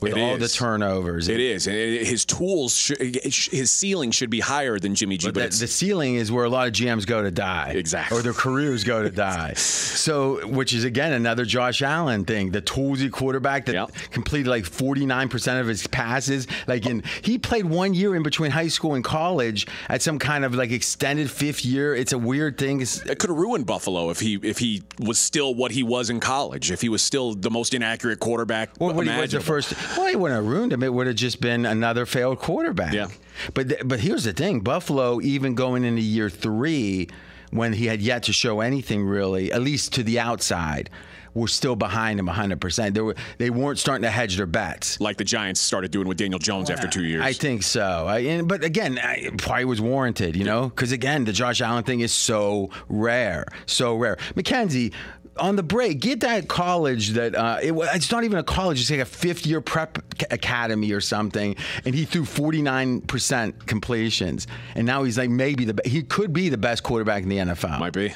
With 0.00 0.16
It 0.16 0.20
all 0.20 0.36
the 0.38 0.44
is. 0.44 0.54
turnovers. 0.54 1.28
It 1.28 1.40
is. 1.40 1.66
And 1.66 1.76
it- 1.76 2.06
his 2.06 2.24
tools, 2.24 2.76
should, 2.76 2.98
his 3.00 3.70
ceiling 3.70 4.10
should 4.10 4.30
be 4.30 4.40
higher 4.40 4.78
than 4.78 4.94
Jimmy 4.94 5.16
G. 5.18 5.28
But 5.28 5.34
But, 5.34 5.50
the, 5.52 5.58
the 5.58 5.66
ceiling 5.66 6.14
is 6.14 6.32
where 6.32 6.44
a 6.44 6.48
lot 6.48 6.66
of 6.66 6.72
GMs 6.72 7.06
go 7.06 7.22
to 7.22 7.30
die. 7.30 7.72
Exactly. 7.76 8.18
Or 8.18 8.22
their 8.22 8.32
careers 8.32 8.84
go 8.84 9.02
to 9.02 9.10
die. 9.28 9.52
So, 9.54 10.46
which 10.46 10.72
is 10.72 10.84
again 10.84 11.12
another 11.12 11.44
Josh 11.44 11.82
Allen 11.82 12.24
thing. 12.24 12.50
The 12.50 12.62
toolsy 12.62 13.10
quarterback 13.10 13.66
that 13.66 13.90
completed 14.10 14.48
like 14.48 14.64
49% 14.64 15.60
of 15.60 15.66
his 15.66 15.86
passes. 15.86 16.46
Like 16.66 16.86
in, 16.86 17.02
he 17.22 17.38
played 17.38 17.66
one 17.66 17.94
year 17.94 18.14
in 18.16 18.22
between 18.22 18.50
high 18.50 18.68
school 18.68 18.94
and 18.94 19.04
college 19.04 19.66
at 19.88 20.02
some 20.02 20.18
kind 20.18 20.44
of 20.44 20.54
like 20.54 20.70
extended 20.70 21.30
fifth 21.30 21.64
year. 21.64 21.94
It's 21.94 22.12
a 22.12 22.18
weird 22.18 22.58
thing. 22.58 22.80
It's, 22.80 23.00
it 23.06 23.18
could 23.18 23.30
have 23.30 23.38
ruined 23.38 23.66
Buffalo 23.66 24.10
if 24.10 24.20
he 24.20 24.38
if 24.42 24.58
he 24.58 24.82
was 24.98 25.18
still 25.18 25.54
what 25.54 25.72
he 25.72 25.82
was 25.82 26.10
in 26.10 26.20
college. 26.20 26.70
If 26.70 26.80
he 26.80 26.88
was 26.88 27.02
still 27.02 27.34
the 27.34 27.50
most 27.50 27.74
inaccurate 27.74 28.20
quarterback 28.20 28.70
Well, 28.78 28.94
when 28.94 29.06
he 29.08 29.20
was 29.20 29.32
the 29.32 29.40
first, 29.40 29.74
well, 29.96 30.18
wouldn't 30.18 30.42
have 30.42 30.46
ruined 30.50 30.72
him. 30.72 30.82
It 30.82 30.92
would 30.92 31.06
have 31.06 31.16
just 31.16 31.40
been 31.40 31.66
another 31.66 32.06
failed 32.06 32.38
quarterback. 32.38 32.92
Yeah. 32.92 33.08
But 33.54 33.68
th- 33.68 33.82
but 33.84 34.00
here's 34.00 34.24
the 34.24 34.32
thing: 34.32 34.60
Buffalo, 34.60 35.20
even 35.20 35.54
going 35.54 35.84
into 35.84 36.02
year 36.02 36.28
three, 36.30 37.08
when 37.50 37.72
he 37.72 37.86
had 37.86 38.00
yet 38.00 38.24
to 38.24 38.32
show 38.32 38.60
anything 38.60 39.04
really, 39.04 39.52
at 39.52 39.62
least 39.62 39.92
to 39.94 40.02
the 40.02 40.20
outside, 40.20 40.90
were 41.34 41.48
still 41.48 41.76
behind 41.76 42.18
him 42.18 42.26
100. 42.26 42.60
percent 42.60 42.94
They 42.94 43.00
were 43.00 43.14
they 43.38 43.50
weren't 43.50 43.78
starting 43.78 44.02
to 44.02 44.10
hedge 44.10 44.36
their 44.36 44.46
bets 44.46 45.00
like 45.00 45.16
the 45.16 45.24
Giants 45.24 45.60
started 45.60 45.90
doing 45.90 46.08
with 46.08 46.18
Daniel 46.18 46.38
Jones 46.38 46.70
after 46.70 46.88
two 46.88 47.04
years. 47.04 47.22
I 47.22 47.32
think 47.32 47.62
so. 47.62 48.06
I, 48.08 48.18
and, 48.20 48.48
but 48.48 48.64
again, 48.64 48.98
I, 49.02 49.14
it 49.16 49.38
probably 49.38 49.64
was 49.64 49.80
warranted, 49.80 50.36
you 50.36 50.44
know, 50.44 50.68
because 50.68 50.92
again, 50.92 51.24
the 51.24 51.32
Josh 51.32 51.60
Allen 51.60 51.84
thing 51.84 52.00
is 52.00 52.12
so 52.12 52.70
rare, 52.88 53.46
so 53.66 53.94
rare. 53.96 54.16
Mackenzie. 54.34 54.92
On 55.36 55.56
the 55.56 55.62
break, 55.62 56.00
get 56.00 56.20
that 56.20 56.48
college 56.48 57.10
that 57.10 57.34
uh, 57.34 57.58
it, 57.62 57.72
it's 57.94 58.10
not 58.10 58.24
even 58.24 58.38
a 58.38 58.42
college; 58.42 58.80
it's 58.80 58.90
like 58.90 59.00
a 59.00 59.04
fifth-year 59.04 59.60
prep 59.60 59.98
academy 60.30 60.92
or 60.92 61.00
something. 61.00 61.56
And 61.84 61.94
he 61.94 62.04
threw 62.04 62.24
forty-nine 62.24 63.02
percent 63.02 63.66
completions, 63.66 64.46
and 64.74 64.86
now 64.86 65.04
he's 65.04 65.16
like 65.16 65.30
maybe 65.30 65.64
the 65.64 65.80
he 65.88 66.02
could 66.02 66.32
be 66.32 66.48
the 66.48 66.58
best 66.58 66.82
quarterback 66.82 67.22
in 67.22 67.28
the 67.28 67.38
NFL. 67.38 67.78
Might 67.78 67.92
be. 67.92 68.12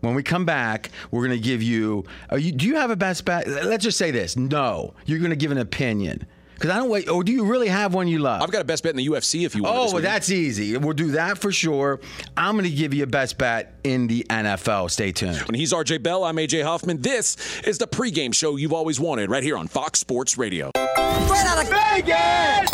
When 0.00 0.14
we 0.14 0.22
come 0.22 0.44
back, 0.44 0.90
we're 1.10 1.26
going 1.26 1.38
to 1.38 1.44
give 1.44 1.62
you, 1.62 2.04
are 2.30 2.38
you. 2.38 2.52
Do 2.52 2.66
you 2.66 2.76
have 2.76 2.90
a 2.90 2.96
best 2.96 3.24
bet? 3.24 3.46
Let's 3.48 3.84
just 3.84 3.96
say 3.96 4.10
this: 4.10 4.36
No, 4.36 4.94
you're 5.06 5.18
going 5.18 5.30
to 5.30 5.36
give 5.36 5.52
an 5.52 5.58
opinion 5.58 6.26
because 6.56 6.70
I 6.70 6.78
don't 6.78 6.88
wait. 6.88 7.08
Or 7.08 7.18
oh, 7.18 7.22
do 7.22 7.32
you 7.32 7.44
really 7.44 7.68
have 7.68 7.92
one 7.92 8.08
you 8.08 8.18
love? 8.18 8.40
I've 8.42 8.50
got 8.50 8.62
a 8.62 8.64
best 8.64 8.82
bet 8.82 8.90
in 8.90 8.96
the 8.96 9.06
UFC 9.06 9.44
if 9.44 9.54
you 9.54 9.62
want. 9.62 9.76
Oh, 9.76 9.92
well, 9.92 10.02
that's 10.02 10.30
easy. 10.30 10.74
We'll 10.76 10.94
do 10.94 11.12
that 11.12 11.38
for 11.38 11.52
sure. 11.52 12.00
I'm 12.36 12.54
going 12.54 12.64
to 12.64 12.74
give 12.74 12.94
you 12.94 13.04
a 13.04 13.06
best 13.06 13.36
bet 13.36 13.74
in 13.84 14.06
the 14.06 14.24
NFL. 14.30 14.90
Stay 14.90 15.12
tuned. 15.12 15.38
When 15.40 15.54
he's 15.54 15.74
RJ 15.74 16.02
Bell, 16.02 16.24
I'm 16.24 16.36
AJ 16.36 16.64
Hoffman. 16.64 17.02
This 17.02 17.36
is 17.62 17.76
the 17.78 17.86
pregame 17.86 18.34
show 18.34 18.56
you've 18.56 18.72
always 18.72 18.98
wanted, 18.98 19.28
right 19.28 19.42
here 19.42 19.58
on 19.58 19.68
Fox 19.68 19.98
Sports 19.98 20.38
Radio. 20.38 20.70
Straight 20.74 21.46
out 21.46 21.62
of 21.62 21.68
Vegas! 21.68 22.70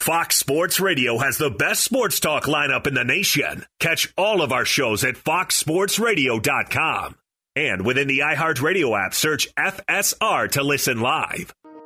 Fox 0.00 0.36
Sports 0.36 0.80
Radio 0.80 1.18
has 1.18 1.36
the 1.36 1.50
best 1.50 1.84
sports 1.84 2.18
talk 2.18 2.44
lineup 2.44 2.86
in 2.86 2.94
the 2.94 3.04
nation. 3.04 3.66
Catch 3.78 4.10
all 4.16 4.40
of 4.40 4.52
our 4.52 4.64
shows 4.64 5.04
at 5.04 5.16
foxsportsradio.com. 5.16 7.16
And 7.54 7.84
within 7.84 8.08
the 8.08 8.20
iHeartRadio 8.20 8.98
app, 8.98 9.12
search 9.12 9.54
FSR 9.56 10.50
to 10.52 10.62
listen 10.62 11.00
live. 11.00 11.52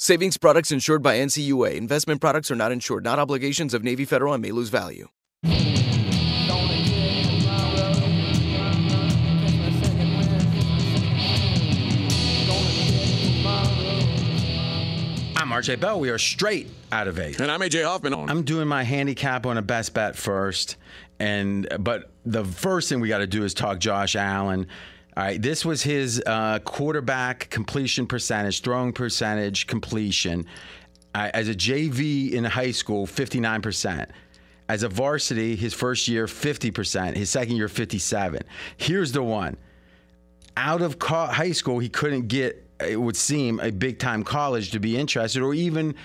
Savings 0.00 0.36
products 0.36 0.70
insured 0.70 1.02
by 1.02 1.16
NCUA. 1.16 1.74
Investment 1.74 2.20
products 2.20 2.52
are 2.52 2.54
not 2.54 2.70
insured, 2.70 3.02
not 3.02 3.18
obligations 3.18 3.74
of 3.74 3.82
Navy 3.82 4.04
Federal 4.04 4.32
and 4.32 4.40
may 4.40 4.52
lose 4.52 4.68
value. 4.68 5.08
I'm 15.36 15.50
RJ 15.50 15.80
Bell. 15.80 15.98
We 15.98 16.10
are 16.10 16.18
straight 16.18 16.68
out 16.92 17.08
of 17.08 17.16
Vegas. 17.16 17.40
And 17.40 17.50
I'm 17.50 17.58
AJ 17.58 17.84
Hoffman. 17.84 18.14
I'm 18.14 18.44
doing 18.44 18.68
my 18.68 18.84
handicap 18.84 19.46
on 19.46 19.58
a 19.58 19.62
best 19.62 19.94
bet 19.94 20.14
first. 20.14 20.76
And 21.18 21.66
but 21.80 22.12
the 22.24 22.44
first 22.44 22.88
thing 22.88 23.00
we 23.00 23.08
got 23.08 23.18
to 23.18 23.26
do 23.26 23.42
is 23.42 23.52
talk 23.52 23.80
Josh 23.80 24.14
Allen. 24.14 24.68
All 25.18 25.24
right, 25.24 25.42
this 25.42 25.64
was 25.64 25.82
his 25.82 26.22
uh, 26.26 26.60
quarterback 26.60 27.50
completion 27.50 28.06
percentage, 28.06 28.60
throwing 28.60 28.92
percentage, 28.92 29.66
completion. 29.66 30.46
Uh, 31.12 31.28
as 31.34 31.48
a 31.48 31.56
JV 31.56 32.34
in 32.34 32.44
high 32.44 32.70
school, 32.70 33.04
59%. 33.04 34.10
As 34.68 34.84
a 34.84 34.88
varsity, 34.88 35.56
his 35.56 35.74
first 35.74 36.06
year, 36.06 36.26
50%. 36.26 37.16
His 37.16 37.30
second 37.30 37.56
year, 37.56 37.66
57. 37.66 38.42
Here's 38.76 39.10
the 39.10 39.24
one. 39.24 39.56
Out 40.56 40.82
of 40.82 41.00
co- 41.00 41.26
high 41.26 41.50
school, 41.50 41.80
he 41.80 41.88
couldn't 41.88 42.28
get, 42.28 42.64
it 42.86 43.00
would 43.00 43.16
seem, 43.16 43.58
a 43.58 43.72
big 43.72 43.98
time 43.98 44.22
college 44.22 44.70
to 44.70 44.78
be 44.78 44.96
interested 44.96 45.42
or 45.42 45.52
even 45.52 45.96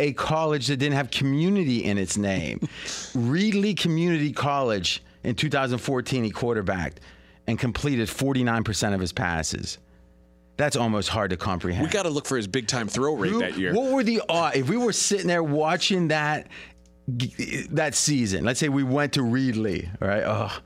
a 0.00 0.12
college 0.14 0.66
that 0.66 0.78
didn't 0.78 0.96
have 0.96 1.12
community 1.12 1.84
in 1.84 1.98
its 1.98 2.16
name. 2.16 2.58
Reedley 3.14 3.78
Community 3.78 4.32
College 4.32 5.04
in 5.22 5.36
2014, 5.36 6.24
he 6.24 6.30
quarterbacked 6.30 6.98
and 7.46 7.58
completed 7.58 8.08
49% 8.08 8.94
of 8.94 9.00
his 9.00 9.12
passes. 9.12 9.78
That's 10.56 10.76
almost 10.76 11.08
hard 11.10 11.30
to 11.30 11.36
comprehend. 11.36 11.84
We 11.86 11.92
got 11.92 12.04
to 12.04 12.08
look 12.10 12.26
for 12.26 12.36
his 12.36 12.46
big 12.46 12.66
time 12.66 12.88
throw 12.88 13.14
rate 13.14 13.30
Who- 13.32 13.40
that 13.40 13.58
year. 13.58 13.74
What 13.74 13.92
were 13.92 14.02
the 14.02 14.22
odds? 14.28 14.56
If 14.56 14.68
we 14.68 14.76
were 14.76 14.92
sitting 14.92 15.26
there 15.26 15.42
watching 15.42 16.08
that 16.08 16.48
that 17.70 17.94
season, 17.94 18.44
let's 18.44 18.58
say 18.58 18.68
we 18.68 18.82
went 18.82 19.12
to 19.12 19.20
Reedley, 19.20 19.88
all 20.02 20.08
right? 20.08 20.24
Oh. 20.24 20.58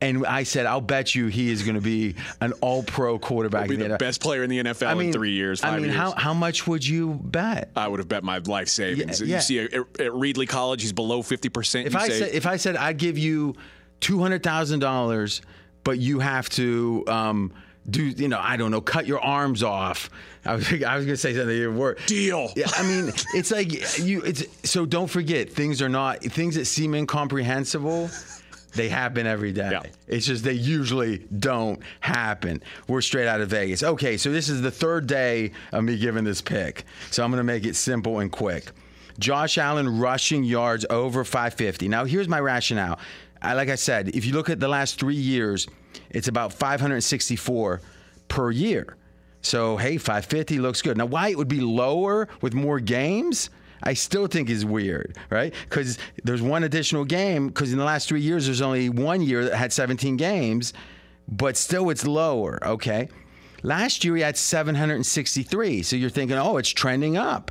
And 0.00 0.26
I 0.26 0.42
said, 0.42 0.66
I'll 0.66 0.80
bet 0.82 1.14
you 1.14 1.26
he 1.26 1.50
is 1.50 1.62
going 1.62 1.74
to 1.74 1.80
be 1.80 2.16
an 2.40 2.52
all 2.60 2.82
pro 2.82 3.18
quarterback. 3.18 3.68
He'll 3.68 3.78
be 3.78 3.84
in 3.84 3.90
the 3.90 3.96
best 3.96 4.20
player 4.20 4.42
in 4.42 4.50
the 4.50 4.58
NFL 4.62 4.88
I 4.88 4.94
mean- 4.94 5.08
in 5.08 5.12
three 5.12 5.32
years, 5.32 5.64
I 5.64 5.74
mean, 5.74 5.86
years. 5.86 5.96
how, 5.96 6.12
how 6.12 6.34
much 6.34 6.66
would 6.66 6.86
you 6.86 7.18
bet? 7.24 7.70
I 7.74 7.88
would 7.88 7.98
have 7.98 8.08
bet 8.08 8.22
my 8.22 8.38
life 8.38 8.68
savings. 8.68 9.20
Yeah, 9.20 9.26
yeah. 9.26 9.34
You 9.36 9.40
see, 9.40 9.58
at, 9.60 9.72
at 9.74 10.12
Reedley 10.12 10.48
College, 10.48 10.82
he's 10.82 10.92
below 10.92 11.22
50%. 11.22 11.86
If 11.86 11.96
I 11.96 12.08
say, 12.08 12.18
said 12.18 12.34
if 12.34 12.46
I 12.46 12.56
said 12.56 12.76
I'd 12.76 12.98
give 12.98 13.16
you 13.18 13.56
two 14.00 14.18
hundred 14.20 14.42
thousand 14.42 14.80
dollars, 14.80 15.42
but 15.84 15.98
you 15.98 16.20
have 16.20 16.48
to 16.50 17.04
um, 17.06 17.52
do 17.88 18.04
you 18.04 18.28
know 18.28 18.40
I 18.40 18.56
don't 18.56 18.70
know 18.70 18.80
cut 18.80 19.06
your 19.06 19.20
arms 19.20 19.62
off. 19.62 20.10
I 20.44 20.54
was 20.54 20.72
I 20.82 20.96
was 20.96 21.04
gonna 21.04 21.16
say 21.16 21.34
something 21.34 21.56
even 21.56 21.76
worse. 21.76 22.04
Deal. 22.06 22.50
Yeah, 22.56 22.66
I 22.74 22.82
mean 22.82 23.12
it's 23.34 23.50
like 23.50 23.98
you. 23.98 24.22
It's 24.22 24.44
so 24.68 24.86
don't 24.86 25.08
forget 25.08 25.50
things 25.50 25.82
are 25.82 25.88
not 25.88 26.22
things 26.22 26.54
that 26.56 26.66
seem 26.66 26.94
incomprehensible. 26.94 28.10
They 28.76 28.88
happen 28.88 29.26
every 29.26 29.52
day. 29.52 29.70
Yeah. 29.72 29.82
It's 30.06 30.26
just 30.26 30.44
they 30.44 30.52
usually 30.52 31.18
don't 31.38 31.80
happen. 32.00 32.62
We're 32.86 33.00
straight 33.00 33.26
out 33.26 33.40
of 33.40 33.48
Vegas. 33.48 33.82
Okay, 33.82 34.16
so 34.18 34.30
this 34.30 34.48
is 34.48 34.60
the 34.60 34.70
third 34.70 35.06
day 35.06 35.52
of 35.72 35.82
me 35.84 35.96
giving 35.96 36.24
this 36.24 36.42
pick. 36.42 36.84
So 37.10 37.24
I'm 37.24 37.30
going 37.30 37.40
to 37.40 37.44
make 37.44 37.64
it 37.64 37.74
simple 37.74 38.18
and 38.20 38.30
quick. 38.30 38.70
Josh 39.18 39.56
Allen 39.56 39.98
rushing 39.98 40.44
yards 40.44 40.84
over 40.90 41.24
550. 41.24 41.88
Now, 41.88 42.04
here's 42.04 42.28
my 42.28 42.38
rationale. 42.38 42.98
I, 43.42 43.54
like 43.54 43.68
I 43.68 43.74
said, 43.74 44.08
if 44.10 44.24
you 44.24 44.32
look 44.32 44.50
at 44.50 44.60
the 44.60 44.68
last 44.68 44.98
three 44.98 45.14
years, 45.14 45.66
it's 46.10 46.28
about 46.28 46.52
564 46.52 47.80
per 48.28 48.50
year. 48.50 48.96
So, 49.42 49.76
hey, 49.76 49.96
550 49.96 50.58
looks 50.58 50.82
good. 50.82 50.96
Now, 50.96 51.06
why 51.06 51.28
it 51.28 51.38
would 51.38 51.48
be 51.48 51.60
lower 51.60 52.28
with 52.40 52.54
more 52.54 52.80
games? 52.80 53.50
I 53.82 53.94
still 53.94 54.26
think 54.26 54.50
is 54.50 54.64
weird, 54.64 55.16
right? 55.30 55.54
Because 55.68 55.98
there's 56.24 56.42
one 56.42 56.64
additional 56.64 57.04
game. 57.04 57.48
Because 57.48 57.72
in 57.72 57.78
the 57.78 57.84
last 57.84 58.08
three 58.08 58.20
years, 58.20 58.46
there's 58.46 58.62
only 58.62 58.88
one 58.88 59.22
year 59.22 59.44
that 59.44 59.54
had 59.54 59.72
17 59.72 60.16
games, 60.16 60.72
but 61.28 61.56
still 61.56 61.90
it's 61.90 62.06
lower. 62.06 62.58
Okay. 62.66 63.08
Last 63.62 64.04
year 64.04 64.16
he 64.16 64.22
had 64.22 64.36
763. 64.36 65.82
So 65.82 65.96
you're 65.96 66.10
thinking, 66.10 66.36
oh, 66.36 66.56
it's 66.56 66.68
trending 66.68 67.16
up. 67.16 67.50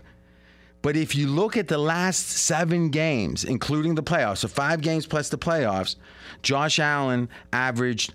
But 0.85 0.95
if 0.95 1.15
you 1.15 1.25
look 1.25 1.57
at 1.57 1.67
the 1.67 1.79
last 1.79 2.27
seven 2.27 2.89
games, 2.89 3.43
including 3.43 3.95
the 3.95 4.03
playoffs, 4.03 4.37
so 4.37 4.47
five 4.47 4.81
games 4.81 5.07
plus 5.07 5.29
the 5.29 5.37
playoffs, 5.37 5.95
Josh 6.43 6.77
Allen 6.77 7.27
averaged 7.51 8.13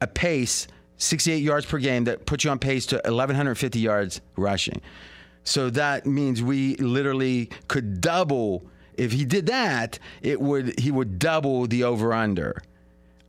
a 0.00 0.08
pace 0.08 0.66
68 0.96 1.36
yards 1.36 1.64
per 1.64 1.78
game 1.78 2.02
that 2.06 2.26
puts 2.26 2.42
you 2.42 2.50
on 2.50 2.58
pace 2.58 2.86
to 2.86 2.96
1,150 3.04 3.78
yards 3.78 4.20
rushing. 4.34 4.80
So 5.44 5.70
that 5.70 6.06
means 6.06 6.42
we 6.42 6.74
literally 6.78 7.50
could 7.68 8.00
double. 8.00 8.64
If 8.96 9.12
he 9.12 9.24
did 9.24 9.46
that, 9.46 10.00
it 10.20 10.40
would 10.40 10.76
he 10.76 10.90
would 10.90 11.20
double 11.20 11.68
the 11.68 11.84
over 11.84 12.12
under. 12.12 12.60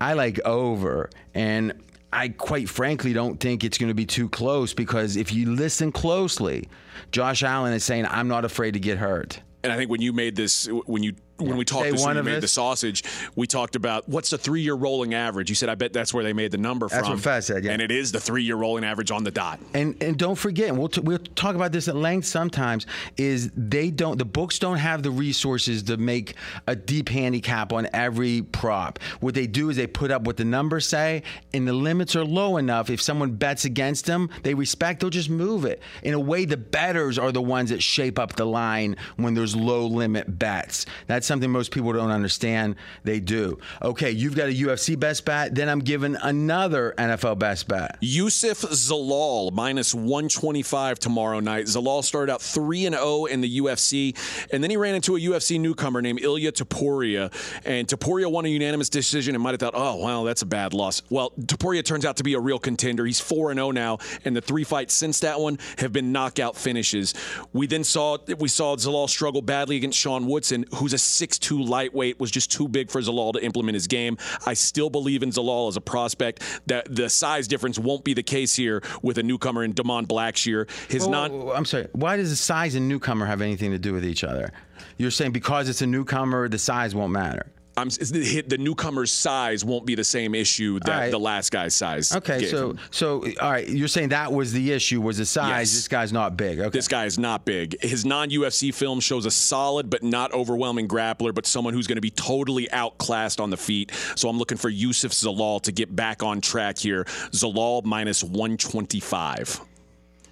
I 0.02 0.14
like 0.14 0.40
over, 0.46 1.12
and 1.36 1.74
I 2.12 2.30
quite 2.30 2.68
frankly 2.68 3.14
don't 3.14 3.40
think 3.40 3.64
it's 3.64 3.78
going 3.78 3.90
to 3.90 3.94
be 3.94 4.08
too 4.08 4.30
close 4.30 4.74
because 4.74 5.16
if 5.16 5.32
you 5.32 5.54
listen 5.54 5.92
closely, 5.92 6.68
Josh 7.12 7.44
Allen 7.44 7.74
is 7.74 7.84
saying, 7.84 8.06
"I'm 8.08 8.28
not 8.28 8.46
afraid 8.46 8.74
to 8.74 8.80
get 8.80 8.98
hurt." 8.98 9.42
and 9.64 9.74
I 9.74 9.78
think 9.78 9.90
when 9.90 10.02
you 10.02 10.14
made 10.14 10.36
this, 10.36 10.68
when 10.86 11.04
you 11.04 11.14
when 11.40 11.58
we 11.58 11.66
talked 11.66 11.86
Day 11.86 11.92
this, 11.92 12.02
one 12.02 12.18
and 12.18 12.26
you 12.26 12.32
of 12.32 12.36
made 12.38 12.44
the 12.44 12.48
sausage, 12.48 13.04
we 13.36 13.48
talked 13.48 13.76
about 13.76 14.08
what's 14.08 14.30
the 14.30 14.38
three 14.38 14.62
year 14.62 14.76
rolling 14.76 15.14
average. 15.14 15.50
You 15.50 15.56
said, 15.56 15.70
I 15.70 15.76
bet 15.76 15.94
that's 15.94 16.14
where 16.14 16.24
they 16.24 16.34
made 16.34 16.52
the 16.52 16.58
number 16.58 16.88
That's 16.88 17.08
from. 17.08 17.16
what 17.18 17.24
Fez 17.24 17.48
said, 17.48 17.64
yeah. 17.64 17.72
And 17.72 17.82
it 17.82 17.92
is 17.92 18.12
the 18.12 18.20
three 18.20 18.44
year 18.44 18.56
rolling 18.56 18.84
average 18.84 19.12
on 19.12 19.24
the 19.24 19.32
dot. 19.32 19.60
And 19.74 20.02
and 20.02 20.18
don't 20.18 20.36
forget, 20.36 20.70
and 20.70 20.78
we'll 20.78 20.90
t- 20.90 21.02
we'll 21.02 21.20
talk 21.20 21.56
about 21.56 21.72
this 21.72 21.88
at 21.88 21.96
length 21.96 22.26
sometimes. 22.26 22.86
Is 23.18 23.52
they 23.56 23.90
don't 23.92 24.18
the 24.18 24.26
books 24.26 24.60
don't 24.60 24.78
have 24.78 25.04
the 25.04 25.12
resources 25.12 25.84
to 25.84 25.98
make 25.98 26.36
a 26.68 26.76
deep 26.76 27.10
handicap 27.10 27.74
on 27.74 27.88
every 27.94 28.42
prop. 28.42 29.00
What 29.20 29.34
they 29.34 29.48
do 29.48 29.70
is 29.70 29.78
they 29.78 29.88
put 29.88 30.12
up 30.12 30.24
what 30.24 30.38
the 30.38 30.46
numbers 30.46 30.88
say, 30.88 31.24
and 31.54 31.68
the 31.68 31.74
limits 31.74 32.16
are 32.16 32.26
low 32.26 32.58
enough. 32.58 32.90
If 32.90 33.02
someone 33.02 33.32
bets 33.32 33.66
against 33.66 34.06
them, 34.06 34.30
they 34.44 34.54
respect. 34.54 35.00
They'll 35.02 35.10
just 35.10 35.30
move 35.30 35.66
it. 35.66 35.82
In 36.04 36.14
a 36.14 36.20
way, 36.20 36.46
the 36.46 36.58
betters 36.58 37.18
are 37.18 37.32
the 37.32 37.42
ones 37.42 37.70
that 37.70 37.82
shape 37.82 38.20
up 38.20 38.36
the 38.36 38.46
line 38.46 38.96
when 39.16 39.34
there's 39.34 39.56
low 39.56 39.86
limit 39.86 40.40
bets. 40.40 40.86
That's 41.08 41.29
something 41.30 41.50
most 41.50 41.72
people 41.72 41.94
don't 41.94 42.12
understand. 42.12 42.76
They 43.06 43.22
do. 43.22 43.60
Okay, 43.82 44.12
you've 44.12 44.36
got 44.36 44.50
a 44.50 44.54
UFC 44.54 45.00
best 45.00 45.24
bet. 45.24 45.56
Then 45.56 45.70
I'm 45.70 45.80
giving 45.80 46.18
another 46.22 46.94
NFL 46.98 47.40
best 47.40 47.68
bet. 47.68 47.98
Youssef 48.02 48.60
Zalal 48.62 49.54
minus 49.54 49.96
125 49.96 51.00
tomorrow 51.00 51.40
night. 51.40 51.66
Zalal 51.66 52.04
started 52.04 52.34
out 52.34 52.42
3 52.42 52.88
and 52.88 52.96
0 52.96 53.26
in 53.26 53.42
the 53.42 53.60
UFC, 53.60 54.18
and 54.52 54.64
then 54.64 54.72
he 54.72 54.76
ran 54.76 54.96
into 54.96 55.16
a 55.16 55.20
UFC 55.20 55.60
newcomer 55.60 56.02
named 56.02 56.20
Ilia 56.22 56.52
Topuria. 56.52 57.32
And 57.64 57.88
Topuria 57.88 58.30
won 58.30 58.46
a 58.46 58.50
unanimous 58.50 58.90
decision 58.90 59.36
and 59.36 59.44
might 59.44 59.52
have 59.52 59.60
thought, 59.60 59.76
oh, 59.76 59.98
wow, 59.98 60.24
that's 60.24 60.42
a 60.42 60.48
bad 60.48 60.74
loss. 60.74 61.04
Well, 61.10 61.32
Taporia 61.40 61.86
turns 61.86 62.06
out 62.06 62.18
to 62.18 62.24
be 62.24 62.34
a 62.34 62.40
real 62.40 62.60
contender. 62.60 63.06
He's 63.06 63.20
4 63.20 63.52
and 63.52 63.60
0 63.60 63.72
now, 63.72 64.00
and 64.26 64.36
the 64.36 64.42
three 64.42 64.64
fights 64.64 64.96
since 64.96 65.20
that 65.20 65.40
one 65.40 65.60
have 65.78 65.94
been 65.94 66.12
knockout 66.12 66.56
finishes. 66.56 67.14
We 67.54 67.68
then 67.68 67.84
saw 67.84 68.18
we 68.40 68.48
saw 68.48 68.76
Zalal 68.76 69.08
struggle 69.08 69.44
badly 69.44 69.76
against 69.76 70.00
Sean 70.00 70.26
Woodson, 70.26 70.66
who's 70.76 70.94
a 70.94 70.98
6'2 71.20 71.68
lightweight 71.68 72.20
was 72.20 72.32
just 72.32 72.52
too 72.52 72.68
big 72.68 72.90
for 72.90 73.02
Zalal 73.02 73.34
to 73.34 73.44
implement 73.44 73.76
his 73.76 73.88
game. 73.88 74.18
I 74.46 74.54
still 74.54 74.90
believe 74.90 75.24
in 75.24 75.32
Zalal 75.32 75.68
as 75.68 75.78
a 75.78 75.82
prospect. 75.82 76.44
That 76.68 76.94
the 76.94 77.10
size 77.10 77.48
difference 77.48 77.78
won't 77.78 78.04
be 78.04 78.14
the 78.14 78.24
case 78.24 78.56
here 78.56 78.82
with 79.02 79.18
a 79.18 79.24
newcomer 79.24 79.64
in 79.64 79.74
Damon 79.74 80.06
Blackshear. 80.06 80.70
His 80.90 81.08
non 81.08 81.50
I'm 81.50 81.66
sorry. 81.66 81.88
Why 81.94 82.18
does 82.18 82.30
the 82.30 82.36
size 82.36 82.76
and 82.76 82.88
newcomer 82.88 83.26
have 83.26 83.42
anything 83.42 83.72
to 83.72 83.80
do 83.80 83.94
with 83.94 84.06
each 84.06 84.24
other? 84.24 84.52
You're 84.98 85.12
saying 85.12 85.32
because 85.32 85.70
it's 85.70 85.82
a 85.82 85.88
newcomer, 85.88 86.50
the 86.50 86.60
size 86.60 86.96
won't 86.96 87.12
matter. 87.12 87.46
I'm, 87.80 87.90
the, 87.90 88.44
the 88.48 88.58
newcomer's 88.58 89.12
size 89.12 89.64
won't 89.64 89.86
be 89.86 89.96
the 89.96 90.04
same 90.04 90.36
issue 90.36 90.80
that 90.82 90.98
right. 90.98 91.12
the 91.12 91.20
last 91.20 91.52
guy's 91.52 91.74
size. 91.74 92.16
Okay, 92.16 92.46
so 92.48 92.72
him. 92.72 92.80
so 92.92 93.26
all 93.42 93.52
right, 93.52 93.68
you're 93.68 93.88
saying 93.88 94.10
that 94.10 94.32
was 94.32 94.54
the 94.54 94.72
issue 94.72 95.02
was 95.02 95.18
the 95.18 95.26
size. 95.26 95.50
Yes. 95.50 95.74
This 95.74 95.88
guy's 95.88 96.14
not 96.14 96.38
big. 96.38 96.60
Okay. 96.60 96.70
This 96.70 96.88
guy 96.88 97.06
is 97.06 97.18
not 97.18 97.46
big. 97.46 97.82
His 97.82 98.06
non 98.06 98.30
UFC 98.30 98.74
film 98.74 99.00
shows 99.00 99.26
a 99.26 99.32
solid 99.32 99.90
but 99.90 100.04
not 100.04 100.32
overwhelming 100.34 100.88
grappler, 100.88 101.34
but 101.34 101.46
someone 101.46 101.74
who's 101.74 101.88
going 101.88 101.98
to 101.98 102.02
be 102.02 102.12
totally 102.12 102.70
outclassed 102.72 103.40
on 103.40 103.50
the 103.50 103.58
feet. 103.58 103.92
So 104.16 104.30
I'm 104.30 104.38
looking 104.38 104.58
for 104.58 104.70
Youssef 104.70 105.12
Zalal 105.12 105.62
to 105.64 105.72
get 105.72 105.96
back 105.96 106.24
on 106.24 106.42
track 106.42 106.78
here. 106.78 107.06
Zalal 107.32 107.84
minus 107.84 108.24
125. 108.24 109.62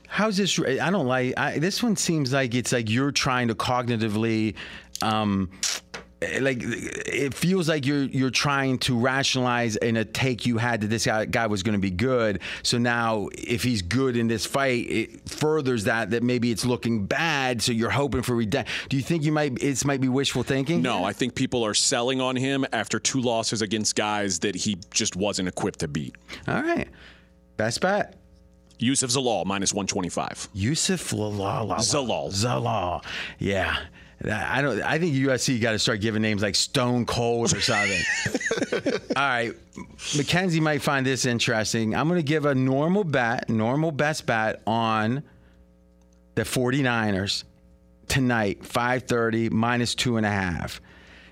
How's 0.08 0.38
this? 0.38 0.60
I 0.60 0.90
don't 0.90 1.06
like. 1.06 1.34
I, 1.38 1.60
this 1.60 1.84
one 1.84 1.96
seems 1.96 2.32
like 2.32 2.56
it's 2.56 2.72
like 2.72 2.90
you're 2.90 3.12
trying 3.12 3.50
to 3.50 3.56
cognitively. 3.56 4.56
Um, 5.02 5.52
Eh, 6.22 6.40
like 6.42 6.64
eh, 6.64 7.02
it 7.06 7.34
feels 7.34 7.70
like 7.70 7.86
you're 7.86 8.04
you're 8.04 8.30
trying 8.32 8.80
to 8.80 8.98
rationalize 8.98 9.76
in 9.76 9.98
a 9.98 10.06
take 10.06 10.46
you 10.46 10.58
had 10.58 10.82
that 10.82 10.88
this 10.88 11.06
guy, 11.06 11.26
guy 11.26 11.48
was 11.48 11.64
going 11.64 11.74
to 11.74 11.82
be 11.82 11.92
good. 11.92 12.42
So 12.64 12.78
now, 12.78 13.30
if 13.34 13.64
he's 13.64 13.82
good 13.82 14.18
in 14.18 14.28
this 14.28 14.46
fight, 14.46 14.90
it 14.90 15.30
furthers 15.30 15.84
that 15.84 16.10
that 16.12 16.24
maybe 16.24 16.52
it's 16.52 16.66
looking 16.66 17.06
bad. 17.06 17.62
So 17.62 17.72
you're 17.72 17.92
hoping 17.92 18.24
for 18.24 18.36
redemption. 18.36 18.74
Do 18.90 18.98
you 18.98 19.04
think 19.04 19.24
you 19.24 19.32
might 19.32 19.62
it 19.62 19.86
might 19.86 20.02
be 20.02 20.10
wishful 20.10 20.44
thinking? 20.44 20.82
No, 20.82 21.04
I 21.04 21.14
think 21.14 21.36
people 21.36 21.64
are 21.64 21.76
selling 21.76 22.20
on 22.20 22.36
him 22.36 22.66
after 22.74 23.00
two 23.00 23.22
losses 23.22 23.62
against 23.62 23.96
guys 23.96 24.40
that 24.40 24.56
he 24.56 24.78
just 24.92 25.16
wasn't 25.16 25.48
equipped 25.48 25.80
to 25.80 25.88
beat. 25.88 26.16
All 26.48 26.62
right, 26.62 26.88
best 27.58 27.82
bet. 27.82 28.16
Youssef 28.80 29.10
Zalal 29.10 29.46
minus 29.46 29.74
125. 29.74 30.50
Youssef 30.54 31.10
Zalal. 31.10 31.68
Zalal. 31.78 32.30
Zalal. 32.30 33.04
Yeah. 33.40 33.76
I 34.26 34.62
don't. 34.62 34.82
I 34.82 34.98
think 34.98 35.14
UFC 35.16 35.62
got 35.62 35.74
to 35.74 35.80
start 35.80 36.02
giving 36.02 36.24
names 36.24 36.42
like 36.42 36.56
Stone 36.56 37.06
Cold 37.06 37.56
or 37.56 37.62
something. 37.62 38.02
All 39.16 39.24
right, 39.24 39.54
Mackenzie 40.18 40.60
might 40.60 40.82
find 40.82 41.06
this 41.06 41.26
interesting. 41.26 41.96
I'm 41.96 42.08
going 42.08 42.20
to 42.20 42.24
give 42.24 42.46
a 42.46 42.56
normal 42.56 43.04
bet, 43.04 43.48
normal 43.48 43.92
best 43.92 44.26
bet 44.26 44.62
on 44.66 45.24
the 46.34 46.42
49ers 46.42 47.44
tonight, 48.08 48.64
5:30 48.64 49.52
minus 49.52 49.94
two 49.94 50.18
and 50.18 50.26
a 50.26 50.32
half. 50.32 50.82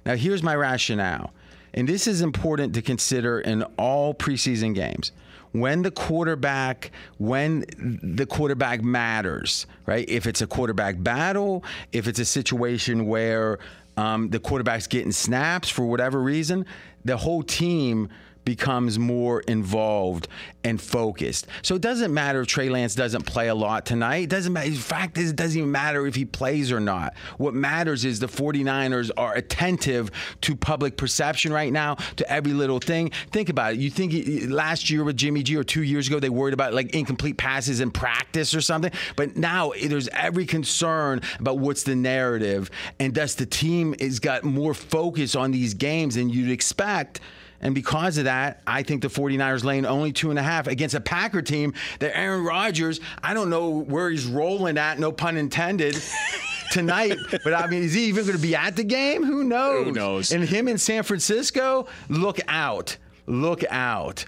Now, 0.05 0.15
here's 0.15 0.43
my 0.43 0.55
rationale, 0.55 1.33
and 1.73 1.89
this 1.89 2.05
is 2.05 2.21
important 2.21 2.75
to 2.75 2.83
consider 2.83 3.39
in 3.39 3.63
all 3.79 4.13
preseason 4.13 4.75
games 4.75 5.11
when 5.53 5.81
the 5.81 5.91
quarterback 5.91 6.91
when 7.17 7.65
the 8.03 8.25
quarterback 8.25 8.83
matters 8.83 9.65
right? 9.85 10.07
If 10.09 10.27
it's 10.27 10.41
a 10.41 10.47
quarterback 10.47 11.01
battle 11.01 11.63
if 11.91 12.07
it's 12.07 12.19
a 12.19 12.25
situation 12.25 13.07
where 13.07 13.59
um, 13.97 14.29
the 14.29 14.39
quarterback's 14.39 14.87
getting 14.87 15.11
snaps 15.11 15.69
for 15.69 15.85
whatever 15.85 16.21
reason 16.21 16.65
the 17.03 17.17
whole 17.17 17.43
team 17.43 18.09
becomes 18.45 18.97
more 18.97 19.41
involved 19.41 20.27
and 20.63 20.81
focused. 20.81 21.47
So 21.61 21.75
it 21.75 21.81
doesn't 21.81 22.13
matter 22.13 22.41
if 22.41 22.47
Trey 22.47 22.69
Lance 22.69 22.95
doesn't 22.95 23.23
play 23.23 23.49
a 23.49 23.55
lot 23.55 23.85
tonight. 23.85 24.23
It 24.23 24.29
doesn't 24.29 24.53
matter. 24.53 24.67
In 24.67 24.75
fact, 24.75 25.17
it 25.17 25.35
doesn't 25.35 25.57
even 25.57 25.71
matter 25.71 26.07
if 26.07 26.15
he 26.15 26.25
plays 26.25 26.71
or 26.71 26.79
not. 26.79 27.13
What 27.37 27.53
matters 27.53 28.05
is 28.05 28.19
the 28.19 28.27
49ers 28.27 29.11
are 29.17 29.35
attentive 29.35 30.11
to 30.41 30.55
public 30.55 30.97
perception 30.97 31.51
right 31.51 31.71
now, 31.71 31.95
to 32.15 32.31
every 32.31 32.53
little 32.53 32.79
thing. 32.79 33.11
Think 33.31 33.49
about 33.49 33.73
it. 33.73 33.79
You 33.79 33.89
think 33.89 34.49
last 34.49 34.89
year 34.89 35.03
with 35.03 35.17
Jimmy 35.17 35.43
G 35.43 35.55
or 35.55 35.63
two 35.63 35.83
years 35.83 36.07
ago, 36.07 36.19
they 36.19 36.29
worried 36.29 36.53
about 36.53 36.73
like 36.73 36.95
incomplete 36.95 37.37
passes 37.37 37.79
in 37.79 37.91
practice 37.91 38.55
or 38.55 38.61
something. 38.61 38.91
But 39.15 39.37
now 39.37 39.73
there's 39.83 40.07
every 40.09 40.45
concern 40.45 41.21
about 41.39 41.59
what's 41.59 41.83
the 41.83 41.95
narrative. 41.95 42.69
And 42.99 43.13
thus 43.13 43.35
the 43.35 43.45
team 43.45 43.95
has 43.99 44.19
got 44.19 44.43
more 44.43 44.73
focus 44.73 45.35
on 45.35 45.51
these 45.51 45.73
games 45.73 46.15
than 46.15 46.29
you'd 46.29 46.51
expect. 46.51 47.19
And 47.61 47.73
because 47.73 48.17
of 48.17 48.25
that, 48.25 48.61
I 48.67 48.83
think 48.83 49.01
the 49.01 49.07
49ers 49.07 49.63
laying 49.63 49.85
only 49.85 50.11
two 50.11 50.29
and 50.29 50.37
a 50.37 50.43
half 50.43 50.67
against 50.67 50.95
a 50.95 51.01
Packer 51.01 51.41
team 51.41 51.73
that 51.99 52.15
Aaron 52.17 52.43
Rodgers, 52.43 52.99
I 53.23 53.33
don't 53.33 53.49
know 53.49 53.69
where 53.69 54.09
he's 54.09 54.25
rolling 54.25 54.77
at, 54.77 54.99
no 54.99 55.11
pun 55.11 55.37
intended. 55.37 55.97
Tonight, 56.71 57.15
but 57.43 57.53
I 57.53 57.67
mean, 57.67 57.83
is 57.83 57.93
he 57.93 58.05
even 58.05 58.25
going 58.25 58.35
to 58.35 58.41
be 58.41 58.55
at 58.55 58.75
the 58.75 58.83
game? 58.83 59.23
Who 59.23 59.43
knows? 59.45 59.85
Who 59.85 59.91
knows? 59.93 60.31
And 60.33 60.43
him 60.43 60.67
in 60.67 60.77
San 60.77 61.03
Francisco, 61.03 61.87
look 62.09 62.39
out. 62.47 62.97
Look 63.27 63.63
out. 63.69 64.25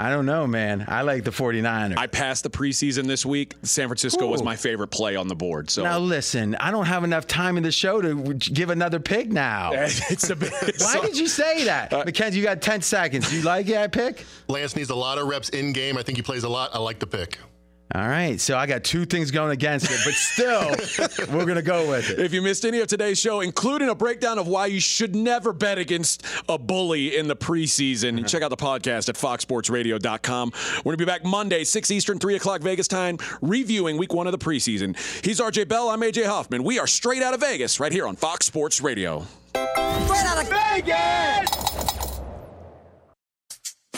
I 0.00 0.10
don't 0.10 0.26
know, 0.26 0.46
man. 0.46 0.84
I 0.86 1.02
like 1.02 1.24
the 1.24 1.32
49ers. 1.32 1.98
I 1.98 2.06
passed 2.06 2.44
the 2.44 2.50
preseason 2.50 3.08
this 3.08 3.26
week. 3.26 3.54
San 3.64 3.88
Francisco 3.88 4.26
Ooh. 4.26 4.30
was 4.30 4.44
my 4.44 4.54
favorite 4.54 4.88
play 4.88 5.16
on 5.16 5.26
the 5.26 5.34
board. 5.34 5.70
So 5.70 5.82
now 5.82 5.98
listen, 5.98 6.54
I 6.54 6.70
don't 6.70 6.86
have 6.86 7.02
enough 7.02 7.26
time 7.26 7.56
in 7.56 7.64
the 7.64 7.72
show 7.72 8.00
to 8.00 8.34
give 8.34 8.70
another 8.70 9.00
pick 9.00 9.28
now. 9.28 9.72
it's 9.74 10.30
a 10.30 10.36
bit. 10.36 10.52
Why 10.78 11.00
did 11.00 11.18
you 11.18 11.26
say 11.26 11.64
that, 11.64 11.92
Uh, 11.92 12.04
Mackenzie? 12.06 12.38
You 12.38 12.44
got 12.44 12.62
10 12.62 12.80
seconds. 12.82 13.28
Do 13.28 13.36
you 13.36 13.42
like 13.42 13.66
that 13.66 13.90
pick? 13.90 14.24
Lance 14.46 14.76
needs 14.76 14.90
a 14.90 14.94
lot 14.94 15.18
of 15.18 15.26
reps 15.26 15.48
in 15.48 15.72
game. 15.72 15.98
I 15.98 16.04
think 16.04 16.16
he 16.16 16.22
plays 16.22 16.44
a 16.44 16.48
lot. 16.48 16.70
I 16.74 16.78
like 16.78 17.00
the 17.00 17.06
pick. 17.08 17.38
All 17.94 18.06
right, 18.06 18.38
so 18.38 18.58
I 18.58 18.66
got 18.66 18.84
two 18.84 19.06
things 19.06 19.30
going 19.30 19.50
against 19.50 19.90
it, 19.90 19.98
but 20.04 20.12
still, 20.12 21.28
we're 21.34 21.46
going 21.46 21.56
to 21.56 21.62
go 21.62 21.88
with 21.88 22.10
it. 22.10 22.18
If 22.18 22.34
you 22.34 22.42
missed 22.42 22.66
any 22.66 22.80
of 22.80 22.86
today's 22.86 23.18
show, 23.18 23.40
including 23.40 23.88
a 23.88 23.94
breakdown 23.94 24.38
of 24.38 24.46
why 24.46 24.66
you 24.66 24.78
should 24.78 25.16
never 25.16 25.54
bet 25.54 25.78
against 25.78 26.22
a 26.50 26.58
bully 26.58 27.16
in 27.16 27.28
the 27.28 27.36
preseason, 27.36 28.16
mm-hmm. 28.16 28.26
check 28.26 28.42
out 28.42 28.50
the 28.50 28.58
podcast 28.58 29.08
at 29.08 29.14
foxsportsradio.com. 29.14 30.52
We're 30.76 30.82
going 30.82 30.98
to 30.98 31.04
be 31.04 31.06
back 31.06 31.24
Monday, 31.24 31.64
6 31.64 31.90
Eastern, 31.90 32.18
3 32.18 32.34
o'clock 32.36 32.60
Vegas 32.60 32.88
time, 32.88 33.16
reviewing 33.40 33.96
week 33.96 34.12
one 34.12 34.26
of 34.26 34.32
the 34.32 34.38
preseason. 34.38 34.94
He's 35.24 35.40
RJ 35.40 35.68
Bell. 35.68 35.88
I'm 35.88 36.02
AJ 36.02 36.26
Hoffman. 36.26 36.64
We 36.64 36.78
are 36.78 36.86
straight 36.86 37.22
out 37.22 37.32
of 37.32 37.40
Vegas 37.40 37.80
right 37.80 37.92
here 37.92 38.06
on 38.06 38.16
Fox 38.16 38.44
Sports 38.44 38.82
Radio. 38.82 39.26
Straight 39.54 40.26
out 40.26 40.42
of 40.42 40.48
Vegas! 40.50 41.77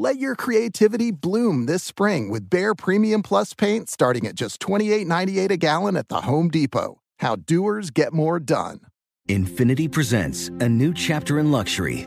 Let 0.00 0.20
your 0.20 0.36
creativity 0.36 1.10
bloom 1.10 1.66
this 1.66 1.82
spring 1.82 2.28
with 2.28 2.48
Behr 2.48 2.78
Premium 2.78 3.20
Plus 3.20 3.52
paint 3.52 3.90
starting 3.90 4.28
at 4.28 4.36
just 4.36 4.60
$28.98 4.60 5.50
a 5.50 5.56
gallon 5.56 5.96
at 5.96 6.06
the 6.06 6.20
Home 6.20 6.50
Depot. 6.50 7.00
How 7.16 7.34
doers 7.34 7.90
get 7.90 8.12
more 8.12 8.38
done. 8.38 8.78
Infiniti 9.28 9.90
presents 9.90 10.50
a 10.60 10.68
new 10.68 10.94
chapter 10.94 11.40
in 11.40 11.50
luxury, 11.50 12.06